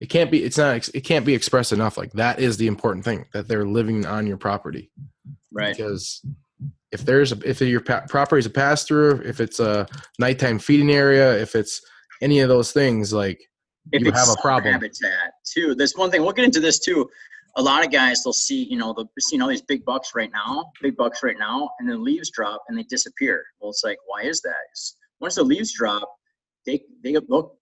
it 0.00 0.08
can't 0.08 0.30
be 0.30 0.44
it's 0.44 0.58
not 0.58 0.88
it 0.94 1.00
can't 1.00 1.26
be 1.26 1.34
expressed 1.34 1.72
enough 1.72 1.96
like 1.96 2.12
that 2.12 2.38
is 2.38 2.58
the 2.58 2.66
important 2.66 3.04
thing 3.04 3.26
that 3.32 3.48
they're 3.48 3.66
living 3.66 4.06
on 4.06 4.26
your 4.26 4.36
property 4.36 4.90
right. 5.52 5.76
Because 5.76 6.22
if 6.92 7.04
there's 7.04 7.32
a, 7.32 7.38
if 7.48 7.60
your 7.60 7.80
property 7.80 8.38
is 8.38 8.46
a 8.46 8.50
pass 8.50 8.84
through 8.84 9.20
if 9.24 9.40
it's 9.40 9.60
a 9.60 9.86
nighttime 10.18 10.58
feeding 10.58 10.90
area 10.90 11.36
if 11.38 11.54
it's 11.54 11.80
any 12.22 12.40
of 12.40 12.48
those 12.48 12.72
things 12.72 13.12
like 13.12 13.40
if 13.92 14.02
you 14.02 14.10
have 14.12 14.28
a 14.28 14.40
problem. 14.40 14.72
habitat 14.72 15.34
too. 15.44 15.74
There's 15.74 15.94
one 15.94 16.10
thing 16.10 16.22
we'll 16.22 16.32
get 16.32 16.44
into 16.44 16.60
this 16.60 16.80
too. 16.80 17.08
A 17.56 17.62
lot 17.62 17.84
of 17.84 17.92
guys 17.92 18.22
they'll 18.22 18.32
see 18.32 18.64
you 18.64 18.76
know 18.76 18.92
they'll 18.92 19.08
see 19.18 19.40
all 19.40 19.48
these 19.48 19.62
big 19.62 19.84
bucks 19.84 20.12
right 20.14 20.30
now 20.32 20.72
big 20.82 20.96
bucks 20.96 21.22
right 21.22 21.38
now 21.38 21.70
and 21.78 21.88
then 21.88 22.02
leaves 22.02 22.30
drop 22.30 22.62
and 22.68 22.78
they 22.78 22.84
disappear. 22.84 23.44
Well 23.60 23.70
it's 23.70 23.84
like 23.84 23.98
why 24.06 24.22
is 24.22 24.40
that? 24.42 24.56
It's, 24.70 24.96
once 25.20 25.36
the 25.36 25.44
leaves 25.44 25.72
drop 25.76 26.08
they 26.66 26.82
they 27.02 27.16
look 27.28 27.56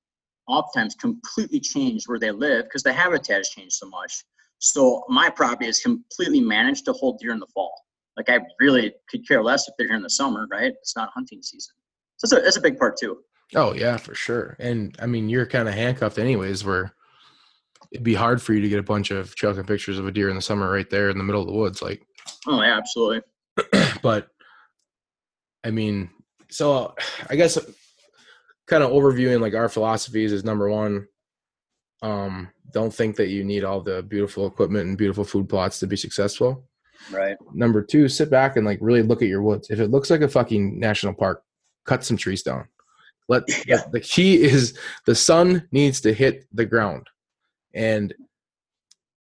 oftentimes 0.46 0.94
completely 0.94 1.61
changed 1.61 2.07
where 2.09 2.18
they 2.18 2.31
live 2.31 2.64
because 2.64 2.83
the 2.83 2.92
habitat 2.92 3.38
has 3.38 3.48
changed 3.48 3.74
so 3.74 3.88
much. 3.88 4.24
So 4.59 5.05
my 5.09 5.31
property 5.31 5.67
is 5.67 5.81
completely 5.81 6.40
managed 6.40 6.85
to 6.87 6.93
hold 6.93 7.19
deer 7.19 7.33
in 7.33 7.38
the 7.38 7.47
fall. 7.55 7.73
Like 8.17 8.31
I 8.31 8.40
really 8.61 8.95
could 9.09 9.27
care 9.27 9.43
less 9.43 9.69
if 9.69 9.75
they're 9.77 9.88
here 9.88 9.97
in 9.97 10.03
the 10.03 10.11
summer, 10.11 10.47
right? 10.51 10.73
It's 10.81 10.97
not 10.97 11.11
hunting 11.12 11.43
season. 11.43 11.75
So 12.17 12.27
that's 12.27 12.40
a, 12.40 12.45
that's 12.45 12.57
a 12.57 12.61
big 12.61 12.79
part 12.79 12.97
too. 12.97 13.19
Oh 13.55 13.75
yeah, 13.75 13.97
for 13.97 14.14
sure. 14.14 14.57
And 14.59 14.97
I 15.01 15.07
mean, 15.07 15.29
you're 15.29 15.47
kind 15.47 15.69
of 15.69 15.75
handcuffed 15.75 16.19
anyways, 16.19 16.64
where 16.64 16.95
it'd 17.93 18.05
be 18.05 18.14
hard 18.14 18.40
for 18.40 18.55
you 18.55 18.61
to 18.61 18.69
get 18.69 18.79
a 18.79 18.85
bunch 18.85 19.11
of 19.11 19.35
chucking 19.37 19.64
pictures 19.64 19.99
of 19.99 20.07
a 20.07 20.12
deer 20.12 20.29
in 20.29 20.37
the 20.37 20.43
summer 20.43 20.71
right 20.71 20.88
there 20.88 21.11
in 21.11 21.19
the 21.19 21.25
middle 21.25 21.43
of 21.43 21.47
the 21.47 21.53
woods. 21.53 21.83
Like, 21.83 22.03
oh 22.47 22.62
yeah, 22.62 22.77
absolutely. 22.77 23.23
but 24.03 24.29
I 25.62 25.71
mean, 25.71 26.11
so 26.51 26.95
I 27.29 27.37
guess 27.37 27.59
kind 28.67 28.83
of 28.83 28.90
overviewing 28.90 29.40
like 29.40 29.55
our 29.55 29.69
philosophies 29.69 30.33
is 30.33 30.45
number 30.45 30.69
one 30.71 31.07
um 32.05 32.51
don't 32.73 32.93
think 32.93 33.17
that 33.17 33.29
you 33.29 33.45
need 33.45 33.64
all 33.64 33.81
the 33.81 34.03
beautiful 34.03 34.47
equipment 34.47 34.88
and 34.88 34.99
beautiful 34.99 35.25
food 35.25 35.49
plots 35.49 35.79
to 35.79 35.87
be 35.87 35.97
successful. 35.97 36.64
Right. 37.11 37.37
Number 37.53 37.83
two 37.83 38.09
sit 38.09 38.31
back 38.31 38.57
and 38.57 38.67
like 38.67 38.79
really 38.81 39.03
look 39.03 39.23
at 39.23 39.29
your 39.29 39.43
woods. 39.43 39.71
If 39.71 39.81
it 39.81 39.90
looks 39.90 40.11
like 40.11 40.21
a 40.21 40.29
fucking 40.29 40.79
national 40.79 41.14
park 41.14 41.43
cut 41.85 42.05
some 42.05 42.17
trees 42.17 42.43
down. 42.43 42.67
Let 43.29 43.45
yeah. 43.67 43.85
the, 43.85 43.93
the 43.93 44.01
key 44.01 44.43
is 44.43 44.79
the 45.07 45.14
sun 45.14 45.67
needs 45.73 46.01
to 46.03 46.12
hit 46.12 46.47
the 46.53 46.67
ground. 46.67 47.09
And 47.75 48.12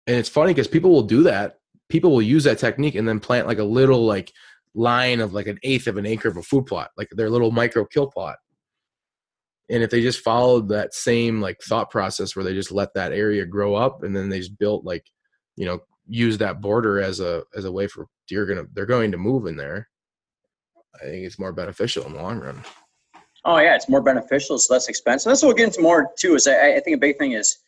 and 0.06 0.16
it's 0.16 0.28
funny 0.28 0.54
because 0.54 0.68
people 0.68 0.90
will 0.90 1.02
do 1.02 1.22
that. 1.24 1.58
People 1.88 2.12
will 2.12 2.22
use 2.22 2.44
that 2.44 2.58
technique 2.58 2.94
and 2.94 3.08
then 3.08 3.18
plant 3.18 3.46
like 3.46 3.58
a 3.58 3.64
little 3.64 4.04
like 4.04 4.32
line 4.74 5.20
of 5.20 5.32
like 5.32 5.46
an 5.46 5.58
eighth 5.62 5.86
of 5.86 5.96
an 5.96 6.06
acre 6.06 6.28
of 6.28 6.36
a 6.36 6.42
food 6.42 6.66
plot 6.66 6.90
like 6.96 7.08
their 7.12 7.30
little 7.30 7.50
micro 7.50 7.84
kill 7.84 8.06
plot 8.06 8.36
and 9.70 9.82
if 9.82 9.90
they 9.90 10.00
just 10.00 10.20
followed 10.20 10.68
that 10.68 10.94
same 10.94 11.40
like 11.40 11.60
thought 11.62 11.90
process 11.90 12.34
where 12.34 12.44
they 12.44 12.54
just 12.54 12.72
let 12.72 12.92
that 12.94 13.12
area 13.12 13.44
grow 13.44 13.74
up 13.74 14.02
and 14.02 14.16
then 14.16 14.28
they 14.28 14.38
just 14.38 14.58
built 14.58 14.84
like 14.84 15.04
you 15.56 15.66
know 15.66 15.78
use 16.06 16.38
that 16.38 16.60
border 16.60 17.00
as 17.00 17.20
a 17.20 17.42
as 17.54 17.64
a 17.64 17.72
way 17.72 17.86
for 17.86 18.06
deer 18.26 18.46
gonna 18.46 18.64
they're 18.72 18.86
going 18.86 19.12
to 19.12 19.18
move 19.18 19.46
in 19.46 19.56
there 19.56 19.88
i 20.96 21.04
think 21.04 21.24
it's 21.24 21.38
more 21.38 21.52
beneficial 21.52 22.04
in 22.06 22.12
the 22.12 22.22
long 22.22 22.38
run. 22.38 22.62
Oh 23.44 23.58
yeah 23.58 23.74
it's 23.74 23.88
more 23.88 24.02
beneficial 24.02 24.56
it's 24.56 24.70
less 24.70 24.88
expensive. 24.88 25.30
That's 25.30 25.42
what 25.42 25.48
we'll 25.48 25.56
get 25.56 25.68
into 25.68 25.82
more 25.82 26.10
too 26.18 26.34
is 26.34 26.46
i, 26.46 26.76
I 26.76 26.80
think 26.80 26.96
a 26.96 27.00
big 27.00 27.18
thing 27.18 27.32
is 27.32 27.58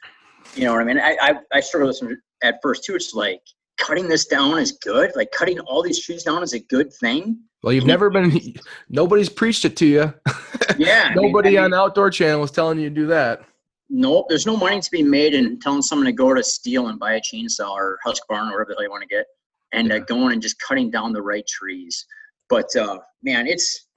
you 0.55 0.65
know 0.65 0.73
what 0.73 0.83
i 0.83 0.85
mean? 0.85 0.99
I 0.99 1.17
i, 1.21 1.35
I 1.53 1.61
struggle 1.61 1.89
with 1.89 2.01
this 2.01 2.19
at 2.43 2.59
first 2.63 2.85
too 2.85 2.95
it's 2.95 3.15
like 3.15 3.41
cutting 3.81 4.09
this 4.09 4.27
down 4.27 4.59
is 4.59 4.73
good? 4.73 5.11
Like 5.17 5.31
cutting 5.33 5.59
all 5.61 5.83
these 5.83 6.05
trees 6.05 6.23
down 6.23 6.43
is 6.43 6.53
a 6.53 6.61
good 6.61 6.93
thing 6.93 7.41
well, 7.63 7.73
you've 7.73 7.87
never 7.87 8.11
been. 8.11 8.55
Nobody's 8.89 9.29
preached 9.29 9.65
it 9.65 9.77
to 9.79 9.87
you. 9.87 10.15
Yeah. 10.79 11.13
Nobody 11.17 11.59
I 11.59 11.63
mean, 11.63 11.75
on 11.75 11.81
Outdoor 11.81 12.11
Channel 12.11 12.45
is 12.45 12.51
telling 12.51 12.79
you 12.79 12.89
to 12.89 12.95
do 12.95 13.07
that. 13.09 13.43
Nope. 13.91 14.27
There's 14.29 14.47
no 14.47 14.57
money 14.57 14.81
to 14.81 14.91
be 14.91 15.03
made 15.03 15.35
in 15.35 15.59
telling 15.59 15.83
someone 15.83 16.07
to 16.07 16.13
go 16.13 16.33
to 16.33 16.41
Stihl 16.41 16.89
and 16.89 16.99
buy 16.99 17.15
a 17.15 17.21
chainsaw 17.21 17.71
or 17.71 17.99
Husqvarna 18.07 18.51
or 18.51 18.59
whatever 18.59 18.67
the 18.69 18.75
hell 18.75 18.85
you 18.85 18.91
want 18.91 19.03
to 19.03 19.09
get, 19.09 19.27
and 19.73 19.91
uh, 19.91 19.97
yeah. 19.97 20.01
uh, 20.01 20.05
going 20.05 20.33
and 20.33 20.41
just 20.41 20.61
cutting 20.61 20.91
down 20.91 21.13
the 21.13 21.23
right 21.23 21.47
trees. 21.47 22.07
But 22.49 22.75
uh, 22.77 22.99
man, 23.23 23.47
it's 23.47 23.89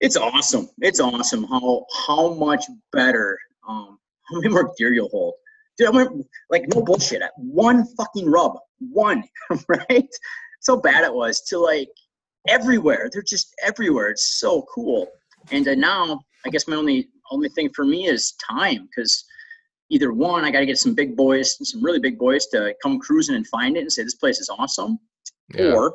it's 0.00 0.16
awesome. 0.16 0.68
It's 0.80 1.00
awesome 1.00 1.44
how 1.44 1.86
how 2.06 2.34
much 2.34 2.64
better 2.92 3.38
um, 3.68 3.98
how 4.30 4.40
many 4.40 4.50
more 4.50 4.72
deer 4.76 4.92
you'll 4.92 5.08
hold. 5.08 5.34
Dude, 5.78 5.88
I 5.88 5.90
went 5.90 6.26
like 6.50 6.64
no 6.74 6.82
bullshit. 6.82 7.22
At 7.22 7.32
one 7.36 7.86
fucking 7.96 8.30
rub, 8.30 8.58
one 8.78 9.24
right. 9.68 10.08
So 10.60 10.76
bad 10.76 11.04
it 11.04 11.14
was 11.14 11.40
to 11.48 11.58
like 11.58 11.88
everywhere. 12.48 13.08
They're 13.12 13.22
just 13.22 13.54
everywhere. 13.62 14.08
It's 14.08 14.38
so 14.40 14.66
cool. 14.72 15.08
And 15.50 15.66
uh, 15.68 15.74
now, 15.74 16.20
I 16.46 16.50
guess 16.50 16.68
my 16.68 16.76
only 16.76 17.08
only 17.30 17.48
thing 17.50 17.70
for 17.74 17.84
me 17.84 18.06
is 18.06 18.34
time 18.50 18.88
because 18.88 19.24
either 19.88 20.12
one, 20.12 20.44
I 20.44 20.50
got 20.50 20.60
to 20.60 20.66
get 20.66 20.78
some 20.78 20.94
big 20.94 21.16
boys, 21.16 21.56
some 21.62 21.82
really 21.82 22.00
big 22.00 22.18
boys 22.18 22.46
to 22.48 22.74
come 22.82 22.98
cruising 22.98 23.36
and 23.36 23.46
find 23.46 23.76
it 23.76 23.80
and 23.80 23.92
say 23.92 24.02
this 24.02 24.14
place 24.14 24.40
is 24.40 24.48
awesome, 24.48 24.98
yeah. 25.54 25.72
or 25.72 25.94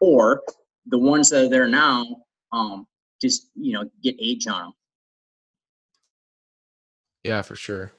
or 0.00 0.42
the 0.86 0.98
ones 0.98 1.28
that 1.30 1.46
are 1.46 1.48
there 1.48 1.68
now, 1.68 2.06
um, 2.52 2.86
just 3.20 3.50
you 3.54 3.72
know, 3.72 3.88
get 4.02 4.16
age 4.20 4.46
on 4.46 4.62
them. 4.62 4.72
Yeah, 7.24 7.42
for 7.42 7.56
sure. 7.56 7.92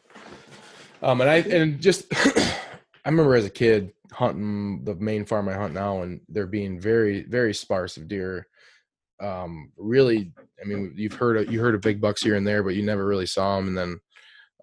Um, 1.01 1.21
and 1.21 1.29
I 1.29 1.37
and 1.37 1.79
just 1.79 2.05
I 3.05 3.09
remember 3.09 3.35
as 3.35 3.45
a 3.45 3.49
kid 3.49 3.93
hunting 4.11 4.83
the 4.83 4.95
main 4.95 5.25
farm 5.25 5.49
I 5.49 5.53
hunt 5.53 5.73
now, 5.73 6.01
and 6.01 6.21
they're 6.29 6.47
being 6.47 6.79
very, 6.79 7.23
very 7.23 7.53
sparse 7.53 7.97
of 7.97 8.07
deer. 8.07 8.47
Um, 9.21 9.71
really, 9.77 10.31
I 10.61 10.65
mean, 10.65 10.93
you've 10.95 11.13
heard 11.13 11.37
of, 11.37 11.51
you 11.51 11.59
heard 11.59 11.75
of 11.75 11.81
big 11.81 12.01
bucks 12.01 12.21
here 12.21 12.35
and 12.35 12.47
there, 12.47 12.63
but 12.63 12.75
you 12.75 12.83
never 12.83 13.05
really 13.05 13.25
saw 13.25 13.57
them. 13.57 13.67
And 13.67 13.77
then 13.77 13.99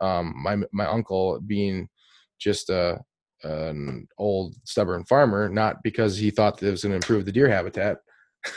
um, 0.01 0.35
my 0.37 0.57
my 0.73 0.87
uncle 0.87 1.41
being 1.47 1.89
just 2.39 2.71
a 2.71 2.99
an 3.43 4.09
old 4.19 4.55
stubborn 4.65 5.05
farmer, 5.05 5.49
not 5.49 5.83
because 5.83 6.17
he 6.17 6.31
thought 6.31 6.59
that 6.59 6.69
it 6.69 6.71
was 6.71 6.83
going 6.83 6.91
to 6.91 6.97
improve 6.97 7.25
the 7.25 7.33
deer 7.33 7.49
habitat. 7.49 7.99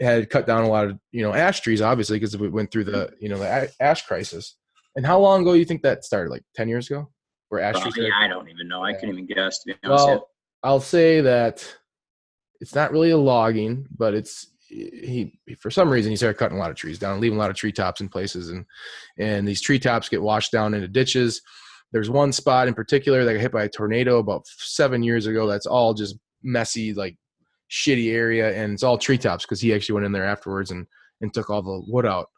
had 0.00 0.30
cut 0.30 0.46
down 0.46 0.64
a 0.64 0.68
lot 0.68 0.86
of 0.86 0.98
you 1.10 1.22
know 1.22 1.34
ash 1.34 1.60
trees 1.60 1.80
obviously 1.80 2.18
because 2.18 2.36
we 2.36 2.48
went 2.48 2.70
through 2.70 2.84
the 2.84 3.10
you 3.20 3.28
know 3.28 3.38
the 3.38 3.70
ash 3.80 4.06
crisis 4.06 4.56
and 4.96 5.04
how 5.04 5.18
long 5.18 5.42
ago 5.42 5.54
you 5.54 5.64
think 5.64 5.82
that 5.82 6.04
started 6.04 6.30
like 6.30 6.42
10 6.54 6.68
years 6.68 6.88
ago 6.88 7.10
Ash 7.56 7.76
uh, 7.76 7.90
yeah, 7.96 8.10
I 8.18 8.28
don't 8.28 8.48
even 8.48 8.68
know. 8.68 8.84
I 8.84 8.92
couldn't 8.92 9.10
even 9.10 9.26
guess. 9.26 9.60
To 9.60 9.66
be 9.68 9.74
honest 9.84 10.06
well, 10.06 10.30
I'll 10.62 10.80
say 10.80 11.20
that 11.22 11.66
it's 12.60 12.74
not 12.74 12.92
really 12.92 13.10
a 13.10 13.16
logging, 13.16 13.86
but 13.96 14.14
it's 14.14 14.48
he 14.68 15.38
for 15.58 15.70
some 15.70 15.88
reason 15.88 16.10
he 16.10 16.16
started 16.16 16.38
cutting 16.38 16.58
a 16.58 16.60
lot 16.60 16.70
of 16.70 16.76
trees 16.76 16.98
down, 16.98 17.20
leaving 17.20 17.38
a 17.38 17.40
lot 17.40 17.50
of 17.50 17.56
treetops 17.56 18.00
in 18.00 18.08
places, 18.08 18.50
and 18.50 18.66
and 19.18 19.48
these 19.48 19.62
treetops 19.62 20.08
get 20.08 20.22
washed 20.22 20.52
down 20.52 20.74
into 20.74 20.88
ditches. 20.88 21.40
There's 21.92 22.10
one 22.10 22.32
spot 22.32 22.68
in 22.68 22.74
particular 22.74 23.24
that 23.24 23.32
got 23.32 23.40
hit 23.40 23.52
by 23.52 23.64
a 23.64 23.68
tornado 23.68 24.18
about 24.18 24.46
seven 24.46 25.02
years 25.02 25.26
ago. 25.26 25.46
That's 25.46 25.64
all 25.64 25.94
just 25.94 26.16
messy, 26.42 26.92
like 26.92 27.16
shitty 27.70 28.12
area, 28.12 28.54
and 28.54 28.74
it's 28.74 28.82
all 28.82 28.98
treetops 28.98 29.44
because 29.44 29.60
he 29.60 29.72
actually 29.72 29.94
went 29.94 30.06
in 30.06 30.12
there 30.12 30.26
afterwards 30.26 30.70
and 30.70 30.86
and 31.22 31.32
took 31.32 31.48
all 31.48 31.62
the 31.62 31.82
wood 31.90 32.04
out 32.04 32.28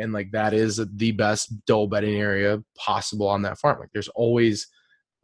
and 0.00 0.12
like 0.12 0.30
that 0.32 0.54
is 0.54 0.80
the 0.94 1.12
best 1.12 1.64
doe 1.66 1.86
bedding 1.86 2.18
area 2.18 2.62
possible 2.76 3.28
on 3.28 3.42
that 3.42 3.58
farm. 3.58 3.78
Like 3.80 3.90
there's 3.92 4.08
always. 4.08 4.66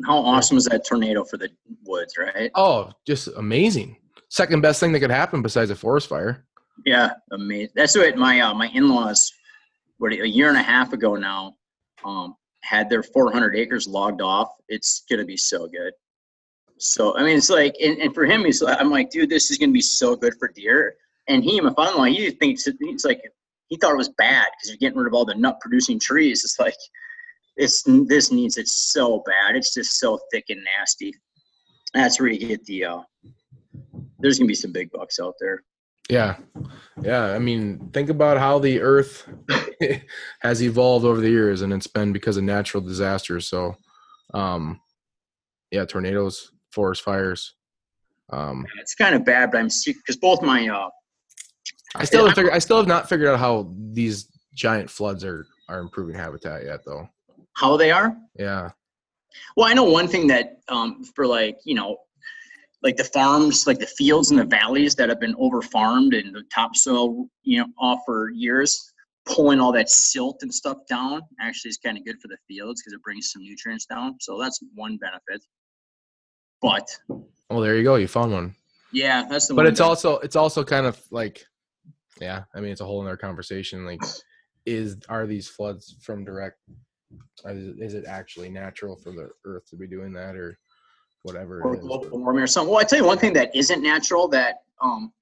How 0.05 0.19
awesome 0.19 0.59
is 0.59 0.67
that 0.67 0.87
tornado 0.87 1.25
for 1.25 1.39
the 1.39 1.49
woods, 1.87 2.15
right? 2.19 2.51
Oh, 2.55 2.93
just 3.07 3.29
amazing! 3.37 3.97
Second 4.29 4.61
best 4.61 4.79
thing 4.81 4.93
that 4.93 5.01
could 5.01 5.11
happen 5.11 5.43
besides 5.43 5.71
a 5.71 5.77
forest 5.77 6.09
fire. 6.09 6.45
Yeah, 6.85 7.13
amazing. 7.33 7.73
That's 7.75 7.97
what 7.97 8.17
my 8.17 8.41
uh, 8.41 8.55
my 8.55 8.69
in 8.69 8.89
laws, 8.89 9.33
what 9.99 10.13
a 10.13 10.29
year 10.29 10.49
and 10.49 10.59
a 10.59 10.63
half 10.63 10.93
ago 10.93 11.17
now, 11.17 11.55
um, 12.05 12.37
had 12.63 12.91
their 12.91 13.03
400 13.03 13.57
acres 13.57 13.87
logged 13.87 14.21
off. 14.21 14.51
It's 14.69 15.05
gonna 15.09 15.25
be 15.25 15.37
so 15.37 15.67
good. 15.67 15.93
So 16.79 17.17
I 17.17 17.23
mean, 17.23 17.39
it's 17.39 17.49
like, 17.49 17.75
and, 17.83 17.99
and 17.99 18.15
for 18.15 18.27
him, 18.27 18.45
he's 18.45 18.61
like, 18.61 18.79
I'm 18.79 18.91
like, 18.91 19.11
dude, 19.11 19.31
this 19.31 19.51
is 19.51 19.57
gonna 19.57 19.73
be 19.73 19.81
so 19.81 20.15
good 20.15 20.35
for 20.39 20.49
deer. 20.49 20.97
And 21.29 21.43
he, 21.43 21.61
my 21.61 21.73
father-in-law, 21.73 22.05
he 22.05 22.31
thinks 22.31 22.67
it's 22.67 23.05
like 23.05 23.21
he 23.69 23.77
thought 23.77 23.93
it 23.93 23.99
was 23.99 24.11
bad 24.11 24.47
because 24.53 24.71
you're 24.71 24.79
getting 24.79 24.99
rid 24.99 25.07
of 25.07 25.15
all 25.15 25.25
the 25.25 25.35
nut 25.35 25.59
producing 25.61 25.99
trees. 25.99 26.45
It's 26.45 26.59
like 26.59 26.77
it's 27.57 27.83
this 28.07 28.31
needs 28.31 28.57
it's 28.57 28.93
so 28.93 29.23
bad. 29.27 29.57
It's 29.57 29.75
just 29.75 29.99
so 29.99 30.19
thick 30.31 30.45
and 30.49 30.61
nasty. 30.79 31.13
That's 31.95 32.21
where 32.21 32.29
you 32.29 32.47
get 32.47 32.65
the 32.65 32.85
uh 32.85 33.01
there's 34.19 34.39
gonna 34.39 34.49
be 34.49 34.55
some 34.55 34.73
big 34.73 34.91
bucks 34.93 35.19
out 35.21 35.35
there. 35.41 35.63
Yeah. 36.09 36.37
Yeah. 37.03 37.33
I 37.33 37.39
mean, 37.39 37.91
think 37.93 38.11
about 38.11 38.39
how 38.39 38.59
the 38.61 38.81
earth 38.81 39.29
has 40.41 40.63
evolved 40.63 41.05
over 41.05 41.21
the 41.21 41.31
years 41.31 41.63
and 41.63 41.73
it's 41.73 41.89
been 41.89 42.13
because 42.13 42.37
of 42.37 42.45
natural 42.45 42.83
disasters. 42.83 43.49
So 43.49 43.75
um 44.35 44.81
yeah, 45.73 45.85
tornadoes, 45.85 46.53
forest 46.71 47.03
fires. 47.03 47.55
Um 48.31 48.65
it's 48.81 48.95
kind 48.95 49.15
of 49.15 49.25
bad, 49.25 49.51
but 49.51 49.59
I'm 49.59 49.71
because 49.85 50.17
both 50.17 50.43
my 50.43 50.69
uh 50.69 50.91
I 52.01 52.05
still 52.05 52.21
haven't 52.21 52.35
figured, 52.35 52.55
I 52.55 52.59
still 52.59 52.77
have 52.77 52.87
not 52.87 53.09
figured 53.09 53.29
out 53.29 53.39
how 53.39 53.73
these 53.93 54.29
giant 54.55 54.91
floods 54.91 55.25
are 55.25 55.47
are 55.69 55.81
improving 55.81 56.15
habitat 56.15 56.65
yet, 56.65 56.85
though. 56.85 57.09
How 57.55 57.77
they 57.77 57.91
are? 57.91 58.17
Yeah. 58.39 58.71
Well, 59.57 59.67
I 59.67 59.75
know 59.75 59.85
one 59.85 60.09
thing 60.09 60.27
that 60.29 60.61
um, 60.69 61.05
for 61.05 61.27
like 61.27 61.59
you 61.65 61.75
know, 61.75 61.97
like 62.83 62.97
the 62.97 63.05
farms, 63.05 63.67
like 63.67 63.79
the 63.79 63.87
fields 63.87 64.31
and 64.31 64.39
the 64.39 64.45
valleys 64.45 64.95
that 64.97 65.09
have 65.09 65.21
been 65.21 65.35
over 65.39 65.63
farmed 65.63 66.15
and 66.15 66.35
the 66.35 66.43
topsoil, 66.53 67.27
you 67.43 67.59
know, 67.59 67.67
off 67.79 68.01
for 68.07 68.31
years, 68.31 68.93
pulling 69.27 69.61
all 69.61 69.73
that 69.73 69.91
silt 69.91 70.39
and 70.43 70.53
stuff 70.53 70.79
down 70.89 71.21
actually 71.41 71.71
is 71.71 71.79
kind 71.79 71.99
of 71.99 72.05
good 72.05 72.21
for 72.21 72.29
the 72.29 72.39
fields 72.49 72.81
because 72.81 72.93
it 72.95 73.03
brings 73.03 73.31
some 73.33 73.43
nutrients 73.43 73.87
down. 73.87 74.17
So 74.21 74.39
that's 74.39 74.61
one 74.75 74.99
benefit. 74.99 75.45
But 76.63 76.89
Well, 77.51 77.61
there 77.61 77.77
you 77.77 77.83
go. 77.83 77.97
You 77.97 78.09
found 78.09 78.33
one. 78.33 78.55
yeah, 78.93 79.27
that's 79.29 79.49
the. 79.49 79.55
But 79.55 79.67
it's 79.67 79.81
benefit. 79.81 79.89
also 79.89 80.19
it's 80.19 80.37
also 80.37 80.65
kind 80.65 80.87
of 80.87 81.01
like, 81.11 81.45
yeah. 82.21 82.45
I 82.55 82.61
mean, 82.61 82.73
it's 82.73 82.81
a 82.81 82.85
whole 82.85 83.03
other 83.03 83.17
conversation. 83.17 83.85
Like, 83.85 84.01
is 84.67 84.97
are 85.09 85.27
these 85.27 85.49
floods 85.49 85.97
from 86.01 86.25
direct? 86.25 86.59
Is, 87.45 87.79
is 87.79 87.95
it 87.95 88.05
actually 88.07 88.49
natural 88.49 88.97
for 88.97 89.13
the 89.13 89.31
Earth 89.45 89.65
to 89.71 89.77
be 89.77 89.87
doing 89.87 90.13
that, 90.15 90.37
or 90.37 90.59
whatever? 91.23 91.61
or 91.63 91.77
global 91.77 92.19
warming 92.19 92.43
or 92.43 92.47
something. 92.47 92.73
Well, 92.73 92.81
I 92.81 92.85
tell 92.85 92.99
you 92.99 93.05
one 93.05 93.19
thing 93.19 93.33
that 93.35 93.55
isn't 93.55 93.83
natural 93.83 94.29
that 94.29 94.57
um, 94.81 95.13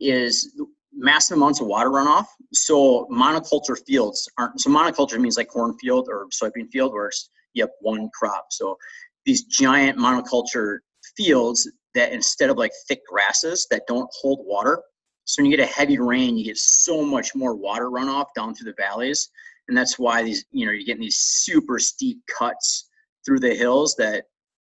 is 0.00 0.54
massive 0.92 1.36
amounts 1.36 1.60
of 1.60 1.66
water 1.66 1.90
runoff. 1.90 2.26
So 2.52 3.06
monoculture 3.10 3.78
fields 3.86 4.28
aren't. 4.38 4.60
So 4.60 4.70
monoculture 4.70 5.18
means 5.20 5.36
like 5.36 5.48
cornfield 5.48 6.08
or 6.08 6.26
soybean 6.28 6.70
field, 6.70 6.92
where 6.92 7.06
it's, 7.06 7.30
you 7.54 7.62
have 7.62 7.70
one 7.80 8.10
crop. 8.18 8.46
So 8.50 8.76
these 9.24 9.44
giant 9.44 9.98
monoculture 9.98 10.78
fields 11.16 11.70
that 11.94 12.12
instead 12.12 12.50
of 12.50 12.56
like 12.56 12.72
thick 12.88 13.00
grasses 13.10 13.66
that 13.70 13.82
don't 13.86 14.08
hold 14.20 14.40
water. 14.44 14.82
So 15.26 15.42
when 15.42 15.50
you 15.50 15.56
get 15.56 15.68
a 15.68 15.72
heavy 15.72 15.98
rain, 15.98 16.38
you 16.38 16.44
get 16.44 16.56
so 16.56 17.04
much 17.04 17.34
more 17.34 17.56
water 17.56 17.90
runoff 17.90 18.26
down 18.34 18.54
through 18.54 18.70
the 18.70 18.76
valleys, 18.78 19.28
and 19.68 19.76
that's 19.76 19.98
why 19.98 20.22
these 20.22 20.44
you 20.52 20.64
know 20.64 20.72
you're 20.72 20.84
getting 20.84 21.02
these 21.02 21.18
super 21.18 21.78
steep 21.78 22.18
cuts 22.38 22.88
through 23.24 23.40
the 23.40 23.54
hills 23.54 23.96
that 23.96 24.24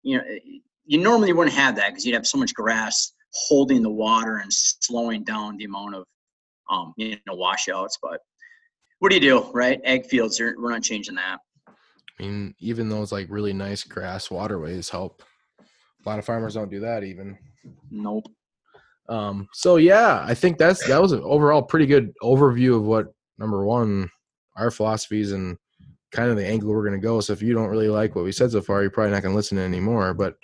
you 0.03 0.17
know 0.17 0.25
you 0.87 0.99
normally 0.99 1.33
wouldn't 1.33 1.57
have 1.57 1.75
that 1.77 1.89
because 1.89 2.07
you'd 2.07 2.15
have 2.15 2.27
so 2.27 2.39
much 2.39 2.55
grass 2.55 3.13
holding 3.33 3.83
the 3.83 3.91
water 3.91 4.37
and 4.37 4.53
slowing 4.53 5.25
down 5.25 5.57
the 5.57 5.65
amount 5.65 5.97
of 5.97 6.05
um, 6.71 6.95
you 6.97 7.17
know 7.27 7.35
washouts. 7.35 7.99
But 8.01 8.21
what 9.01 9.09
do 9.09 9.17
you 9.17 9.21
do, 9.21 9.51
right? 9.53 9.81
Ag 9.85 10.07
fields, 10.07 10.41
are, 10.41 10.55
we're 10.57 10.71
not 10.71 10.85
changing 10.85 11.17
that. 11.17 11.39
I 11.67 12.23
mean, 12.23 12.55
even 12.61 12.89
those 12.89 13.11
like 13.11 13.27
really 13.29 13.53
nice 13.53 13.83
grass 13.83 14.31
waterways 14.31 14.89
help. 14.89 15.25
A 15.59 16.09
lot 16.09 16.21
of 16.21 16.25
farmers 16.25 16.55
don't 16.55 16.71
do 16.71 16.81
that 16.81 17.03
even. 17.03 17.37
Nope. 17.91 18.27
Um, 19.09 19.49
so 19.53 19.77
yeah, 19.77 20.25
I 20.27 20.35
think 20.35 20.59
that's 20.59 20.87
that 20.89 21.01
was 21.01 21.13
an 21.13 21.23
overall 21.23 21.63
pretty 21.63 21.87
good 21.87 22.13
overview 22.23 22.77
of 22.77 22.85
what 22.85 23.13
number 23.39 23.65
one 23.65 24.09
our 24.57 24.71
philosophies 24.71 25.33
and 25.33 25.59
kind 26.13 26.31
of 26.31 26.37
the 26.37 26.47
angle 26.47 26.71
we're 26.71 26.85
gonna 26.85 26.99
go. 26.99 27.21
So 27.21 27.33
if 27.33 27.43
you 27.43 27.53
don't 27.55 27.69
really 27.69 27.89
like 27.89 28.15
what 28.15 28.25
we 28.25 28.33
said 28.33 28.53
so 28.53 28.63
far, 28.63 28.83
you're 28.83 28.91
probably 28.91 29.13
not 29.13 29.23
gonna 29.23 29.35
listen 29.35 29.59
anymore. 29.59 30.15
But 30.15 30.37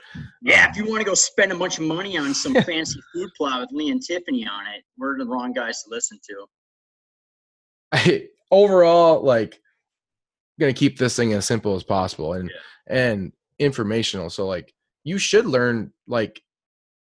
Yeah, 0.42 0.68
if 0.68 0.76
you 0.76 0.84
want 0.84 1.00
to 1.00 1.04
go 1.04 1.14
spend 1.14 1.52
a 1.52 1.56
bunch 1.56 1.78
of 1.78 1.84
money 1.84 2.18
on 2.18 2.34
some 2.34 2.54
fancy 2.64 3.00
food 3.14 3.30
plot 3.36 3.60
with 3.60 3.70
Lee 3.72 3.90
and 3.90 4.02
Tiffany 4.02 4.46
on 4.46 4.66
it, 4.66 4.82
we're 4.98 5.16
the 5.16 5.26
wrong 5.26 5.52
guys 5.52 5.82
to 5.84 5.90
listen 5.90 6.18
to. 6.28 6.46
I, 7.92 8.28
overall, 8.50 9.22
like, 9.22 9.60
gonna 10.58 10.72
keep 10.72 10.98
this 10.98 11.16
thing 11.16 11.32
as 11.32 11.46
simple 11.46 11.74
as 11.76 11.84
possible 11.84 12.34
and 12.34 12.50
and 12.88 13.32
informational. 13.58 14.28
So 14.28 14.46
like, 14.46 14.74
you 15.04 15.18
should 15.18 15.46
learn 15.46 15.92
like 16.06 16.42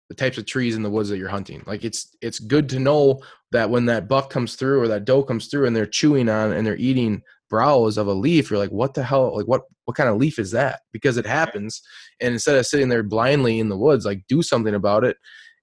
the 0.09 0.15
types 0.15 0.37
of 0.37 0.45
trees 0.45 0.75
in 0.75 0.83
the 0.83 0.89
woods 0.89 1.09
that 1.09 1.17
you're 1.17 1.29
hunting. 1.29 1.63
Like, 1.65 1.83
it's 1.83 2.15
it's 2.21 2.39
good 2.39 2.69
to 2.69 2.79
know 2.79 3.21
that 3.51 3.69
when 3.69 3.85
that 3.85 4.07
buck 4.07 4.29
comes 4.29 4.55
through 4.55 4.81
or 4.81 4.87
that 4.87 5.05
doe 5.05 5.23
comes 5.23 5.47
through 5.47 5.65
and 5.65 5.75
they're 5.75 5.85
chewing 5.85 6.29
on 6.29 6.51
and 6.51 6.65
they're 6.65 6.75
eating 6.77 7.21
browse 7.49 7.97
of 7.97 8.07
a 8.07 8.13
leaf, 8.13 8.49
you're 8.49 8.59
like, 8.59 8.71
what 8.71 8.93
the 8.93 9.03
hell? 9.03 9.35
Like, 9.35 9.47
what 9.47 9.61
what 9.85 9.97
kind 9.97 10.09
of 10.09 10.17
leaf 10.17 10.39
is 10.39 10.51
that? 10.51 10.81
Because 10.91 11.17
it 11.17 11.25
happens. 11.25 11.81
And 12.19 12.33
instead 12.33 12.55
of 12.57 12.65
sitting 12.65 12.89
there 12.89 13.03
blindly 13.03 13.59
in 13.59 13.69
the 13.69 13.77
woods, 13.77 14.05
like, 14.05 14.23
do 14.27 14.41
something 14.41 14.75
about 14.75 15.03
it. 15.03 15.17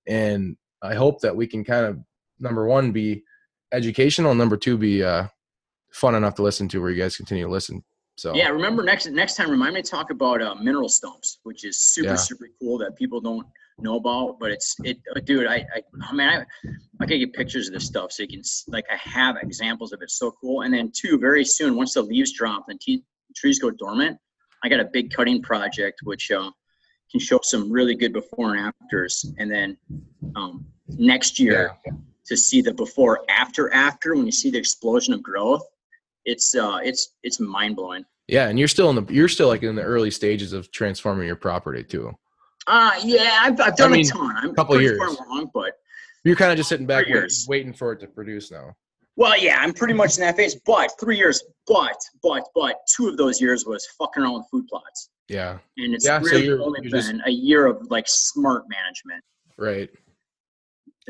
And 0.06 0.56
I 0.82 0.94
hope 0.94 1.20
that 1.20 1.36
we 1.36 1.46
can 1.46 1.64
kind 1.64 1.86
of 1.86 1.98
number 2.38 2.66
one 2.66 2.92
be 2.92 3.22
educational, 3.72 4.34
number 4.34 4.56
two 4.56 4.76
be 4.76 5.02
uh, 5.02 5.26
fun 5.92 6.14
enough 6.14 6.34
to 6.36 6.42
listen 6.42 6.68
to, 6.68 6.80
where 6.80 6.90
you 6.90 7.00
guys 7.00 7.16
continue 7.16 7.44
to 7.44 7.50
listen. 7.50 7.84
So 8.16 8.34
Yeah, 8.34 8.48
remember 8.48 8.82
next 8.82 9.06
next 9.06 9.36
time, 9.36 9.50
remind 9.50 9.74
me 9.74 9.82
to 9.82 9.90
talk 9.90 10.10
about 10.10 10.42
uh, 10.42 10.54
mineral 10.56 10.88
stumps, 10.88 11.38
which 11.44 11.64
is 11.64 11.80
super 11.80 12.10
Yeah. 12.10 12.16
super 12.16 12.48
cool 12.60 12.78
that 12.78 12.96
people 12.96 13.20
don't 13.20 13.46
know 13.78 13.96
about. 13.96 14.38
But 14.38 14.50
it's 14.50 14.76
it, 14.84 14.98
uh, 15.14 15.20
dude. 15.20 15.46
I 15.46 15.64
I, 15.74 15.82
I 16.02 16.12
mean, 16.12 16.28
I 16.28 16.44
I 17.00 17.06
can 17.06 17.18
get 17.18 17.32
pictures 17.32 17.68
of 17.68 17.74
this 17.74 17.86
stuff 17.86 18.12
so 18.12 18.22
you 18.22 18.28
can 18.28 18.42
like 18.68 18.84
I 18.90 18.96
have 18.96 19.36
examples 19.42 19.92
of 19.92 20.02
it. 20.02 20.10
So 20.10 20.32
cool. 20.40 20.62
And 20.62 20.72
then 20.72 20.92
two, 20.94 21.18
very 21.18 21.44
soon, 21.44 21.76
once 21.76 21.94
the 21.94 22.02
leaves 22.02 22.32
drop 22.32 22.66
and 22.68 22.80
te- 22.80 23.04
trees 23.36 23.58
go 23.58 23.70
dormant, 23.70 24.18
I 24.62 24.68
got 24.68 24.80
a 24.80 24.84
big 24.84 25.12
cutting 25.12 25.42
project 25.42 26.00
which 26.04 26.30
uh, 26.30 26.50
can 27.10 27.20
show 27.20 27.40
some 27.42 27.70
really 27.70 27.94
good 27.94 28.12
before 28.12 28.54
and 28.54 28.72
afters. 28.82 29.32
And 29.38 29.50
then 29.50 29.76
um, 30.36 30.66
next 30.88 31.38
year 31.38 31.76
to 32.26 32.36
see 32.36 32.60
the 32.60 32.72
before 32.74 33.24
after 33.28 33.72
after 33.72 34.14
when 34.14 34.26
you 34.26 34.32
see 34.32 34.50
the 34.50 34.58
explosion 34.58 35.12
of 35.12 35.22
growth, 35.22 35.62
it's 36.24 36.54
uh 36.54 36.78
it's 36.82 37.14
it's 37.22 37.40
mind 37.40 37.76
blowing. 37.76 38.04
yeah, 38.28 38.48
and 38.48 38.58
you're 38.58 38.68
still 38.68 38.90
in 38.90 38.96
the 38.96 39.12
you're 39.12 39.28
still 39.28 39.48
like 39.48 39.62
in 39.62 39.74
the 39.74 39.82
early 39.82 40.10
stages 40.10 40.52
of 40.52 40.70
transforming 40.70 41.26
your 41.26 41.36
property 41.36 41.82
too. 41.82 42.12
Uh 42.66 42.92
yeah, 43.04 43.38
I've, 43.42 43.60
I've 43.60 43.76
done 43.76 43.92
mean, 43.92 44.06
a 44.06 44.08
ton. 44.10 44.36
I'm 44.36 44.50
a 44.50 44.54
couple 44.54 44.80
years. 44.80 44.98
far 44.98 45.08
along, 45.26 45.50
but 45.52 45.72
You're 46.24 46.36
kind 46.36 46.50
of 46.52 46.56
just 46.56 46.68
sitting 46.68 46.86
back 46.86 47.06
years. 47.08 47.46
waiting 47.48 47.72
for 47.72 47.92
it 47.92 48.00
to 48.00 48.06
produce 48.06 48.50
now. 48.50 48.74
well, 49.16 49.36
yeah, 49.38 49.56
I'm 49.60 49.72
pretty 49.72 49.94
much 49.94 50.16
in 50.16 50.22
that 50.24 50.36
phase. 50.36 50.54
But 50.64 50.92
three 51.00 51.16
years, 51.16 51.42
but 51.66 51.96
but 52.22 52.44
but 52.54 52.76
two 52.94 53.08
of 53.08 53.16
those 53.16 53.40
years 53.40 53.64
was 53.66 53.86
fucking 53.98 54.22
around 54.22 54.34
with 54.34 54.46
food 54.50 54.66
plots, 54.68 55.10
Yeah, 55.28 55.58
and 55.78 55.94
it's 55.94 56.06
Yeah, 56.06 56.20
so 56.20 56.26
really 56.30 56.44
you're- 56.46 56.62
only 56.62 56.80
you're 56.82 56.90
been 56.92 57.16
just- 57.18 57.26
a 57.26 57.30
year 57.32 57.66
of 57.66 57.90
like 57.90 58.04
smart 58.08 58.64
management. 58.68 59.22
right. 59.58 59.90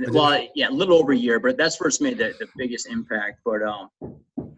Well, 0.08 0.48
yeah, 0.54 0.70
a 0.70 0.70
little 0.70 0.96
over 0.98 1.12
a 1.12 1.16
year, 1.16 1.38
but 1.38 1.58
that's 1.58 1.78
where 1.78 1.86
it's 1.88 2.00
made 2.00 2.16
the, 2.16 2.34
the 2.38 2.48
biggest 2.56 2.86
impact. 2.86 3.40
But 3.44 3.62
um, 3.62 3.90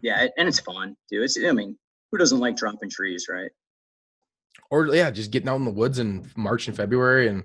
yeah, 0.01 0.23
it, 0.23 0.31
and 0.37 0.47
it's 0.47 0.61
fun, 0.61 0.95
dude. 1.11 1.23
It's 1.23 1.37
I 1.37 1.51
mean, 1.51 1.77
who 2.09 2.17
doesn't 2.17 2.39
like 2.39 2.55
dropping 2.55 2.89
trees, 2.89 3.25
right? 3.29 3.51
Or 4.71 4.87
yeah, 4.87 5.11
just 5.11 5.31
getting 5.31 5.49
out 5.49 5.57
in 5.57 5.65
the 5.65 5.71
woods 5.71 5.99
in 5.99 6.29
March 6.35 6.67
and 6.67 6.75
February, 6.75 7.27
and 7.27 7.43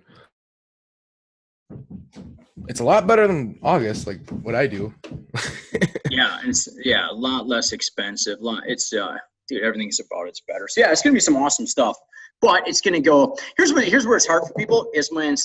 it's 2.69 2.81
a 2.81 2.85
lot 2.85 3.07
better 3.07 3.27
than 3.27 3.59
August, 3.63 4.07
like 4.07 4.29
what 4.31 4.55
I 4.55 4.67
do. 4.67 4.95
yeah, 6.11 6.41
it's 6.45 6.69
yeah, 6.83 7.11
a 7.11 7.13
lot 7.13 7.47
less 7.47 7.73
expensive. 7.73 8.41
Lot, 8.41 8.63
it's 8.67 8.93
uh, 8.93 9.17
dude, 9.49 9.63
everything's 9.63 10.01
about 10.01 10.29
it's 10.29 10.41
better. 10.41 10.67
So 10.69 10.81
yeah, 10.81 10.91
it's 10.91 11.03
gonna 11.03 11.15
be 11.15 11.21
some 11.21 11.37
awesome 11.37 11.67
stuff. 11.67 11.97
But 12.41 12.67
it's 12.67 12.81
gonna 12.81 13.01
go. 13.01 13.37
Here's 13.57 13.73
what 13.73 13.85
here's 13.85 14.07
where 14.07 14.17
it's 14.17 14.27
hard 14.27 14.45
for 14.47 14.55
people 14.55 14.91
is 14.95 15.13
when 15.13 15.37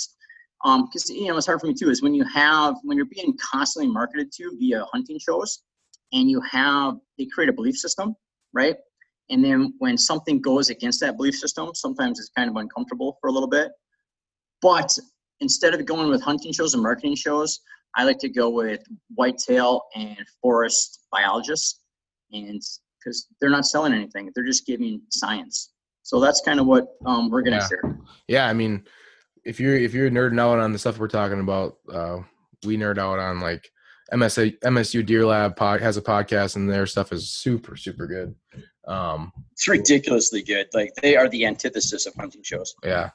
um 0.63 0.85
because 0.85 1.09
you 1.09 1.27
know 1.27 1.37
it's 1.37 1.45
hard 1.45 1.61
for 1.61 1.67
me 1.67 1.73
too 1.73 1.89
is 1.89 2.01
when 2.01 2.13
you 2.13 2.23
have 2.23 2.75
when 2.83 2.97
you're 2.97 3.05
being 3.05 3.35
constantly 3.37 3.91
marketed 3.91 4.31
to 4.31 4.55
via 4.59 4.85
hunting 4.91 5.19
shows 5.19 5.61
and 6.13 6.29
you 6.29 6.41
have 6.41 6.95
they 7.17 7.25
create 7.25 7.49
a 7.49 7.53
belief 7.53 7.75
system 7.75 8.15
right 8.53 8.75
and 9.29 9.43
then 9.43 9.73
when 9.79 9.97
something 9.97 10.41
goes 10.41 10.69
against 10.69 10.99
that 10.99 11.17
belief 11.17 11.35
system 11.35 11.69
sometimes 11.73 12.19
it's 12.19 12.29
kind 12.37 12.49
of 12.49 12.55
uncomfortable 12.57 13.17
for 13.19 13.27
a 13.27 13.31
little 13.31 13.49
bit 13.49 13.71
but 14.61 14.89
instead 15.41 15.73
of 15.73 15.85
going 15.85 16.09
with 16.09 16.21
hunting 16.21 16.51
shows 16.53 16.73
and 16.73 16.83
marketing 16.83 17.15
shows 17.15 17.59
I 17.97 18.03
like 18.03 18.19
to 18.19 18.29
go 18.29 18.49
with 18.49 18.83
whitetail 19.13 19.83
and 19.95 20.17
forest 20.41 21.05
biologists, 21.13 21.79
and 22.33 22.61
because 22.99 23.27
they're 23.39 23.49
not 23.49 23.65
selling 23.65 23.93
anything, 23.93 24.31
they're 24.35 24.43
just 24.45 24.65
giving 24.65 25.01
science. 25.11 25.71
So 26.03 26.19
that's 26.19 26.41
kind 26.41 26.59
of 26.59 26.65
what 26.65 26.87
um, 27.05 27.29
we're 27.29 27.41
gonna 27.41 27.55
Yeah. 27.57 27.67
share. 27.69 27.97
yeah, 28.27 28.47
I 28.47 28.53
mean, 28.53 28.83
if 29.45 29.61
you're 29.61 29.75
if 29.77 29.93
you're 29.93 30.09
nerding 30.11 30.41
out 30.41 30.59
on 30.59 30.73
the 30.73 30.77
stuff 30.79 30.99
we're 30.99 31.07
talking 31.07 31.39
about, 31.39 31.77
uh, 31.89 32.17
we 32.65 32.75
nerd 32.75 32.97
out 32.97 33.17
on 33.17 33.39
like 33.39 33.65
MSA, 34.11 34.59
MSU 34.59 35.05
Deer 35.05 35.25
Lab 35.25 35.55
pod, 35.55 35.79
has 35.79 35.95
a 35.95 36.01
podcast, 36.01 36.57
and 36.57 36.69
their 36.69 36.85
stuff 36.87 37.13
is 37.13 37.29
super 37.29 37.77
super 37.77 38.07
good. 38.07 38.35
Um, 38.87 39.31
It's 39.51 39.67
ridiculously 39.67 40.41
good. 40.43 40.67
Like 40.73 40.93
they 41.01 41.15
are 41.15 41.27
the 41.29 41.45
antithesis 41.45 42.05
of 42.05 42.13
hunting 42.15 42.43
shows. 42.43 42.73
yeah, 42.83 43.09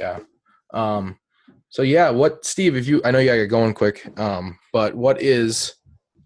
yeah. 0.00 0.18
Um, 0.72 1.18
so 1.68 1.82
yeah, 1.82 2.10
what 2.10 2.44
Steve? 2.44 2.76
If 2.76 2.86
you, 2.86 3.00
I 3.04 3.10
know 3.10 3.18
you 3.18 3.26
gotta 3.26 3.38
get 3.42 3.48
going 3.50 3.74
quick. 3.74 4.06
Um, 4.18 4.58
but 4.72 4.94
what 4.94 5.20
is 5.20 5.74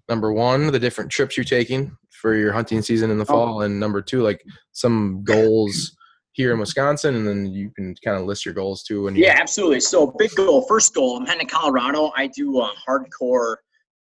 number 0.09 0.33
one 0.33 0.67
the 0.73 0.79
different 0.79 1.11
trips 1.11 1.37
you're 1.37 1.45
taking 1.45 1.97
for 2.11 2.35
your 2.35 2.53
hunting 2.53 2.83
season 2.83 3.11
in 3.11 3.19
the 3.19 3.25
Oh. 3.25 3.27
fall, 3.27 3.63
and 3.63 3.79
number 3.81 4.03
two, 4.03 4.23
like 4.23 4.43
some 4.73 5.23
goals 5.25 5.97
here 6.33 6.53
in 6.53 6.61
Wisconsin, 6.61 7.17
and 7.17 7.27
then 7.27 7.47
you 7.47 7.71
can 7.75 7.95
kind 8.05 8.17
of 8.17 8.25
list 8.27 8.45
your 8.45 8.55
goals 8.55 8.83
too. 8.85 9.09
And 9.09 9.17
Yeah, 9.17 9.37
absolutely. 9.41 9.81
So 9.81 10.15
big 10.19 10.31
goal. 10.37 10.63
First 10.69 10.95
goal. 10.95 11.17
I'm 11.17 11.27
heading 11.27 11.47
to 11.47 11.53
Colorado. 11.55 12.13
I 12.17 12.29
do 12.29 12.61
a 12.61 12.73
hardcore 12.89 13.57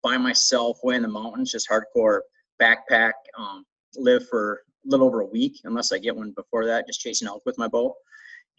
by 0.02 0.16
myself, 0.18 0.78
way 0.82 0.96
in 0.96 1.02
the 1.02 1.08
mountains, 1.08 1.50
just 1.50 1.66
hardcore 1.68 2.20
backpack. 2.60 3.12
Um, 3.38 3.64
live 3.97 4.28
for 4.28 4.62
a 4.84 4.88
little 4.88 5.07
over 5.07 5.20
a 5.20 5.26
week, 5.26 5.61
unless 5.64 5.92
I 5.92 5.99
get 5.99 6.16
one 6.16 6.32
before 6.32 6.66
that. 6.66 6.86
Just 6.86 7.01
chasing 7.01 7.28
elk 7.28 7.42
with 7.47 7.59
my 7.59 7.68
bow. 7.68 7.95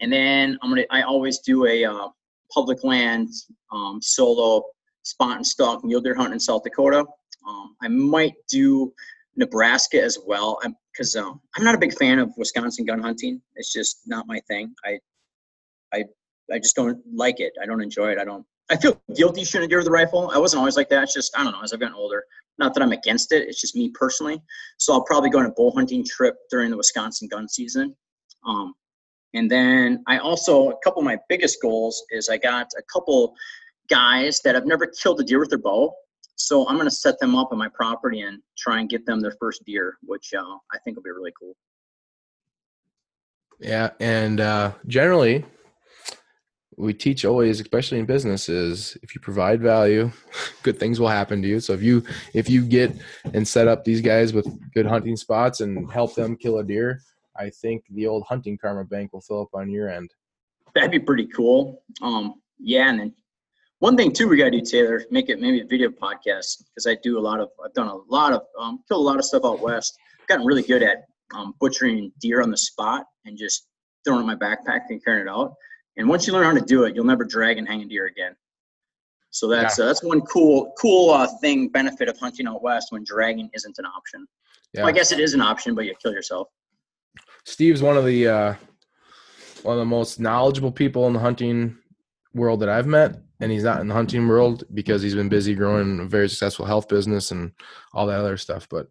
And 0.01 0.11
then 0.11 0.57
I'm 0.61 0.69
gonna. 0.69 0.85
I 0.91 1.03
always 1.03 1.39
do 1.39 1.65
a 1.65 1.85
uh, 1.85 2.07
public 2.51 2.83
land 2.83 3.29
um, 3.71 3.99
solo 4.01 4.63
spot 5.03 5.37
and 5.37 5.45
stalk 5.47 5.83
mule 5.85 6.01
deer 6.01 6.15
hunt 6.15 6.33
in 6.33 6.39
South 6.39 6.63
Dakota. 6.63 7.05
Um, 7.47 7.75
I 7.81 7.87
might 7.87 8.33
do 8.49 8.93
Nebraska 9.35 10.01
as 10.01 10.17
well. 10.25 10.59
I'm 10.63 10.75
because 10.91 11.15
um, 11.15 11.41
I'm 11.55 11.63
not 11.63 11.75
a 11.75 11.79
big 11.79 11.97
fan 11.97 12.19
of 12.19 12.31
Wisconsin 12.37 12.85
gun 12.85 13.01
hunting. 13.01 13.41
It's 13.55 13.71
just 13.71 14.01
not 14.05 14.27
my 14.27 14.39
thing. 14.47 14.73
I 14.83 14.99
I 15.93 16.05
I 16.51 16.59
just 16.59 16.75
don't 16.75 16.99
like 17.13 17.39
it. 17.39 17.53
I 17.61 17.65
don't 17.65 17.81
enjoy 17.81 18.11
it. 18.11 18.17
I 18.17 18.25
don't. 18.25 18.45
I 18.69 18.77
feel 18.77 18.99
guilty 19.15 19.43
shooting 19.43 19.65
a 19.65 19.67
deer 19.67 19.77
with 19.77 19.87
a 19.87 19.91
rifle. 19.91 20.31
I 20.33 20.39
wasn't 20.39 20.59
always 20.59 20.75
like 20.75 20.89
that. 20.89 21.03
It's 21.03 21.13
just 21.13 21.37
I 21.37 21.43
don't 21.43 21.53
know. 21.53 21.61
As 21.61 21.73
I've 21.73 21.79
gotten 21.79 21.95
older, 21.95 22.23
not 22.57 22.73
that 22.73 22.81
I'm 22.81 22.91
against 22.93 23.31
it. 23.31 23.47
It's 23.47 23.61
just 23.61 23.75
me 23.75 23.89
personally. 23.93 24.41
So 24.77 24.93
I'll 24.93 25.03
probably 25.03 25.29
go 25.29 25.39
on 25.39 25.45
a 25.45 25.51
bow 25.51 25.71
hunting 25.71 26.03
trip 26.03 26.35
during 26.49 26.71
the 26.71 26.77
Wisconsin 26.77 27.27
gun 27.27 27.47
season. 27.47 27.95
Um, 28.45 28.73
and 29.33 29.51
then 29.51 30.03
I 30.07 30.17
also 30.17 30.69
a 30.69 30.77
couple 30.83 31.01
of 31.01 31.05
my 31.05 31.17
biggest 31.29 31.61
goals 31.61 32.03
is 32.09 32.29
I 32.29 32.37
got 32.37 32.67
a 32.77 32.81
couple 32.91 33.35
guys 33.89 34.41
that 34.41 34.55
have 34.55 34.65
never 34.65 34.87
killed 34.87 35.19
a 35.19 35.23
deer 35.23 35.39
with 35.39 35.49
their 35.49 35.59
bow. 35.59 35.93
So 36.37 36.67
I'm 36.67 36.75
going 36.75 36.87
to 36.87 36.95
set 36.95 37.19
them 37.19 37.35
up 37.35 37.51
on 37.51 37.57
my 37.57 37.69
property 37.73 38.21
and 38.21 38.41
try 38.57 38.79
and 38.79 38.89
get 38.89 39.05
them 39.05 39.19
their 39.21 39.35
first 39.39 39.63
deer, 39.65 39.97
which 40.03 40.33
uh, 40.33 40.57
I 40.73 40.77
think 40.83 40.97
will 40.97 41.03
be 41.03 41.11
really 41.11 41.31
cool. 41.39 41.55
Yeah, 43.59 43.91
and 44.01 44.41
uh, 44.41 44.73
generally, 44.87 45.45
we 46.77 46.93
teach 46.93 47.23
always, 47.25 47.59
especially 47.59 47.99
in 47.99 48.05
business, 48.05 48.49
is 48.49 48.97
if 49.01 49.15
you 49.15 49.21
provide 49.21 49.61
value, 49.61 50.11
good 50.63 50.79
things 50.79 50.99
will 50.99 51.07
happen 51.07 51.41
to 51.41 51.47
you. 51.47 51.59
So 51.59 51.73
if 51.73 51.81
you 51.81 52.03
if 52.33 52.49
you 52.49 52.63
get 52.63 52.95
and 53.33 53.47
set 53.47 53.67
up 53.67 53.83
these 53.83 54.01
guys 54.01 54.33
with 54.33 54.47
good 54.73 54.85
hunting 54.85 55.15
spots 55.15 55.61
and 55.61 55.91
help 55.91 56.15
them 56.15 56.35
kill 56.35 56.59
a 56.59 56.63
deer, 56.63 57.01
I 57.37 57.49
think 57.49 57.83
the 57.91 58.07
old 58.07 58.23
hunting 58.27 58.57
karma 58.57 58.83
bank 58.83 59.13
will 59.13 59.21
fill 59.21 59.41
up 59.41 59.49
on 59.53 59.69
your 59.69 59.89
end. 59.89 60.11
That'd 60.73 60.91
be 60.91 60.99
pretty 60.99 61.27
cool. 61.27 61.81
Um, 62.01 62.35
yeah, 62.59 62.89
and 62.89 62.99
then 62.99 63.13
one 63.79 63.95
thing 63.95 64.11
too 64.11 64.27
we 64.27 64.37
gotta 64.37 64.51
do, 64.51 64.61
Taylor, 64.61 65.03
make 65.11 65.29
it 65.29 65.39
maybe 65.39 65.61
a 65.61 65.65
video 65.65 65.89
podcast 65.89 66.63
because 66.67 66.87
I 66.87 66.95
do 67.03 67.17
a 67.17 67.21
lot 67.21 67.39
of 67.39 67.49
I've 67.63 67.73
done 67.73 67.87
a 67.87 67.97
lot 68.09 68.33
of 68.33 68.41
um, 68.59 68.79
killed 68.87 69.01
a 69.01 69.07
lot 69.07 69.17
of 69.17 69.25
stuff 69.25 69.45
out 69.45 69.61
west. 69.61 69.97
I've 70.21 70.27
gotten 70.27 70.45
really 70.45 70.63
good 70.63 70.83
at 70.83 71.05
um, 71.33 71.53
butchering 71.59 72.11
deer 72.19 72.41
on 72.41 72.51
the 72.51 72.57
spot 72.57 73.05
and 73.25 73.37
just 73.37 73.67
throwing 74.05 74.21
in 74.21 74.27
my 74.27 74.35
backpack 74.35 74.81
and 74.89 75.03
carrying 75.03 75.27
it 75.27 75.29
out. 75.29 75.55
And 75.97 76.09
once 76.09 76.27
you 76.27 76.33
learn 76.33 76.45
how 76.45 76.53
to 76.53 76.61
do 76.61 76.83
it, 76.83 76.95
you'll 76.95 77.05
never 77.05 77.23
drag 77.23 77.57
and 77.57 77.67
hang 77.67 77.81
a 77.81 77.85
deer 77.85 78.07
again. 78.07 78.35
So 79.29 79.47
that's 79.47 79.77
yeah. 79.77 79.83
uh, 79.83 79.87
that's 79.87 80.03
one 80.03 80.21
cool 80.21 80.73
cool 80.79 81.09
uh, 81.11 81.27
thing 81.41 81.67
benefit 81.67 82.07
of 82.07 82.17
hunting 82.17 82.47
out 82.47 82.63
west 82.63 82.91
when 82.91 83.03
dragging 83.03 83.49
isn't 83.53 83.77
an 83.77 83.85
option. 83.85 84.27
Yeah. 84.73 84.81
Well, 84.81 84.89
I 84.89 84.91
guess 84.93 85.11
it 85.11 85.19
is 85.19 85.33
an 85.33 85.41
option, 85.41 85.75
but 85.75 85.85
you 85.85 85.93
kill 86.01 86.13
yourself. 86.13 86.47
Steve's 87.43 87.81
one 87.81 87.97
of 87.97 88.05
the 88.05 88.27
uh, 88.27 88.53
one 89.63 89.73
of 89.73 89.79
the 89.79 89.85
most 89.85 90.19
knowledgeable 90.19 90.71
people 90.71 91.07
in 91.07 91.13
the 91.13 91.19
hunting 91.19 91.77
world 92.33 92.61
that 92.61 92.69
I've 92.69 92.87
met, 92.87 93.15
and 93.39 93.51
he's 93.51 93.63
not 93.63 93.81
in 93.81 93.87
the 93.87 93.93
hunting 93.93 94.27
world 94.27 94.63
because 94.73 95.01
he's 95.01 95.15
been 95.15 95.29
busy 95.29 95.53
growing 95.55 95.99
a 95.99 96.05
very 96.05 96.29
successful 96.29 96.65
health 96.65 96.87
business 96.87 97.31
and 97.31 97.51
all 97.93 98.07
that 98.07 98.19
other 98.19 98.37
stuff. 98.37 98.67
But 98.69 98.87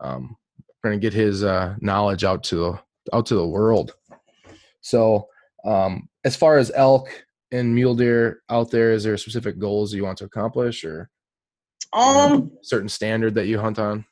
um, 0.00 0.36
we're 0.82 0.90
gonna 0.90 1.00
get 1.00 1.12
his 1.12 1.44
uh, 1.44 1.76
knowledge 1.80 2.24
out 2.24 2.42
to 2.44 2.56
the 2.56 2.80
out 3.12 3.26
to 3.26 3.34
the 3.34 3.46
world. 3.46 3.94
So, 4.80 5.28
um, 5.66 6.08
as 6.24 6.36
far 6.36 6.58
as 6.58 6.70
elk 6.74 7.08
and 7.50 7.74
mule 7.74 7.94
deer 7.94 8.42
out 8.48 8.70
there, 8.70 8.92
is 8.92 9.04
there 9.04 9.16
specific 9.16 9.58
goals 9.58 9.92
you 9.92 10.04
want 10.04 10.18
to 10.18 10.24
accomplish, 10.24 10.84
or 10.84 11.10
um, 11.92 12.32
you 12.32 12.38
know, 12.38 12.50
certain 12.62 12.88
standard 12.88 13.34
that 13.34 13.46
you 13.46 13.58
hunt 13.58 13.78
on? 13.78 14.04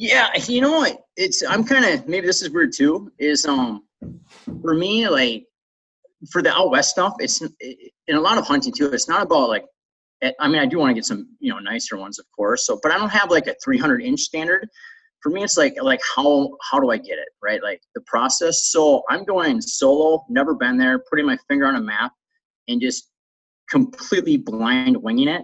Yeah, 0.00 0.30
you 0.46 0.62
know 0.62 0.78
what? 0.78 1.04
It's 1.16 1.42
I'm 1.46 1.62
kind 1.62 1.84
of 1.84 2.08
maybe 2.08 2.26
this 2.26 2.40
is 2.40 2.48
weird 2.48 2.72
too. 2.72 3.12
Is 3.18 3.44
um 3.44 3.82
for 4.62 4.72
me 4.72 5.06
like 5.06 5.44
for 6.32 6.40
the 6.40 6.50
out 6.50 6.70
west 6.70 6.90
stuff, 6.90 7.16
it's 7.18 7.42
in 7.42 8.16
a 8.16 8.20
lot 8.20 8.38
of 8.38 8.46
hunting 8.46 8.72
too. 8.72 8.90
It's 8.90 9.10
not 9.10 9.22
about 9.22 9.50
like 9.50 9.66
eh, 10.22 10.32
I 10.40 10.48
mean 10.48 10.58
I 10.58 10.64
do 10.64 10.78
want 10.78 10.88
to 10.88 10.94
get 10.94 11.04
some 11.04 11.28
you 11.38 11.52
know 11.52 11.58
nicer 11.58 11.98
ones 11.98 12.18
of 12.18 12.24
course. 12.34 12.64
So 12.64 12.80
but 12.82 12.92
I 12.92 12.96
don't 12.96 13.10
have 13.10 13.30
like 13.30 13.46
a 13.46 13.54
300 13.62 14.00
inch 14.00 14.20
standard. 14.20 14.70
For 15.22 15.30
me, 15.30 15.42
it's 15.42 15.56
like 15.56 15.76
like 15.80 16.00
how 16.16 16.50
how 16.62 16.80
do 16.80 16.90
I 16.90 16.96
get 16.96 17.18
it 17.18 17.28
right? 17.42 17.62
Like 17.62 17.82
the 17.94 18.00
process. 18.02 18.70
So 18.70 19.02
I'm 19.10 19.24
going 19.24 19.60
solo, 19.60 20.24
never 20.28 20.54
been 20.54 20.78
there, 20.78 20.98
putting 21.10 21.26
my 21.26 21.36
finger 21.48 21.66
on 21.66 21.76
a 21.76 21.80
map, 21.80 22.12
and 22.68 22.80
just 22.80 23.10
completely 23.70 24.36
blind 24.36 24.96
winging 24.96 25.28
it 25.28 25.42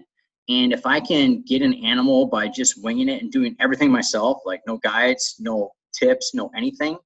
and 0.48 0.72
if 0.72 0.86
I 0.86 1.00
can 1.00 1.42
get 1.42 1.62
an 1.62 1.74
animal 1.84 2.26
by 2.26 2.48
just 2.48 2.82
winging 2.82 3.08
it 3.08 3.20
and 3.20 3.32
doing 3.32 3.56
everything 3.58 3.90
myself, 3.90 4.42
like 4.44 4.60
no 4.66 4.78
guides, 4.78 5.36
no 5.40 5.72
tips, 5.98 6.34
no 6.34 6.50
anything, 6.56 6.96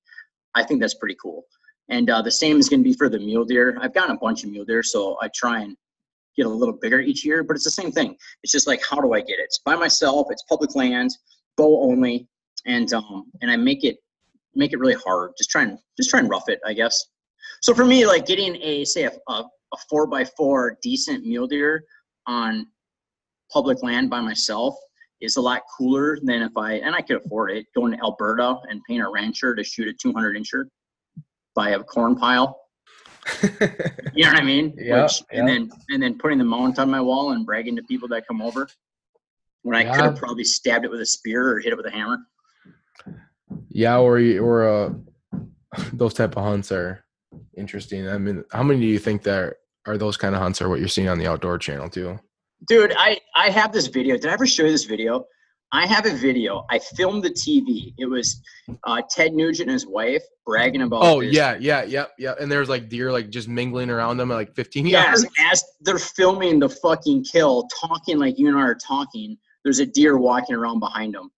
I 0.55 0.63
think 0.63 0.81
that's 0.81 0.95
pretty 0.95 1.17
cool. 1.21 1.45
And 1.89 2.11
uh, 2.11 2.23
the 2.23 2.31
same 2.31 2.59
is 2.59 2.69
going 2.69 2.81
to 2.81 2.85
be 2.89 2.93
for 2.93 3.09
the 3.09 3.19
mule 3.19 3.45
deer. 3.45 3.79
I've 3.81 3.95
gotten 3.95 4.15
a 4.15 4.19
bunch 4.19 4.45
of 4.45 4.51
mule 4.51 4.65
deer, 4.65 4.83
so 4.83 5.17
I 5.23 5.31
try 5.35 5.63
and 5.63 5.77
get 6.37 6.47
a 6.47 6.49
little 6.49 6.75
bigger 6.75 7.01
each 7.01 7.25
year, 7.25 7.43
but 7.43 7.57
it's 7.57 7.65
the 7.65 7.71
same 7.71 7.91
thing. 7.91 8.15
It's 8.43 8.53
just 8.53 8.67
like, 8.67 8.83
how 8.89 9.01
do 9.01 9.15
I 9.15 9.21
get 9.21 9.39
it? 9.39 9.45
It's 9.45 9.59
by 9.59 9.75
myself. 9.75 10.29
It's 10.31 10.43
public 10.45 10.75
land, 10.77 11.11
bow 11.57 11.83
only, 11.83 12.29
and 12.67 12.93
um, 12.93 13.31
and 13.43 13.51
I 13.51 13.57
make 13.57 13.85
it 13.85 13.99
make 14.55 14.73
it 14.73 14.79
really 14.79 14.97
hard. 15.07 15.33
Just 15.39 15.51
try 15.51 15.63
and 15.63 15.79
just 15.97 16.11
try 16.11 16.21
and 16.21 16.29
rough 16.29 16.49
it, 16.49 16.61
I 16.67 16.73
guess. 16.73 17.07
So 17.63 17.75
for 17.75 17.85
me, 17.85 18.07
like 18.07 18.27
getting 18.27 18.57
a 18.57 18.85
say 18.85 19.05
a, 19.05 19.13
a, 19.29 19.33
a 19.73 19.77
four 19.89 20.07
by 20.07 20.25
four 20.25 20.79
decent 20.83 21.25
mule 21.25 21.47
deer 21.47 21.85
on 22.27 22.67
public 23.53 23.83
land 23.83 24.11
by 24.11 24.21
myself 24.21 24.75
is 25.21 25.37
a 25.37 25.41
lot 25.41 25.63
cooler 25.77 26.19
than 26.23 26.43
if 26.43 26.57
I 26.57 26.75
and 26.75 26.95
I 26.95 27.03
could 27.03 27.17
afford 27.17 27.51
it 27.51 27.67
going 27.75 27.93
to 27.93 27.99
Alberta 28.03 28.57
and 28.69 28.81
paying 28.89 29.01
a 29.01 29.11
rancher 29.11 29.55
to 29.55 29.63
shoot 29.63 29.89
a 29.89 29.93
200 29.93 30.37
incher 30.37 30.65
by 31.55 31.71
a 31.71 31.83
corn 31.83 32.17
pile. 32.17 32.59
you 33.43 34.25
know 34.25 34.31
what 34.31 34.41
I 34.41 34.45
mean? 34.45 34.75
Yeah. 34.79 35.03
Which, 35.03 35.23
and 35.31 35.47
then 35.47 35.71
and 35.91 36.03
then 36.03 36.19
putting 36.19 36.39
the 36.39 36.45
mount 36.45 36.79
on 36.79 36.91
my 36.91 37.01
wall 37.01 37.33
and 37.33 37.45
bragging 37.45 37.77
to 37.77 37.83
people 37.83 38.09
that 38.09 38.27
come 38.27 38.41
over 38.41 38.69
when 39.63 39.77
I 39.77 39.85
could 39.85 40.01
have 40.01 40.17
probably 40.17 40.45
stabbed 40.45 40.87
it 40.87 40.91
with 40.91 41.01
a 41.01 41.07
spear 41.07 41.51
or 41.51 41.61
hit 41.61 41.73
it 41.73 41.77
with 41.77 41.87
a 41.87 41.91
hammer. 41.91 42.19
Yeah, 43.69 43.99
or 43.99 44.19
or 44.41 44.69
uh, 44.69 44.93
those 45.93 46.15
type 46.15 46.37
of 46.37 46.45
hunts 46.45 46.73
are 46.73 47.05
interesting. 47.57 48.09
I 48.09 48.19
mean, 48.19 48.45
how 48.53 48.63
many 48.63 48.81
do 48.81 48.87
you 48.87 48.99
think 48.99 49.23
that 49.25 49.55
are 49.87 49.99
those 49.99 50.17
kind 50.17 50.35
of 50.35 50.41
hunts 50.41 50.61
are 50.61 50.69
what 50.69 50.79
you're 50.79 50.89
seeing 50.89 51.09
on 51.09 51.19
the 51.19 51.27
outdoor 51.27 51.59
channel 51.59 51.89
too? 51.89 52.19
dude 52.67 52.93
i 52.97 53.19
i 53.35 53.51
have 53.51 53.73
this 53.73 53.87
video. 53.87 54.17
Did 54.17 54.27
i 54.27 54.33
ever 54.33 54.47
show 54.47 54.65
you 54.65 54.71
this 54.73 54.85
video? 54.85 55.25
I 55.73 55.87
have 55.87 56.05
a 56.05 56.11
video. 56.11 56.67
I 56.69 56.81
filmed 56.81 57.23
the 57.23 57.31
tv 57.31 57.95
it 57.99 58.07
was 58.07 58.43
uh, 58.85 59.03
ted 59.11 59.35
nugent 59.35 59.69
and 59.69 59.73
his 59.73 59.87
wife 59.87 60.23
bragging 60.47 60.83
about 60.83 61.03
oh 61.05 61.21
this. 61.21 61.35
yeah 61.35 61.57
yeah 61.61 61.85
yeah 61.85 62.07
yeah 62.19 62.35
and 62.41 62.51
there's 62.51 62.69
like 62.69 62.89
deer 62.89 63.13
like 63.13 63.31
just 63.31 63.49
mingling 63.49 63.91
around 63.91 64.17
them 64.17 64.31
at 64.31 64.35
like 64.35 64.55
15 64.55 64.87
yards. 64.87 65.27
as 65.51 65.65
they're 65.81 65.99
filming 65.99 66.59
the 66.59 66.69
fucking 66.69 67.25
kill 67.25 67.69
talking 67.69 68.19
like 68.19 68.39
you 68.39 68.49
and 68.49 68.57
i 68.57 68.61
are 68.61 68.75
talking 68.75 69.37
there's 69.65 69.79
a 69.79 69.87
deer 69.87 70.19
walking 70.19 70.57
around 70.57 70.81
behind 70.81 71.15
them 71.15 71.31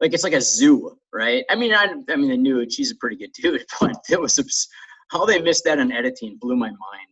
like 0.00 0.12
it's 0.14 0.24
like 0.24 0.32
a 0.32 0.40
zoo 0.40 0.96
right 1.12 1.44
i 1.50 1.54
mean 1.54 1.72
i, 1.74 1.86
I 2.08 2.16
mean 2.16 2.30
the 2.30 2.50
Nuge 2.50 2.72
she's 2.72 2.90
a 2.90 2.96
pretty 2.96 3.16
good 3.16 3.32
dude 3.32 3.64
but 3.80 3.96
it 4.08 4.20
was 4.20 4.68
how 5.10 5.24
they 5.24 5.40
missed 5.40 5.64
that 5.64 5.78
in 5.78 5.92
editing 5.92 6.38
blew 6.40 6.56
my 6.56 6.68
mind 6.68 7.10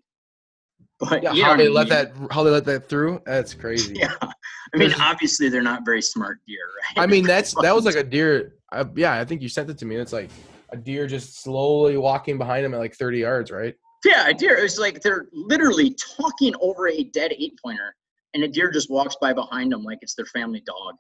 but 0.99 1.23
yeah, 1.23 1.33
how 1.45 1.57
they 1.57 1.69
let 1.69 1.89
that 1.91 2.13
how 2.31 2.43
they 2.43 2.51
let 2.51 2.65
that 2.65 2.89
through? 2.89 3.23
That's 3.25 3.55
crazy. 3.55 3.95
Yeah, 3.97 4.13
I 4.21 4.77
mean, 4.77 4.93
obviously 5.01 5.49
they're 5.49 5.63
not 5.63 5.85
very 5.85 6.03
smart 6.03 6.39
deer, 6.47 6.59
right? 6.97 7.05
I 7.05 7.07
mean, 7.07 7.25
that's 7.25 7.55
that 7.63 7.75
was 7.75 7.85
like 7.87 7.95
a 7.95 8.03
deer. 8.03 8.57
I, 8.73 8.85
yeah, 8.97 9.15
I 9.15 9.25
think 9.25 9.41
you 9.41 9.49
sent 9.49 9.71
it 9.71 9.79
to 9.79 9.87
me. 9.87 9.97
It's 9.97 10.13
like 10.13 10.29
a 10.71 10.77
deer 10.77 11.07
just 11.07 11.41
slowly 11.41 11.97
walking 11.97 12.37
behind 12.37 12.67
him 12.67 12.75
at 12.75 12.81
like 12.81 12.95
30 12.95 13.19
yards, 13.19 13.51
right? 13.51 13.75
Yeah, 14.05 14.29
a 14.29 14.35
deer. 14.35 14.57
It's 14.57 14.79
like 14.79 15.01
they're 15.01 15.27
literally 15.33 15.97
talking 16.17 16.55
over 16.61 16.89
a 16.89 17.05
dead 17.05 17.33
eight 17.39 17.59
pointer, 17.65 17.95
and 18.35 18.43
a 18.43 18.49
deer 18.49 18.71
just 18.71 18.91
walks 18.91 19.17
by 19.21 19.33
behind 19.33 19.71
them 19.73 19.85
like 19.85 19.99
it's 20.03 20.15
their 20.15 20.27
family 20.27 20.63
dog. 20.67 20.97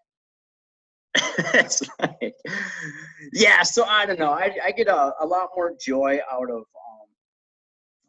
it's 1.54 1.82
like, 2.00 2.34
yeah. 3.32 3.62
So 3.62 3.84
I 3.84 4.06
don't 4.06 4.18
know. 4.18 4.30
I, 4.30 4.54
I 4.64 4.70
get 4.72 4.88
a, 4.88 5.12
a 5.20 5.26
lot 5.26 5.50
more 5.56 5.74
joy 5.80 6.20
out 6.30 6.50
of 6.50 6.64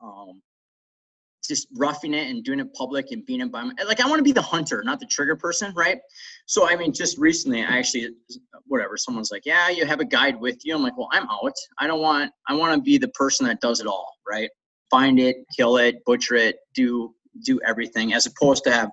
um, 0.01 0.09
um, 0.09 0.41
just 1.49 1.67
roughing 1.75 2.13
it 2.13 2.29
and 2.29 2.43
doing 2.43 2.59
it 2.59 2.73
public 2.73 3.07
and 3.11 3.25
being 3.25 3.49
my, 3.51 3.71
like 3.87 3.99
I 3.99 4.07
want 4.07 4.19
to 4.19 4.23
be 4.23 4.31
the 4.31 4.41
hunter, 4.41 4.83
not 4.85 4.99
the 4.99 5.07
trigger 5.07 5.35
person, 5.35 5.73
right? 5.75 5.99
So 6.45 6.69
I 6.69 6.75
mean, 6.75 6.93
just 6.93 7.17
recently, 7.17 7.63
I 7.63 7.79
actually, 7.79 8.09
whatever, 8.65 8.95
someone's 8.95 9.31
like, 9.31 9.45
yeah, 9.45 9.69
you 9.69 9.85
have 9.85 9.99
a 9.99 10.05
guide 10.05 10.39
with 10.39 10.63
you. 10.63 10.75
I'm 10.75 10.83
like, 10.83 10.97
well, 10.97 11.09
I'm 11.11 11.27
out. 11.29 11.53
I 11.79 11.87
don't 11.87 12.01
want. 12.01 12.31
I 12.47 12.53
want 12.53 12.75
to 12.75 12.81
be 12.81 12.97
the 12.97 13.09
person 13.09 13.45
that 13.47 13.59
does 13.61 13.79
it 13.79 13.87
all, 13.87 14.13
right? 14.29 14.49
Find 14.91 15.19
it, 15.19 15.37
kill 15.55 15.77
it, 15.77 16.03
butcher 16.05 16.35
it, 16.35 16.57
do 16.75 17.13
do 17.43 17.59
everything, 17.65 18.13
as 18.13 18.25
opposed 18.25 18.63
to 18.65 18.71
have 18.71 18.91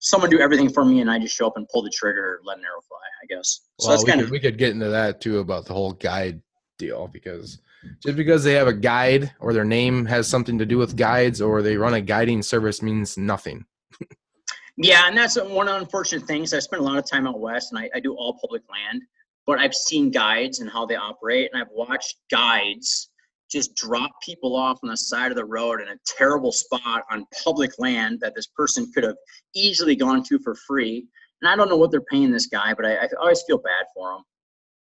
someone 0.00 0.30
do 0.30 0.40
everything 0.40 0.70
for 0.70 0.84
me 0.84 1.00
and 1.00 1.10
I 1.10 1.18
just 1.18 1.34
show 1.34 1.46
up 1.46 1.56
and 1.56 1.68
pull 1.68 1.82
the 1.82 1.90
trigger, 1.90 2.40
let 2.44 2.58
an 2.58 2.64
arrow 2.64 2.80
fly. 2.86 2.98
I 3.22 3.26
guess. 3.26 3.60
So 3.80 3.88
well, 3.88 3.96
that's 3.96 4.08
kind 4.08 4.20
of 4.20 4.30
we 4.30 4.40
could 4.40 4.58
get 4.58 4.70
into 4.70 4.88
that 4.88 5.20
too 5.20 5.38
about 5.38 5.66
the 5.66 5.74
whole 5.74 5.92
guide 5.92 6.40
deal 6.78 7.08
because 7.08 7.60
just 8.02 8.16
because 8.16 8.44
they 8.44 8.54
have 8.54 8.68
a 8.68 8.72
guide 8.72 9.32
or 9.40 9.52
their 9.52 9.64
name 9.64 10.04
has 10.06 10.26
something 10.26 10.58
to 10.58 10.66
do 10.66 10.78
with 10.78 10.96
guides 10.96 11.40
or 11.40 11.62
they 11.62 11.76
run 11.76 11.94
a 11.94 12.00
guiding 12.00 12.42
service 12.42 12.82
means 12.82 13.16
nothing. 13.16 13.64
yeah, 14.76 15.06
and 15.06 15.16
that's 15.16 15.40
one 15.40 15.68
unfortunate 15.68 16.26
things. 16.26 16.52
I 16.54 16.58
spent 16.58 16.82
a 16.82 16.84
lot 16.84 16.98
of 16.98 17.08
time 17.08 17.26
out 17.26 17.40
west 17.40 17.72
and 17.72 17.78
I, 17.78 17.90
I 17.94 18.00
do 18.00 18.14
all 18.14 18.38
public 18.40 18.62
land, 18.70 19.02
but 19.46 19.58
I've 19.58 19.74
seen 19.74 20.10
guides 20.10 20.60
and 20.60 20.70
how 20.70 20.86
they 20.86 20.96
operate, 20.96 21.50
and 21.52 21.60
I've 21.60 21.70
watched 21.72 22.16
guides 22.30 23.10
just 23.50 23.74
drop 23.74 24.10
people 24.22 24.54
off 24.54 24.78
on 24.82 24.90
the 24.90 24.96
side 24.96 25.30
of 25.30 25.36
the 25.36 25.44
road 25.44 25.80
in 25.80 25.88
a 25.88 25.96
terrible 26.04 26.52
spot 26.52 27.04
on 27.10 27.26
public 27.44 27.72
land 27.78 28.18
that 28.20 28.34
this 28.34 28.46
person 28.48 28.90
could 28.92 29.04
have 29.04 29.16
easily 29.54 29.96
gone 29.96 30.22
to 30.22 30.38
for 30.38 30.54
free 30.54 31.06
and 31.40 31.48
I 31.50 31.56
don't 31.56 31.68
know 31.68 31.76
what 31.76 31.90
they're 31.90 32.00
paying 32.00 32.30
this 32.30 32.46
guy, 32.46 32.74
but 32.74 32.84
I, 32.84 32.96
I 32.96 33.08
always 33.20 33.42
feel 33.46 33.58
bad 33.58 33.86
for 33.94 34.12
him. 34.12 34.22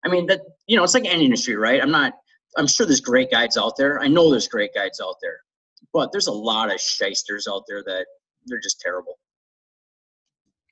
I 0.05 0.09
mean 0.09 0.27
that 0.27 0.41
you 0.67 0.77
know 0.77 0.83
it's 0.83 0.95
like 0.95 1.07
any 1.07 1.25
industry, 1.25 1.57
right? 1.57 1.81
I'm 1.81 1.91
not. 1.91 2.15
I'm 2.57 2.67
sure 2.67 2.85
there's 2.85 3.01
great 3.01 3.31
guides 3.31 3.57
out 3.57 3.77
there. 3.79 4.01
I 4.01 4.09
know 4.09 4.31
there's 4.31 4.49
great 4.49 4.75
guides 4.75 5.01
out 5.01 5.15
there, 5.23 5.39
but 5.93 6.13
there's 6.13 6.27
a 6.27 6.33
lot 6.33 6.73
of 6.73 6.81
shysters 6.81 7.49
out 7.49 7.63
there 7.69 7.83
that 7.85 8.07
they're 8.47 8.61
just 8.61 8.81
terrible. 8.81 9.19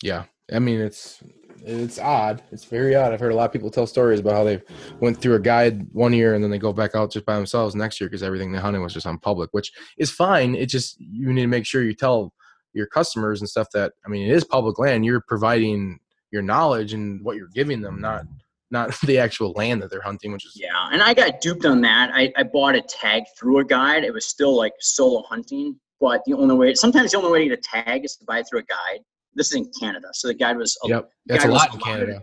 Yeah, 0.02 0.24
I 0.52 0.58
mean 0.58 0.80
it's 0.80 1.22
it's 1.64 1.98
odd. 1.98 2.42
It's 2.52 2.64
very 2.64 2.94
odd. 2.94 3.12
I've 3.12 3.20
heard 3.20 3.32
a 3.32 3.34
lot 3.34 3.44
of 3.44 3.52
people 3.52 3.70
tell 3.70 3.86
stories 3.86 4.20
about 4.20 4.34
how 4.34 4.44
they 4.44 4.60
went 5.00 5.20
through 5.20 5.34
a 5.34 5.40
guide 5.40 5.86
one 5.92 6.12
year 6.12 6.34
and 6.34 6.42
then 6.42 6.50
they 6.50 6.58
go 6.58 6.72
back 6.72 6.94
out 6.94 7.12
just 7.12 7.26
by 7.26 7.36
themselves 7.36 7.74
next 7.74 8.00
year 8.00 8.08
because 8.08 8.22
everything 8.22 8.52
they 8.52 8.58
hunted 8.58 8.80
was 8.80 8.94
just 8.94 9.06
on 9.06 9.18
public, 9.18 9.50
which 9.52 9.72
is 9.98 10.10
fine. 10.10 10.54
It 10.54 10.66
just 10.66 10.98
you 11.00 11.32
need 11.32 11.42
to 11.42 11.46
make 11.46 11.66
sure 11.66 11.82
you 11.82 11.94
tell 11.94 12.32
your 12.72 12.86
customers 12.86 13.40
and 13.40 13.48
stuff 13.48 13.68
that 13.74 13.92
I 14.04 14.08
mean 14.08 14.28
it 14.28 14.34
is 14.34 14.44
public 14.44 14.78
land. 14.78 15.04
You're 15.04 15.22
providing 15.26 15.98
your 16.30 16.42
knowledge 16.42 16.92
and 16.92 17.22
what 17.24 17.36
you're 17.36 17.48
giving 17.48 17.80
them, 17.80 18.00
not 18.00 18.24
not 18.70 18.98
the 19.06 19.18
actual 19.18 19.52
land 19.52 19.82
that 19.82 19.90
they're 19.90 20.02
hunting, 20.02 20.32
which 20.32 20.46
is 20.46 20.52
yeah. 20.56 20.88
And 20.92 21.02
I 21.02 21.14
got 21.14 21.40
duped 21.40 21.64
on 21.64 21.80
that. 21.82 22.10
I, 22.14 22.32
I 22.36 22.42
bought 22.44 22.74
a 22.74 22.82
tag 22.82 23.24
through 23.38 23.58
a 23.58 23.64
guide. 23.64 24.04
It 24.04 24.12
was 24.12 24.26
still 24.26 24.56
like 24.56 24.72
solo 24.80 25.22
hunting, 25.28 25.78
but 26.00 26.22
the 26.24 26.34
only 26.34 26.54
way 26.54 26.74
sometimes 26.74 27.12
the 27.12 27.18
only 27.18 27.32
way 27.32 27.48
to 27.48 27.56
get 27.56 27.58
a 27.58 27.82
tag 27.82 28.04
is 28.04 28.16
to 28.16 28.24
buy 28.24 28.42
through 28.42 28.60
a 28.60 28.64
guide. 28.64 29.00
This 29.34 29.48
is 29.48 29.56
in 29.56 29.70
Canada, 29.78 30.08
so 30.12 30.28
the 30.28 30.34
guide 30.34 30.56
was 30.56 30.76
yep. 30.84 31.10
That's 31.26 31.44
a 31.44 31.48
lot 31.48 31.74
in 31.74 31.80
Canada. 31.80 32.22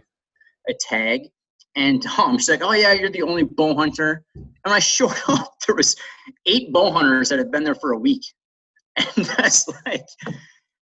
A 0.69 0.73
tag, 0.79 1.21
and 1.75 2.05
um, 2.19 2.37
she's 2.37 2.49
like, 2.49 2.63
"Oh 2.63 2.73
yeah, 2.73 2.93
you're 2.93 3.09
the 3.09 3.21
only 3.21 3.43
bow 3.43 3.75
hunter." 3.75 4.23
And 4.35 4.73
I 4.73 4.79
showed 4.79 5.15
up. 5.27 5.53
There 5.65 5.75
was 5.75 5.95
eight 6.45 6.71
bow 6.71 6.91
hunters 6.91 7.29
that 7.29 7.39
had 7.39 7.51
been 7.51 7.63
there 7.63 7.75
for 7.75 7.91
a 7.91 7.97
week, 7.97 8.23
and 8.97 9.25
that's 9.25 9.67
like, 9.85 10.05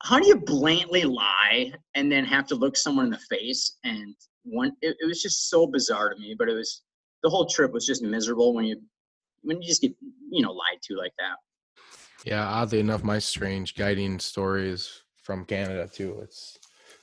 how 0.04 0.20
do 0.20 0.28
you 0.28 0.36
blatantly 0.36 1.04
lie 1.04 1.74
and 1.96 2.12
then 2.12 2.26
have 2.26 2.46
to 2.48 2.56
look 2.56 2.78
someone 2.78 3.06
in 3.06 3.12
the 3.12 3.20
face? 3.30 3.78
And 3.84 4.16
one, 4.44 4.74
it, 4.82 4.96
it 5.00 5.06
was 5.06 5.22
just 5.22 5.50
so 5.50 5.66
bizarre 5.66 6.14
to 6.14 6.20
me. 6.20 6.36
But 6.38 6.50
it 6.50 6.54
was 6.54 6.84
the 7.24 7.30
whole 7.30 7.46
trip 7.46 7.72
was 7.74 7.86
just 7.86 8.04
miserable 8.04 8.54
when 8.54 8.66
you 8.66 8.80
when 9.42 9.62
you 9.62 9.68
just 9.68 9.82
get 9.82 9.94
you 10.30 10.44
know 10.44 10.52
lied 10.52 10.82
to 10.84 10.96
like 10.96 11.14
that. 11.20 11.38
Yeah, 12.26 12.46
oddly 12.46 12.80
enough, 12.80 13.04
my 13.04 13.20
strange 13.20 13.76
guiding 13.76 14.20
stories 14.20 15.04
from 15.26 15.44
Canada 15.44 15.90
too. 15.92 16.20
It's 16.22 16.60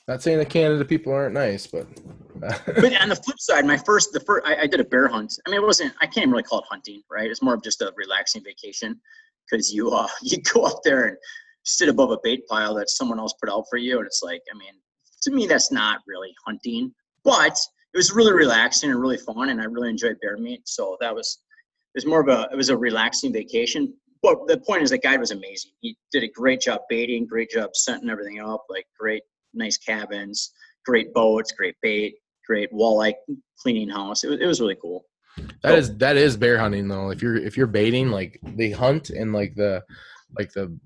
not 0.09 0.23
saying 0.23 0.39
that 0.39 0.49
Canada 0.49 0.85
people 0.85 1.13
aren't 1.13 1.35
nice, 1.35 1.67
but 1.67 1.87
but 2.37 3.01
on 3.01 3.09
the 3.09 3.17
flip 3.17 3.39
side, 3.39 3.67
my 3.67 3.77
first 3.77 4.13
the 4.13 4.21
first 4.21 4.47
I, 4.47 4.63
I, 4.63 4.67
did 4.67 4.81
a 4.81 4.85
bear 4.85 5.09
hunt. 5.09 5.35
I 5.47 5.51
mean, 5.51 5.61
it 5.61 5.67
wasn't 5.67 5.93
I 6.01 6.07
can't 6.07 6.31
really 6.31 6.43
call 6.45 6.61
it 6.61 6.65
hunting, 6.71 7.03
right? 7.11 7.31
It's 7.31 7.43
more 7.43 7.55
of 7.55 7.63
just 7.63 7.83
a 7.83 7.93
relaxing 7.97 8.43
vacation 8.45 9.01
because 9.51 9.73
you 9.73 9.91
uh 9.91 10.09
you 10.23 10.39
go 10.55 10.63
up 10.63 10.81
there 10.85 11.05
and 11.07 11.17
sit 11.65 11.89
above 11.89 12.11
a 12.11 12.19
bait 12.23 12.47
pile 12.49 12.75
that 12.75 12.91
someone 12.91 13.19
else 13.19 13.35
put 13.41 13.51
out 13.51 13.65
for 13.69 13.77
you, 13.77 13.99
and 13.99 14.07
it's 14.07 14.23
like 14.23 14.43
I 14.53 14.57
mean, 14.57 14.75
to 15.23 15.31
me 15.31 15.47
that's 15.47 15.73
not 15.73 16.01
really 16.07 16.35
hunting, 16.47 16.95
but 17.25 17.59
it 17.95 17.97
was 17.97 18.13
really 18.13 18.33
relaxing 18.33 18.91
and 18.91 19.01
really 19.01 19.19
fun, 19.19 19.51
and 19.51 19.61
I 19.61 19.65
really 19.65 19.91
enjoyed 19.91 20.19
bear 20.23 20.37
meat. 20.37 20.63
So 20.65 20.97
that 21.01 21.15
was 21.15 21.39
it 21.95 21.99
was 21.99 22.07
more 22.07 22.21
of 22.21 22.29
a 22.29 22.49
it 22.53 22.57
was 22.57 22.71
a 22.71 22.77
relaxing 22.77 23.33
vacation 23.33 23.95
but 24.23 24.47
the 24.47 24.59
point 24.59 24.83
is 24.83 24.91
that 24.91 25.03
guide 25.03 25.21
was 25.21 25.31
amazing. 25.31 25.73
He 25.81 25.97
did 26.13 26.23
a 26.23 26.29
great 26.29 26.61
job 26.61 26.83
baiting, 26.89 27.27
great 27.27 27.51
job 27.51 27.71
setting 27.75 28.09
everything 28.09 28.41
up, 28.41 28.65
like 28.71 28.87
great, 28.99 29.23
nice 29.53 29.77
cabins, 29.77 30.53
great 30.85 31.13
boats, 31.13 31.53
great 31.53 31.75
bait, 31.83 32.15
great 32.47 32.73
walleye 32.73 33.15
cleaning 33.59 33.89
house. 33.89 34.25
It 34.25 34.29
was, 34.29 34.41
it 34.41 34.47
was 34.47 34.61
really 34.61 34.77
cool. 34.81 35.05
That 35.63 35.71
so, 35.71 35.75
is 35.75 35.97
that 35.97 36.17
is 36.17 36.37
bear 36.37 36.59
hunting 36.59 36.89
though. 36.89 37.11
If 37.11 37.23
you're 37.23 37.37
if 37.37 37.57
you're 37.57 37.67
baiting, 37.67 38.11
like 38.11 38.39
they 38.43 38.71
hunt 38.71 39.11
and 39.11 39.33
like 39.33 39.55
the 39.55 39.83
like 40.39 40.53
the 40.53 40.79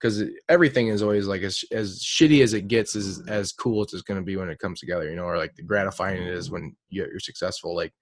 because 0.00 0.24
everything 0.48 0.88
is 0.88 1.02
always 1.02 1.26
like 1.26 1.42
as 1.42 1.64
as 1.70 2.00
shitty 2.02 2.42
as 2.42 2.52
it 2.52 2.66
gets 2.66 2.96
is 2.96 3.22
as 3.28 3.52
cool 3.52 3.84
as 3.84 3.92
it's 3.92 4.02
going 4.02 4.18
to 4.18 4.24
be 4.24 4.36
when 4.36 4.50
it 4.50 4.58
comes 4.58 4.80
together, 4.80 5.08
you 5.08 5.14
know, 5.14 5.24
or 5.24 5.38
like 5.38 5.54
the 5.54 5.62
gratifying 5.62 6.22
it 6.22 6.28
is 6.28 6.50
when 6.50 6.74
you're 6.90 7.20
successful. 7.20 7.74
Like 7.74 7.92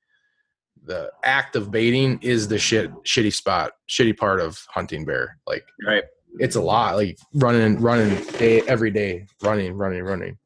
the 0.84 1.10
act 1.24 1.56
of 1.56 1.70
baiting 1.70 2.18
is 2.22 2.48
the 2.48 2.58
shit 2.58 2.90
shitty 3.04 3.32
spot, 3.32 3.72
shitty 3.88 4.16
part 4.16 4.40
of 4.40 4.58
hunting 4.68 5.04
bear. 5.04 5.38
Like 5.46 5.64
right. 5.86 6.04
It's 6.38 6.56
a 6.56 6.60
lot. 6.60 6.96
Like 6.96 7.18
running 7.34 7.80
running 7.80 8.22
day 8.38 8.62
every 8.62 8.90
day, 8.90 9.26
running, 9.42 9.74
running, 9.74 10.02
running. 10.02 10.38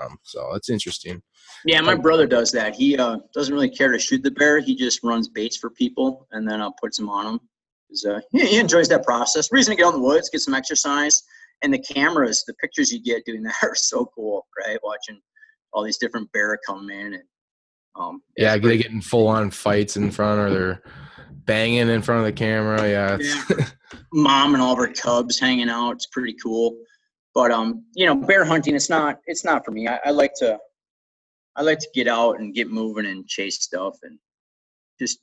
Um, 0.00 0.18
so 0.22 0.54
it's 0.54 0.70
interesting. 0.70 1.22
Yeah, 1.64 1.80
my 1.80 1.94
brother 1.94 2.26
does 2.26 2.52
that. 2.52 2.74
He 2.74 2.96
uh, 2.96 3.18
doesn't 3.34 3.52
really 3.52 3.70
care 3.70 3.90
to 3.90 3.98
shoot 3.98 4.22
the 4.22 4.30
bear. 4.30 4.60
He 4.60 4.76
just 4.76 5.02
runs 5.02 5.28
baits 5.28 5.56
for 5.56 5.70
people 5.70 6.26
and 6.30 6.48
then 6.48 6.60
uh, 6.60 6.70
puts 6.80 6.96
them 6.96 7.08
on 7.08 7.24
them. 7.24 7.40
Uh, 8.08 8.20
he, 8.30 8.46
he 8.46 8.58
enjoys 8.58 8.88
that 8.88 9.04
process. 9.04 9.50
Reason 9.50 9.72
to 9.72 9.76
get 9.76 9.86
out 9.86 9.94
in 9.94 10.00
the 10.00 10.06
woods, 10.06 10.28
get 10.28 10.40
some 10.40 10.54
exercise, 10.54 11.22
and 11.62 11.72
the 11.72 11.78
cameras, 11.78 12.44
the 12.46 12.54
pictures 12.54 12.92
you 12.92 13.02
get 13.02 13.24
doing 13.24 13.42
that 13.42 13.54
are 13.62 13.74
so 13.74 14.06
cool, 14.14 14.46
right? 14.64 14.78
Watching 14.82 15.20
all 15.72 15.82
these 15.82 15.98
different 15.98 16.30
bear 16.32 16.58
come 16.66 16.90
in 16.90 17.14
and 17.14 17.22
um, 17.98 18.22
yeah, 18.36 18.56
they 18.56 18.76
get 18.76 18.84
getting 18.84 19.00
full 19.00 19.28
on 19.28 19.50
fights 19.50 19.96
in 19.96 20.10
front, 20.10 20.40
or 20.40 20.50
they're 20.50 20.82
banging 21.44 21.88
in 21.88 22.02
front 22.02 22.20
of 22.20 22.26
the 22.26 22.32
camera. 22.32 22.88
Yeah, 22.88 23.18
yeah. 23.20 23.66
mom 24.12 24.54
and 24.54 24.62
all 24.62 24.72
of 24.72 24.78
her 24.78 24.92
cubs 24.92 25.38
hanging 25.38 25.68
out. 25.68 25.92
It's 25.92 26.06
pretty 26.06 26.34
cool. 26.42 26.78
But 27.34 27.50
um, 27.50 27.84
you 27.94 28.06
know, 28.06 28.14
bear 28.14 28.44
hunting. 28.44 28.74
It's 28.74 28.90
not. 28.90 29.18
It's 29.26 29.44
not 29.44 29.64
for 29.64 29.72
me. 29.72 29.88
I, 29.88 29.98
I 30.06 30.10
like 30.10 30.32
to. 30.36 30.58
I 31.56 31.62
like 31.62 31.80
to 31.80 31.88
get 31.92 32.06
out 32.06 32.38
and 32.38 32.54
get 32.54 32.70
moving 32.70 33.06
and 33.06 33.26
chase 33.26 33.62
stuff 33.62 33.96
and 34.02 34.18
just. 34.98 35.20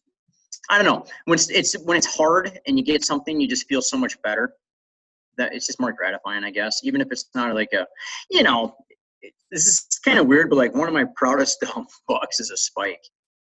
I 0.70 0.82
don't 0.82 0.86
know. 0.86 1.06
When 1.26 1.36
it's, 1.36 1.50
it's 1.50 1.78
when 1.84 1.98
it's 1.98 2.08
hard 2.08 2.60
and 2.68 2.78
you 2.78 2.84
get 2.84 3.06
something, 3.06 3.40
you 3.40 3.48
just 3.48 3.68
feel 3.68 3.82
so 3.82 3.98
much 3.98 4.20
better. 4.22 4.54
That 5.38 5.54
it's 5.54 5.68
just 5.68 5.80
more 5.80 5.92
gratifying, 5.92 6.44
I 6.44 6.52
guess. 6.52 6.82
Even 6.84 7.02
if 7.02 7.08
it's 7.12 7.26
not 7.36 7.54
like 7.54 7.74
a, 7.74 7.86
you 8.32 8.42
know, 8.42 8.76
this 9.52 9.66
is 9.66 9.88
kind 10.04 10.20
of 10.20 10.28
weird, 10.28 10.50
but 10.50 10.58
like 10.58 10.74
one 10.76 10.88
of 10.88 10.94
my 10.94 11.06
proudest 11.16 11.64
um, 11.76 11.86
bucks 12.08 12.40
is 12.40 12.52
a 12.52 12.58
spike, 12.58 13.02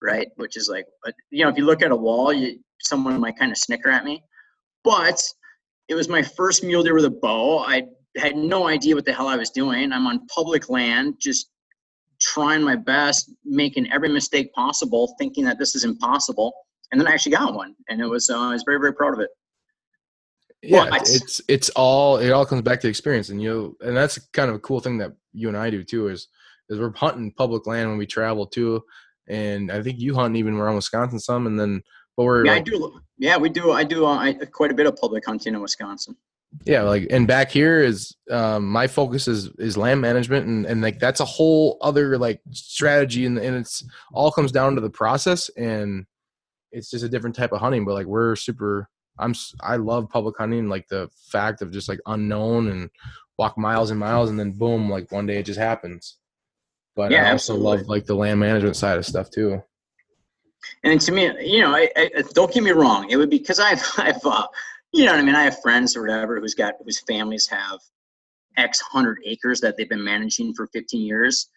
right? 0.01 0.27
Which 0.35 0.57
is 0.57 0.69
like, 0.69 0.85
you 1.31 1.43
know, 1.43 1.49
if 1.49 1.57
you 1.57 1.65
look 1.65 1.81
at 1.81 1.91
a 1.91 1.95
wall, 1.95 2.33
you 2.33 2.59
someone 2.81 3.19
might 3.19 3.37
kind 3.37 3.51
of 3.51 3.57
snicker 3.57 3.89
at 3.89 4.05
me, 4.05 4.23
but 4.83 5.21
it 5.89 5.95
was 5.95 6.07
my 6.07 6.21
first 6.21 6.63
mule 6.63 6.83
deer 6.83 6.93
with 6.93 7.05
a 7.05 7.09
bow. 7.09 7.59
I 7.59 7.83
had 8.17 8.35
no 8.37 8.67
idea 8.67 8.95
what 8.95 9.05
the 9.05 9.13
hell 9.13 9.27
I 9.27 9.35
was 9.35 9.49
doing. 9.49 9.91
I'm 9.91 10.07
on 10.07 10.25
public 10.33 10.69
land, 10.69 11.15
just 11.19 11.49
trying 12.21 12.63
my 12.63 12.75
best, 12.75 13.31
making 13.43 13.91
every 13.91 14.09
mistake 14.09 14.53
possible, 14.53 15.15
thinking 15.19 15.43
that 15.45 15.59
this 15.59 15.75
is 15.75 15.83
impossible, 15.83 16.53
and 16.91 16.99
then 16.99 17.07
I 17.07 17.11
actually 17.11 17.33
got 17.33 17.53
one, 17.53 17.75
and 17.89 18.01
it 18.01 18.07
was 18.07 18.29
uh, 18.29 18.39
I 18.39 18.53
was 18.53 18.63
very 18.65 18.79
very 18.79 18.93
proud 18.93 19.13
of 19.13 19.19
it 19.19 19.29
yeah 20.61 20.89
it's 20.93 21.41
it's 21.47 21.69
all 21.69 22.17
it 22.17 22.31
all 22.31 22.45
comes 22.45 22.61
back 22.61 22.81
to 22.81 22.87
experience 22.87 23.29
and 23.29 23.41
you 23.41 23.77
and 23.81 23.95
that's 23.95 24.17
kind 24.33 24.49
of 24.49 24.55
a 24.55 24.59
cool 24.59 24.79
thing 24.79 24.97
that 24.97 25.13
you 25.33 25.47
and 25.47 25.57
i 25.57 25.69
do 25.69 25.83
too 25.83 26.07
is 26.07 26.27
is 26.69 26.79
we're 26.79 26.93
hunting 26.95 27.31
public 27.31 27.65
land 27.65 27.89
when 27.89 27.97
we 27.97 28.05
travel 28.05 28.45
too. 28.45 28.81
And 29.27 29.71
i 29.71 29.81
think 29.81 29.99
you 29.99 30.15
hunt 30.15 30.35
even 30.35 30.55
around 30.55 30.75
wisconsin 30.75 31.19
some 31.19 31.47
and 31.47 31.59
then 31.59 31.81
but 32.17 32.23
we're 32.23 32.45
yeah 32.45 32.53
like, 32.53 32.61
i 32.61 32.63
do 32.63 32.99
yeah 33.17 33.37
we 33.37 33.49
do 33.49 33.71
i 33.71 33.83
do 33.83 34.05
uh, 34.05 34.17
I, 34.17 34.33
quite 34.33 34.71
a 34.71 34.73
bit 34.73 34.87
of 34.87 34.95
public 34.95 35.25
hunting 35.25 35.53
in 35.53 35.61
wisconsin. 35.61 36.15
Yeah 36.65 36.81
like 36.81 37.05
and 37.11 37.27
back 37.27 37.51
here 37.51 37.83
is 37.83 38.15
um 38.31 38.67
my 38.67 38.87
focus 38.87 39.27
is 39.27 39.49
is 39.59 39.77
land 39.77 40.01
management 40.01 40.47
and 40.47 40.65
and 40.65 40.81
like 40.81 40.99
that's 40.99 41.19
a 41.19 41.25
whole 41.25 41.77
other 41.81 42.17
like 42.17 42.41
strategy 42.51 43.27
and, 43.27 43.37
and 43.37 43.55
it's 43.55 43.83
all 44.13 44.31
comes 44.31 44.51
down 44.51 44.73
to 44.73 44.81
the 44.81 44.89
process 44.89 45.49
and 45.57 46.07
it's 46.71 46.89
just 46.89 47.05
a 47.05 47.09
different 47.09 47.35
type 47.35 47.51
of 47.51 47.59
hunting 47.59 47.85
but 47.85 47.93
like 47.93 48.07
we're 48.07 48.35
super 48.35 48.89
I'm 49.19 49.35
I 49.61 49.75
love 49.75 50.09
public 50.09 50.37
hunting, 50.37 50.69
like 50.69 50.87
the 50.87 51.09
fact 51.31 51.61
of 51.61 51.71
just 51.71 51.89
like 51.89 51.99
unknown 52.05 52.69
and 52.69 52.89
walk 53.39 53.57
miles 53.57 53.89
and 53.89 53.99
miles, 53.99 54.29
and 54.29 54.39
then 54.39 54.51
boom, 54.51 54.89
like 54.89 55.11
one 55.11 55.25
day 55.25 55.37
it 55.37 55.45
just 55.45 55.57
happens. 55.57 56.17
But 56.95 57.11
yeah, 57.11 57.29
I 57.29 57.31
also 57.31 57.53
absolutely. 57.53 57.77
love 57.77 57.87
like 57.87 58.05
the 58.05 58.13
land 58.13 58.39
management 58.39 58.75
side 58.75 58.97
of 58.97 59.05
stuff 59.05 59.31
too. 59.31 59.63
And 60.83 60.99
to 60.99 61.11
me, 61.13 61.31
you 61.41 61.61
know, 61.61 61.73
I, 61.73 61.89
I, 61.95 62.23
don't 62.33 62.53
get 62.53 62.63
me 62.63 62.71
wrong. 62.71 63.09
It 63.09 63.15
would 63.15 63.29
be 63.29 63.39
because 63.39 63.61
I've, 63.61 63.81
I've, 63.97 64.19
uh, 64.25 64.45
you 64.91 65.05
know 65.05 65.13
what 65.13 65.21
I 65.21 65.23
mean. 65.23 65.35
I 65.35 65.43
have 65.43 65.61
friends 65.61 65.95
or 65.95 66.01
whatever 66.01 66.39
who's 66.39 66.53
got 66.53 66.73
whose 66.83 66.99
families 67.07 67.47
have 67.47 67.79
X 68.57 68.81
hundred 68.81 69.19
acres 69.25 69.61
that 69.61 69.77
they've 69.77 69.89
been 69.89 70.03
managing 70.03 70.53
for 70.53 70.67
15 70.67 71.01
years, 71.01 71.47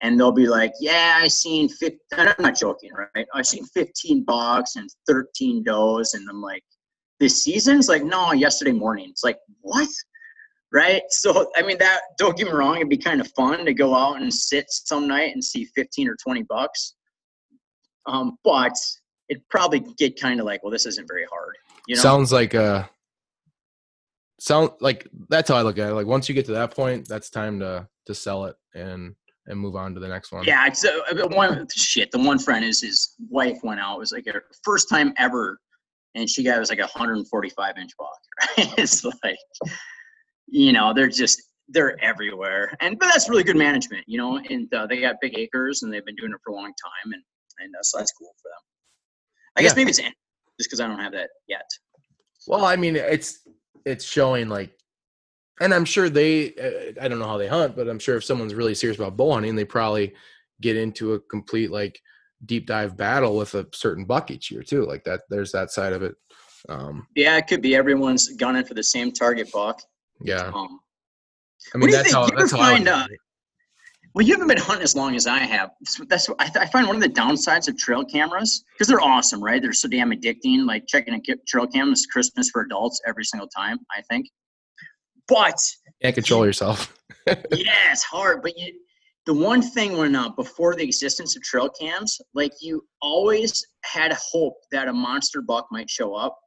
and 0.00 0.18
they'll 0.18 0.30
be 0.30 0.46
like, 0.46 0.72
"Yeah, 0.78 1.18
I 1.20 1.26
seen 1.26 1.68
15, 1.68 1.98
I'm 2.12 2.34
not 2.38 2.56
joking, 2.56 2.92
right? 2.92 3.26
I 3.34 3.42
seen 3.42 3.64
15 3.64 4.22
bucks 4.22 4.76
and 4.76 4.88
13 5.08 5.64
does," 5.64 6.14
and 6.14 6.28
I'm 6.30 6.40
like, 6.40 6.62
this 7.22 7.44
season's 7.44 7.88
like, 7.88 8.02
no, 8.02 8.32
yesterday 8.32 8.72
morning. 8.72 9.08
It's 9.08 9.22
like, 9.22 9.38
what? 9.60 9.88
Right? 10.72 11.02
So, 11.10 11.50
I 11.56 11.62
mean, 11.62 11.78
that, 11.78 12.00
don't 12.18 12.36
get 12.36 12.46
me 12.46 12.52
wrong, 12.52 12.76
it'd 12.76 12.88
be 12.88 12.96
kind 12.96 13.20
of 13.20 13.30
fun 13.32 13.64
to 13.64 13.74
go 13.74 13.94
out 13.94 14.20
and 14.20 14.32
sit 14.32 14.66
some 14.68 15.06
night 15.06 15.34
and 15.34 15.44
see 15.44 15.66
15 15.76 16.08
or 16.08 16.16
20 16.22 16.42
bucks. 16.44 16.94
Um, 18.06 18.38
but 18.42 18.74
it'd 19.28 19.48
probably 19.48 19.80
get 19.98 20.20
kind 20.20 20.40
of 20.40 20.46
like, 20.46 20.62
well, 20.62 20.72
this 20.72 20.86
isn't 20.86 21.06
very 21.06 21.26
hard. 21.30 21.56
You 21.86 21.96
know? 21.96 22.02
Sounds 22.02 22.32
like, 22.32 22.54
uh, 22.54 22.84
sound 24.40 24.70
like 24.80 25.06
that's 25.28 25.48
how 25.48 25.56
I 25.56 25.62
look 25.62 25.78
at 25.78 25.90
it. 25.90 25.94
Like 25.94 26.06
once 26.06 26.28
you 26.28 26.34
get 26.34 26.46
to 26.46 26.52
that 26.52 26.74
point, 26.74 27.06
that's 27.06 27.30
time 27.30 27.60
to, 27.60 27.86
to 28.06 28.14
sell 28.14 28.46
it 28.46 28.56
and, 28.74 29.14
and 29.46 29.58
move 29.58 29.76
on 29.76 29.94
to 29.94 30.00
the 30.00 30.08
next 30.08 30.32
one. 30.32 30.44
Yeah, 30.44 30.66
it's 30.66 30.84
uh, 30.84 31.28
one 31.30 31.66
shit. 31.72 32.10
The 32.10 32.18
one 32.18 32.38
friend 32.38 32.64
is 32.64 32.80
his 32.80 33.14
wife 33.28 33.58
went 33.62 33.80
out. 33.80 33.96
It 33.96 34.00
was 34.00 34.12
like 34.12 34.26
her 34.26 34.44
first 34.64 34.88
time 34.88 35.12
ever 35.18 35.58
and 36.14 36.28
she 36.28 36.42
got 36.42 36.56
it 36.56 36.60
was 36.60 36.70
like 36.70 36.78
a 36.78 36.82
145 36.82 37.78
inch 37.78 37.92
buck. 37.96 38.08
Right? 38.58 38.74
it's 38.78 39.04
like, 39.04 39.38
you 40.46 40.72
know, 40.72 40.92
they're 40.94 41.08
just 41.08 41.42
they're 41.68 42.02
everywhere, 42.02 42.76
and 42.80 42.98
but 42.98 43.06
that's 43.06 43.28
really 43.28 43.44
good 43.44 43.56
management, 43.56 44.04
you 44.06 44.18
know. 44.18 44.38
And 44.38 44.72
uh, 44.74 44.86
they 44.86 45.00
got 45.00 45.16
big 45.20 45.38
acres, 45.38 45.82
and 45.82 45.92
they've 45.92 46.04
been 46.04 46.16
doing 46.16 46.32
it 46.32 46.38
for 46.44 46.52
a 46.52 46.54
long 46.54 46.72
time, 46.82 47.12
and 47.12 47.22
and 47.60 47.74
uh, 47.74 47.82
so 47.82 47.98
that's 47.98 48.12
cool 48.12 48.32
for 48.42 48.48
them. 48.48 48.60
I 49.56 49.62
guess 49.62 49.76
maybe 49.76 49.90
it's 49.90 49.98
just 49.98 50.12
because 50.58 50.80
I 50.80 50.86
don't 50.86 50.98
have 50.98 51.12
that 51.12 51.30
yet. 51.48 51.68
Well, 52.46 52.64
I 52.64 52.76
mean, 52.76 52.96
it's 52.96 53.40
it's 53.84 54.04
showing 54.04 54.48
like, 54.48 54.72
and 55.60 55.72
I'm 55.72 55.84
sure 55.84 56.08
they. 56.08 56.54
Uh, 56.54 57.00
I 57.00 57.08
don't 57.08 57.18
know 57.18 57.26
how 57.26 57.38
they 57.38 57.48
hunt, 57.48 57.76
but 57.76 57.88
I'm 57.88 57.98
sure 57.98 58.16
if 58.16 58.24
someone's 58.24 58.54
really 58.54 58.74
serious 58.74 58.98
about 58.98 59.16
bow 59.16 59.32
hunting, 59.34 59.54
they 59.54 59.64
probably 59.64 60.14
get 60.60 60.76
into 60.76 61.14
a 61.14 61.20
complete 61.20 61.70
like 61.70 62.00
deep 62.44 62.66
dive 62.66 62.96
battle 62.96 63.36
with 63.36 63.54
a 63.54 63.66
certain 63.72 64.04
buck 64.04 64.30
each 64.30 64.50
year 64.50 64.62
too. 64.62 64.84
Like 64.84 65.04
that, 65.04 65.20
there's 65.28 65.52
that 65.52 65.70
side 65.70 65.92
of 65.92 66.02
it. 66.02 66.14
Um, 66.68 67.06
Yeah, 67.14 67.36
it 67.36 67.46
could 67.46 67.62
be 67.62 67.74
everyone's 67.74 68.28
gunning 68.36 68.64
for 68.64 68.74
the 68.74 68.82
same 68.82 69.12
target 69.12 69.50
buck. 69.52 69.80
Yeah, 70.24 70.50
Um, 70.54 70.80
I 71.74 71.78
mean 71.78 71.90
that's 71.90 72.12
how 72.12 72.26
that's 72.26 72.52
how 72.52 72.60
I 72.60 72.72
find, 72.72 72.84
would 72.84 72.92
uh. 72.92 73.06
Well, 74.14 74.26
you 74.26 74.34
haven't 74.34 74.48
been 74.48 74.58
hunting 74.58 74.82
as 74.82 74.94
long 74.94 75.14
as 75.14 75.26
I 75.26 75.38
have. 75.38 75.70
That's 76.06 76.28
what 76.28 76.38
I, 76.38 76.44
th- 76.44 76.56
I 76.58 76.66
find 76.66 76.86
one 76.86 76.96
of 76.96 77.02
the 77.02 77.08
downsides 77.08 77.66
of 77.68 77.78
trail 77.78 78.04
cameras 78.04 78.62
because 78.74 78.86
they're 78.86 79.00
awesome, 79.00 79.42
right? 79.42 79.62
They're 79.62 79.72
so 79.72 79.88
damn 79.88 80.10
addicting. 80.10 80.66
Like 80.66 80.86
checking 80.86 81.14
a 81.14 81.20
trail 81.48 81.66
cam 81.66 81.92
is 81.92 82.04
Christmas 82.04 82.50
for 82.50 82.60
adults 82.60 83.00
every 83.06 83.24
single 83.24 83.48
time. 83.48 83.78
I 83.96 84.02
think, 84.02 84.28
but 85.28 85.58
can't 86.02 86.14
control 86.14 86.44
yourself. 86.44 86.94
yeah, 87.26 87.90
it's 87.90 88.02
hard. 88.02 88.42
But 88.42 88.58
you, 88.58 88.74
the 89.26 89.34
one 89.34 89.62
thing 89.62 89.96
when 89.96 90.16
uh, 90.16 90.30
before 90.30 90.74
the 90.74 90.82
existence 90.82 91.36
of 91.36 91.42
trail 91.42 91.68
cams, 91.68 92.20
like 92.34 92.52
you 92.60 92.84
always 93.00 93.64
had 93.84 94.12
hope 94.12 94.56
that 94.72 94.88
a 94.88 94.92
monster 94.92 95.40
buck 95.40 95.68
might 95.70 95.88
show 95.88 96.14
up, 96.14 96.38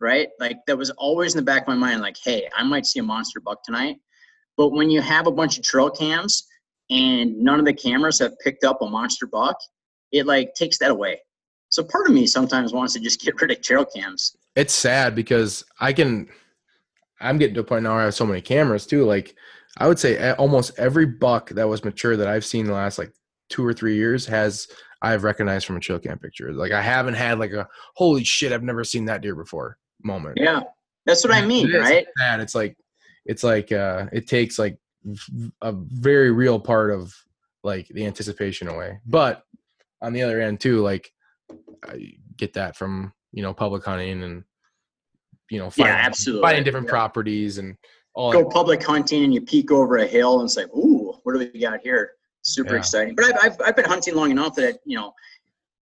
right? 0.00 0.28
Like 0.38 0.58
that 0.66 0.76
was 0.76 0.90
always 0.90 1.34
in 1.34 1.38
the 1.38 1.44
back 1.44 1.62
of 1.62 1.68
my 1.68 1.74
mind. 1.74 2.00
Like, 2.00 2.16
hey, 2.22 2.48
I 2.56 2.62
might 2.62 2.86
see 2.86 3.00
a 3.00 3.02
monster 3.02 3.40
buck 3.40 3.62
tonight. 3.62 3.96
But 4.56 4.70
when 4.70 4.90
you 4.90 5.00
have 5.00 5.26
a 5.26 5.32
bunch 5.32 5.56
of 5.56 5.64
trail 5.64 5.90
cams 5.90 6.46
and 6.90 7.38
none 7.38 7.58
of 7.58 7.64
the 7.64 7.72
cameras 7.72 8.18
have 8.18 8.38
picked 8.40 8.64
up 8.64 8.82
a 8.82 8.86
monster 8.88 9.26
buck, 9.26 9.56
it 10.12 10.26
like 10.26 10.54
takes 10.54 10.78
that 10.78 10.90
away. 10.90 11.20
So 11.70 11.84
part 11.84 12.08
of 12.08 12.14
me 12.14 12.26
sometimes 12.26 12.72
wants 12.72 12.94
to 12.94 13.00
just 13.00 13.20
get 13.24 13.40
rid 13.40 13.50
of 13.50 13.60
trail 13.62 13.84
cams. 13.84 14.36
it's 14.56 14.74
sad 14.74 15.14
because 15.14 15.64
I 15.80 15.92
can. 15.92 16.28
I'm 17.20 17.36
getting 17.36 17.54
to 17.54 17.60
a 17.60 17.64
point 17.64 17.82
now 17.82 17.94
where 17.94 18.02
I 18.02 18.04
have 18.04 18.14
so 18.14 18.24
many 18.24 18.40
cameras 18.40 18.86
too. 18.86 19.04
Like 19.04 19.34
I 19.76 19.88
would 19.88 19.98
say 19.98 20.16
eh, 20.16 20.34
almost 20.34 20.78
every 20.78 21.06
buck 21.06 21.50
that 21.50 21.68
was 21.68 21.84
mature 21.84 22.16
that 22.16 22.28
I've 22.28 22.44
seen 22.44 22.66
the 22.66 22.72
last 22.72 22.96
like 22.96 23.12
two 23.50 23.66
or 23.66 23.72
three 23.72 23.96
years 23.96 24.24
has 24.26 24.68
I've 25.02 25.24
recognized 25.24 25.66
from 25.66 25.76
a 25.76 25.80
trail 25.80 25.98
cam 25.98 26.18
picture. 26.18 26.52
Like 26.52 26.72
I 26.72 26.80
haven't 26.80 27.14
had 27.14 27.40
like 27.40 27.52
a 27.52 27.68
holy 27.96 28.22
shit 28.22 28.52
I've 28.52 28.62
never 28.62 28.84
seen 28.84 29.06
that 29.06 29.20
deer 29.20 29.34
before 29.34 29.78
moment. 30.02 30.38
Yeah, 30.40 30.62
that's 31.06 31.24
what 31.24 31.34
I 31.34 31.44
mean, 31.44 31.72
right? 31.72 32.06
that 32.16 32.40
It's 32.40 32.54
like 32.54 32.76
it's 33.26 33.44
like 33.44 33.72
uh 33.72 34.06
it 34.12 34.26
takes 34.26 34.58
like 34.58 34.78
a 35.62 35.72
very 35.72 36.30
real 36.30 36.58
part 36.58 36.90
of 36.90 37.14
like 37.64 37.88
the 37.88 38.06
anticipation 38.06 38.68
away. 38.68 38.98
But 39.06 39.42
on 40.00 40.12
the 40.12 40.22
other 40.22 40.40
end 40.40 40.60
too, 40.60 40.80
like 40.80 41.12
I 41.86 42.12
get 42.36 42.54
that 42.54 42.76
from 42.76 43.12
you 43.32 43.42
know 43.42 43.52
public 43.52 43.84
hunting 43.84 44.22
and 44.22 44.44
you 45.50 45.58
know 45.58 45.70
Yeah, 45.76 45.84
finding, 45.86 46.06
absolutely. 46.06 46.42
finding 46.42 46.64
different 46.64 46.86
Yeah. 46.86 46.90
properties 46.92 47.58
and 47.58 47.76
all 48.14 48.32
go 48.32 48.42
that. 48.44 48.50
public 48.50 48.82
hunting 48.82 49.24
and 49.24 49.32
you 49.32 49.40
peek 49.40 49.70
over 49.70 49.98
a 49.98 50.06
hill 50.06 50.40
and 50.40 50.46
it's 50.48 50.56
like, 50.56 50.68
ooh, 50.74 51.12
what 51.22 51.32
do 51.32 51.38
we 51.38 51.60
got 51.60 51.80
here? 51.80 52.12
Super 52.42 52.74
Yeah. 52.74 52.80
exciting. 52.80 53.14
But 53.14 53.26
I've, 53.26 53.36
I've, 53.42 53.56
I've 53.66 53.76
been 53.76 53.84
hunting 53.84 54.14
long 54.14 54.30
enough 54.30 54.54
that, 54.56 54.78
you 54.84 54.96
know, 54.96 55.12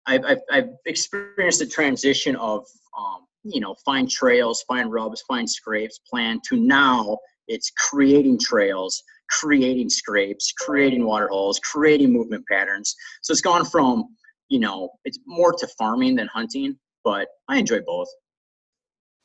I've, 0.07 0.25
I've, 0.25 0.41
I've 0.51 0.69
experienced 0.87 1.61
the 1.61 1.67
transition 1.67 2.35
of, 2.37 2.67
um, 2.99 3.27
you 3.45 3.61
know, 3.61 3.74
find 3.84 4.11
trails, 4.11 4.64
find 4.66 4.90
rubs, 4.90 5.22
find 5.28 5.49
scrapes 5.49 6.01
plan 6.11 6.40
to 6.49 6.57
now 6.57 7.18
it's 7.47 7.70
creating 7.90 8.38
trails, 8.40 9.03
creating 9.30 9.90
scrapes, 9.90 10.53
creating 10.59 11.05
water 11.05 11.28
holes, 11.28 11.59
creating 11.61 12.12
movement 12.12 12.45
patterns. 12.51 12.95
So 13.22 13.32
it's 13.32 13.40
gone 13.40 13.64
from, 13.64 14.05
you 14.49 14.61
know, 14.61 14.90
it's 15.05 15.18
more 15.26 15.53
to 15.53 15.68
farming 15.78 16.16
than 16.16 16.28
hunting, 16.28 16.78
but 17.03 17.28
I 17.49 17.59
enjoy 17.59 17.80
both. 17.86 18.09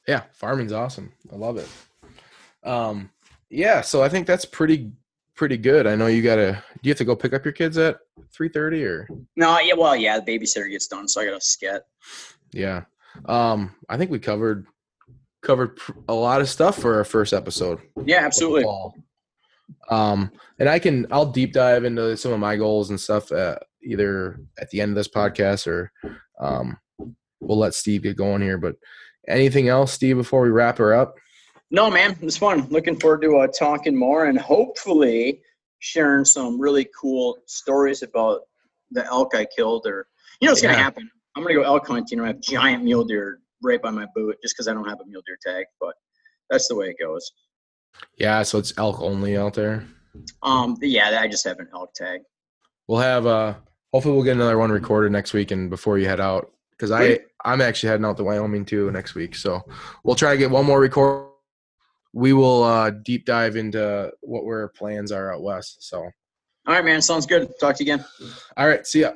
Yeah, 0.07 0.23
farming's 0.33 0.73
awesome. 0.73 1.13
I 1.31 1.35
love 1.35 1.57
it. 1.57 1.69
Um, 2.63 3.09
yeah, 3.49 3.81
so 3.81 4.03
I 4.03 4.09
think 4.09 4.27
that's 4.27 4.45
pretty 4.45 4.91
pretty 5.35 5.57
good. 5.57 5.87
I 5.87 5.95
know 5.95 6.07
you 6.07 6.21
gotta. 6.21 6.61
Do 6.73 6.87
you 6.87 6.91
have 6.91 6.97
to 6.97 7.05
go 7.05 7.15
pick 7.15 7.33
up 7.33 7.45
your 7.45 7.53
kids 7.53 7.77
at 7.77 7.99
three 8.33 8.49
thirty 8.49 8.83
or? 8.83 9.07
No, 9.35 9.59
yeah, 9.59 9.73
well, 9.75 9.95
yeah, 9.95 10.19
the 10.19 10.25
babysitter 10.25 10.69
gets 10.69 10.87
done, 10.87 11.07
so 11.07 11.21
I 11.21 11.25
got 11.25 11.41
to 11.41 11.47
sket. 11.47 11.81
Yeah. 12.51 12.83
Um, 13.25 13.75
I 13.89 13.97
think 13.97 14.11
we 14.11 14.19
covered 14.19 14.65
covered 15.41 15.79
a 16.09 16.13
lot 16.13 16.41
of 16.41 16.49
stuff 16.49 16.77
for 16.77 16.95
our 16.95 17.05
first 17.05 17.33
episode. 17.33 17.79
Yeah, 18.05 18.25
absolutely. 18.25 18.65
Um, 19.89 20.31
and 20.59 20.67
I 20.67 20.79
can 20.79 21.07
I'll 21.11 21.31
deep 21.31 21.53
dive 21.53 21.83
into 21.83 22.17
some 22.17 22.31
of 22.33 22.39
my 22.39 22.55
goals 22.55 22.89
and 22.89 22.99
stuff 22.99 23.31
uh, 23.31 23.57
either 23.83 24.39
at 24.59 24.69
the 24.69 24.81
end 24.81 24.91
of 24.91 24.95
this 24.95 25.07
podcast 25.07 25.67
or 25.67 25.91
um, 26.39 26.77
we'll 27.39 27.57
let 27.57 27.73
Steve 27.73 28.03
get 28.03 28.17
going 28.17 28.41
here. 28.41 28.57
But 28.57 28.75
anything 29.27 29.67
else, 29.69 29.93
Steve, 29.93 30.17
before 30.17 30.41
we 30.41 30.49
wrap 30.49 30.77
her 30.79 30.93
up? 30.93 31.15
No, 31.71 31.89
man, 31.91 32.11
it 32.11 32.21
was 32.21 32.37
fun. 32.37 32.67
Looking 32.69 32.99
forward 32.99 33.21
to 33.21 33.37
uh, 33.37 33.47
talking 33.47 33.95
more 33.95 34.25
and 34.25 34.39
hopefully 34.39 35.41
sharing 35.79 36.25
some 36.25 36.59
really 36.59 36.87
cool 36.99 37.37
stories 37.45 38.01
about 38.01 38.41
the 38.91 39.05
elk 39.05 39.35
I 39.35 39.45
killed. 39.55 39.85
Or 39.85 40.07
you 40.41 40.47
know 40.47 40.51
what's 40.53 40.63
Yeah. 40.63 40.71
gonna 40.71 40.83
happen? 40.83 41.09
I'm 41.35 41.43
gonna 41.43 41.55
go 41.55 41.63
elk 41.63 41.87
hunting 41.87 42.19
and 42.19 42.25
I 42.25 42.31
have 42.31 42.41
giant 42.41 42.83
mule 42.83 43.05
deer 43.05 43.39
right 43.61 43.81
by 43.81 43.91
my 43.91 44.07
boot 44.15 44.37
just 44.41 44.55
because 44.55 44.67
I 44.67 44.73
don't 44.73 44.87
have 44.87 44.99
a 44.99 45.05
mule 45.05 45.21
deer 45.25 45.37
tag. 45.45 45.65
But 45.79 45.93
that's 46.49 46.67
the 46.67 46.75
way 46.75 46.87
it 46.87 46.97
goes. 46.99 47.31
Yeah, 48.17 48.43
so 48.43 48.57
it's 48.57 48.73
elk 48.77 49.01
only 49.01 49.37
out 49.37 49.53
there. 49.53 49.85
Um, 50.43 50.77
yeah, 50.81 51.19
I 51.19 51.27
just 51.27 51.45
have 51.45 51.59
an 51.59 51.67
elk 51.73 51.93
tag. 51.93 52.21
We'll 52.87 52.99
have 52.99 53.25
uh 53.25 53.55
hopefully 53.93 54.15
we'll 54.15 54.23
get 54.23 54.35
another 54.35 54.57
one 54.57 54.71
recorded 54.71 55.11
next 55.11 55.33
week 55.33 55.51
and 55.51 55.69
before 55.69 55.97
you 55.97 56.07
head 56.07 56.19
out 56.19 56.51
because 56.71 56.91
I 56.91 57.19
I'm 57.45 57.61
actually 57.61 57.89
heading 57.89 58.05
out 58.05 58.17
to 58.17 58.23
Wyoming 58.23 58.65
too 58.65 58.91
next 58.91 59.15
week. 59.15 59.35
So 59.35 59.61
we'll 60.03 60.15
try 60.15 60.31
to 60.31 60.37
get 60.37 60.49
one 60.49 60.65
more 60.65 60.79
record. 60.79 61.27
We 62.13 62.33
will 62.33 62.63
uh 62.63 62.89
deep 62.89 63.25
dive 63.25 63.55
into 63.55 64.11
what 64.21 64.43
our 64.43 64.69
plans 64.69 65.11
are 65.11 65.33
out 65.33 65.43
west. 65.43 65.87
So 65.87 65.99
All 65.99 66.11
right, 66.67 66.83
man. 66.83 67.01
Sounds 67.01 67.25
good. 67.25 67.51
Talk 67.59 67.75
to 67.77 67.83
you 67.83 67.93
again. 67.93 68.05
all 68.57 68.67
right, 68.67 68.85
see 68.85 69.01
ya. 69.01 69.13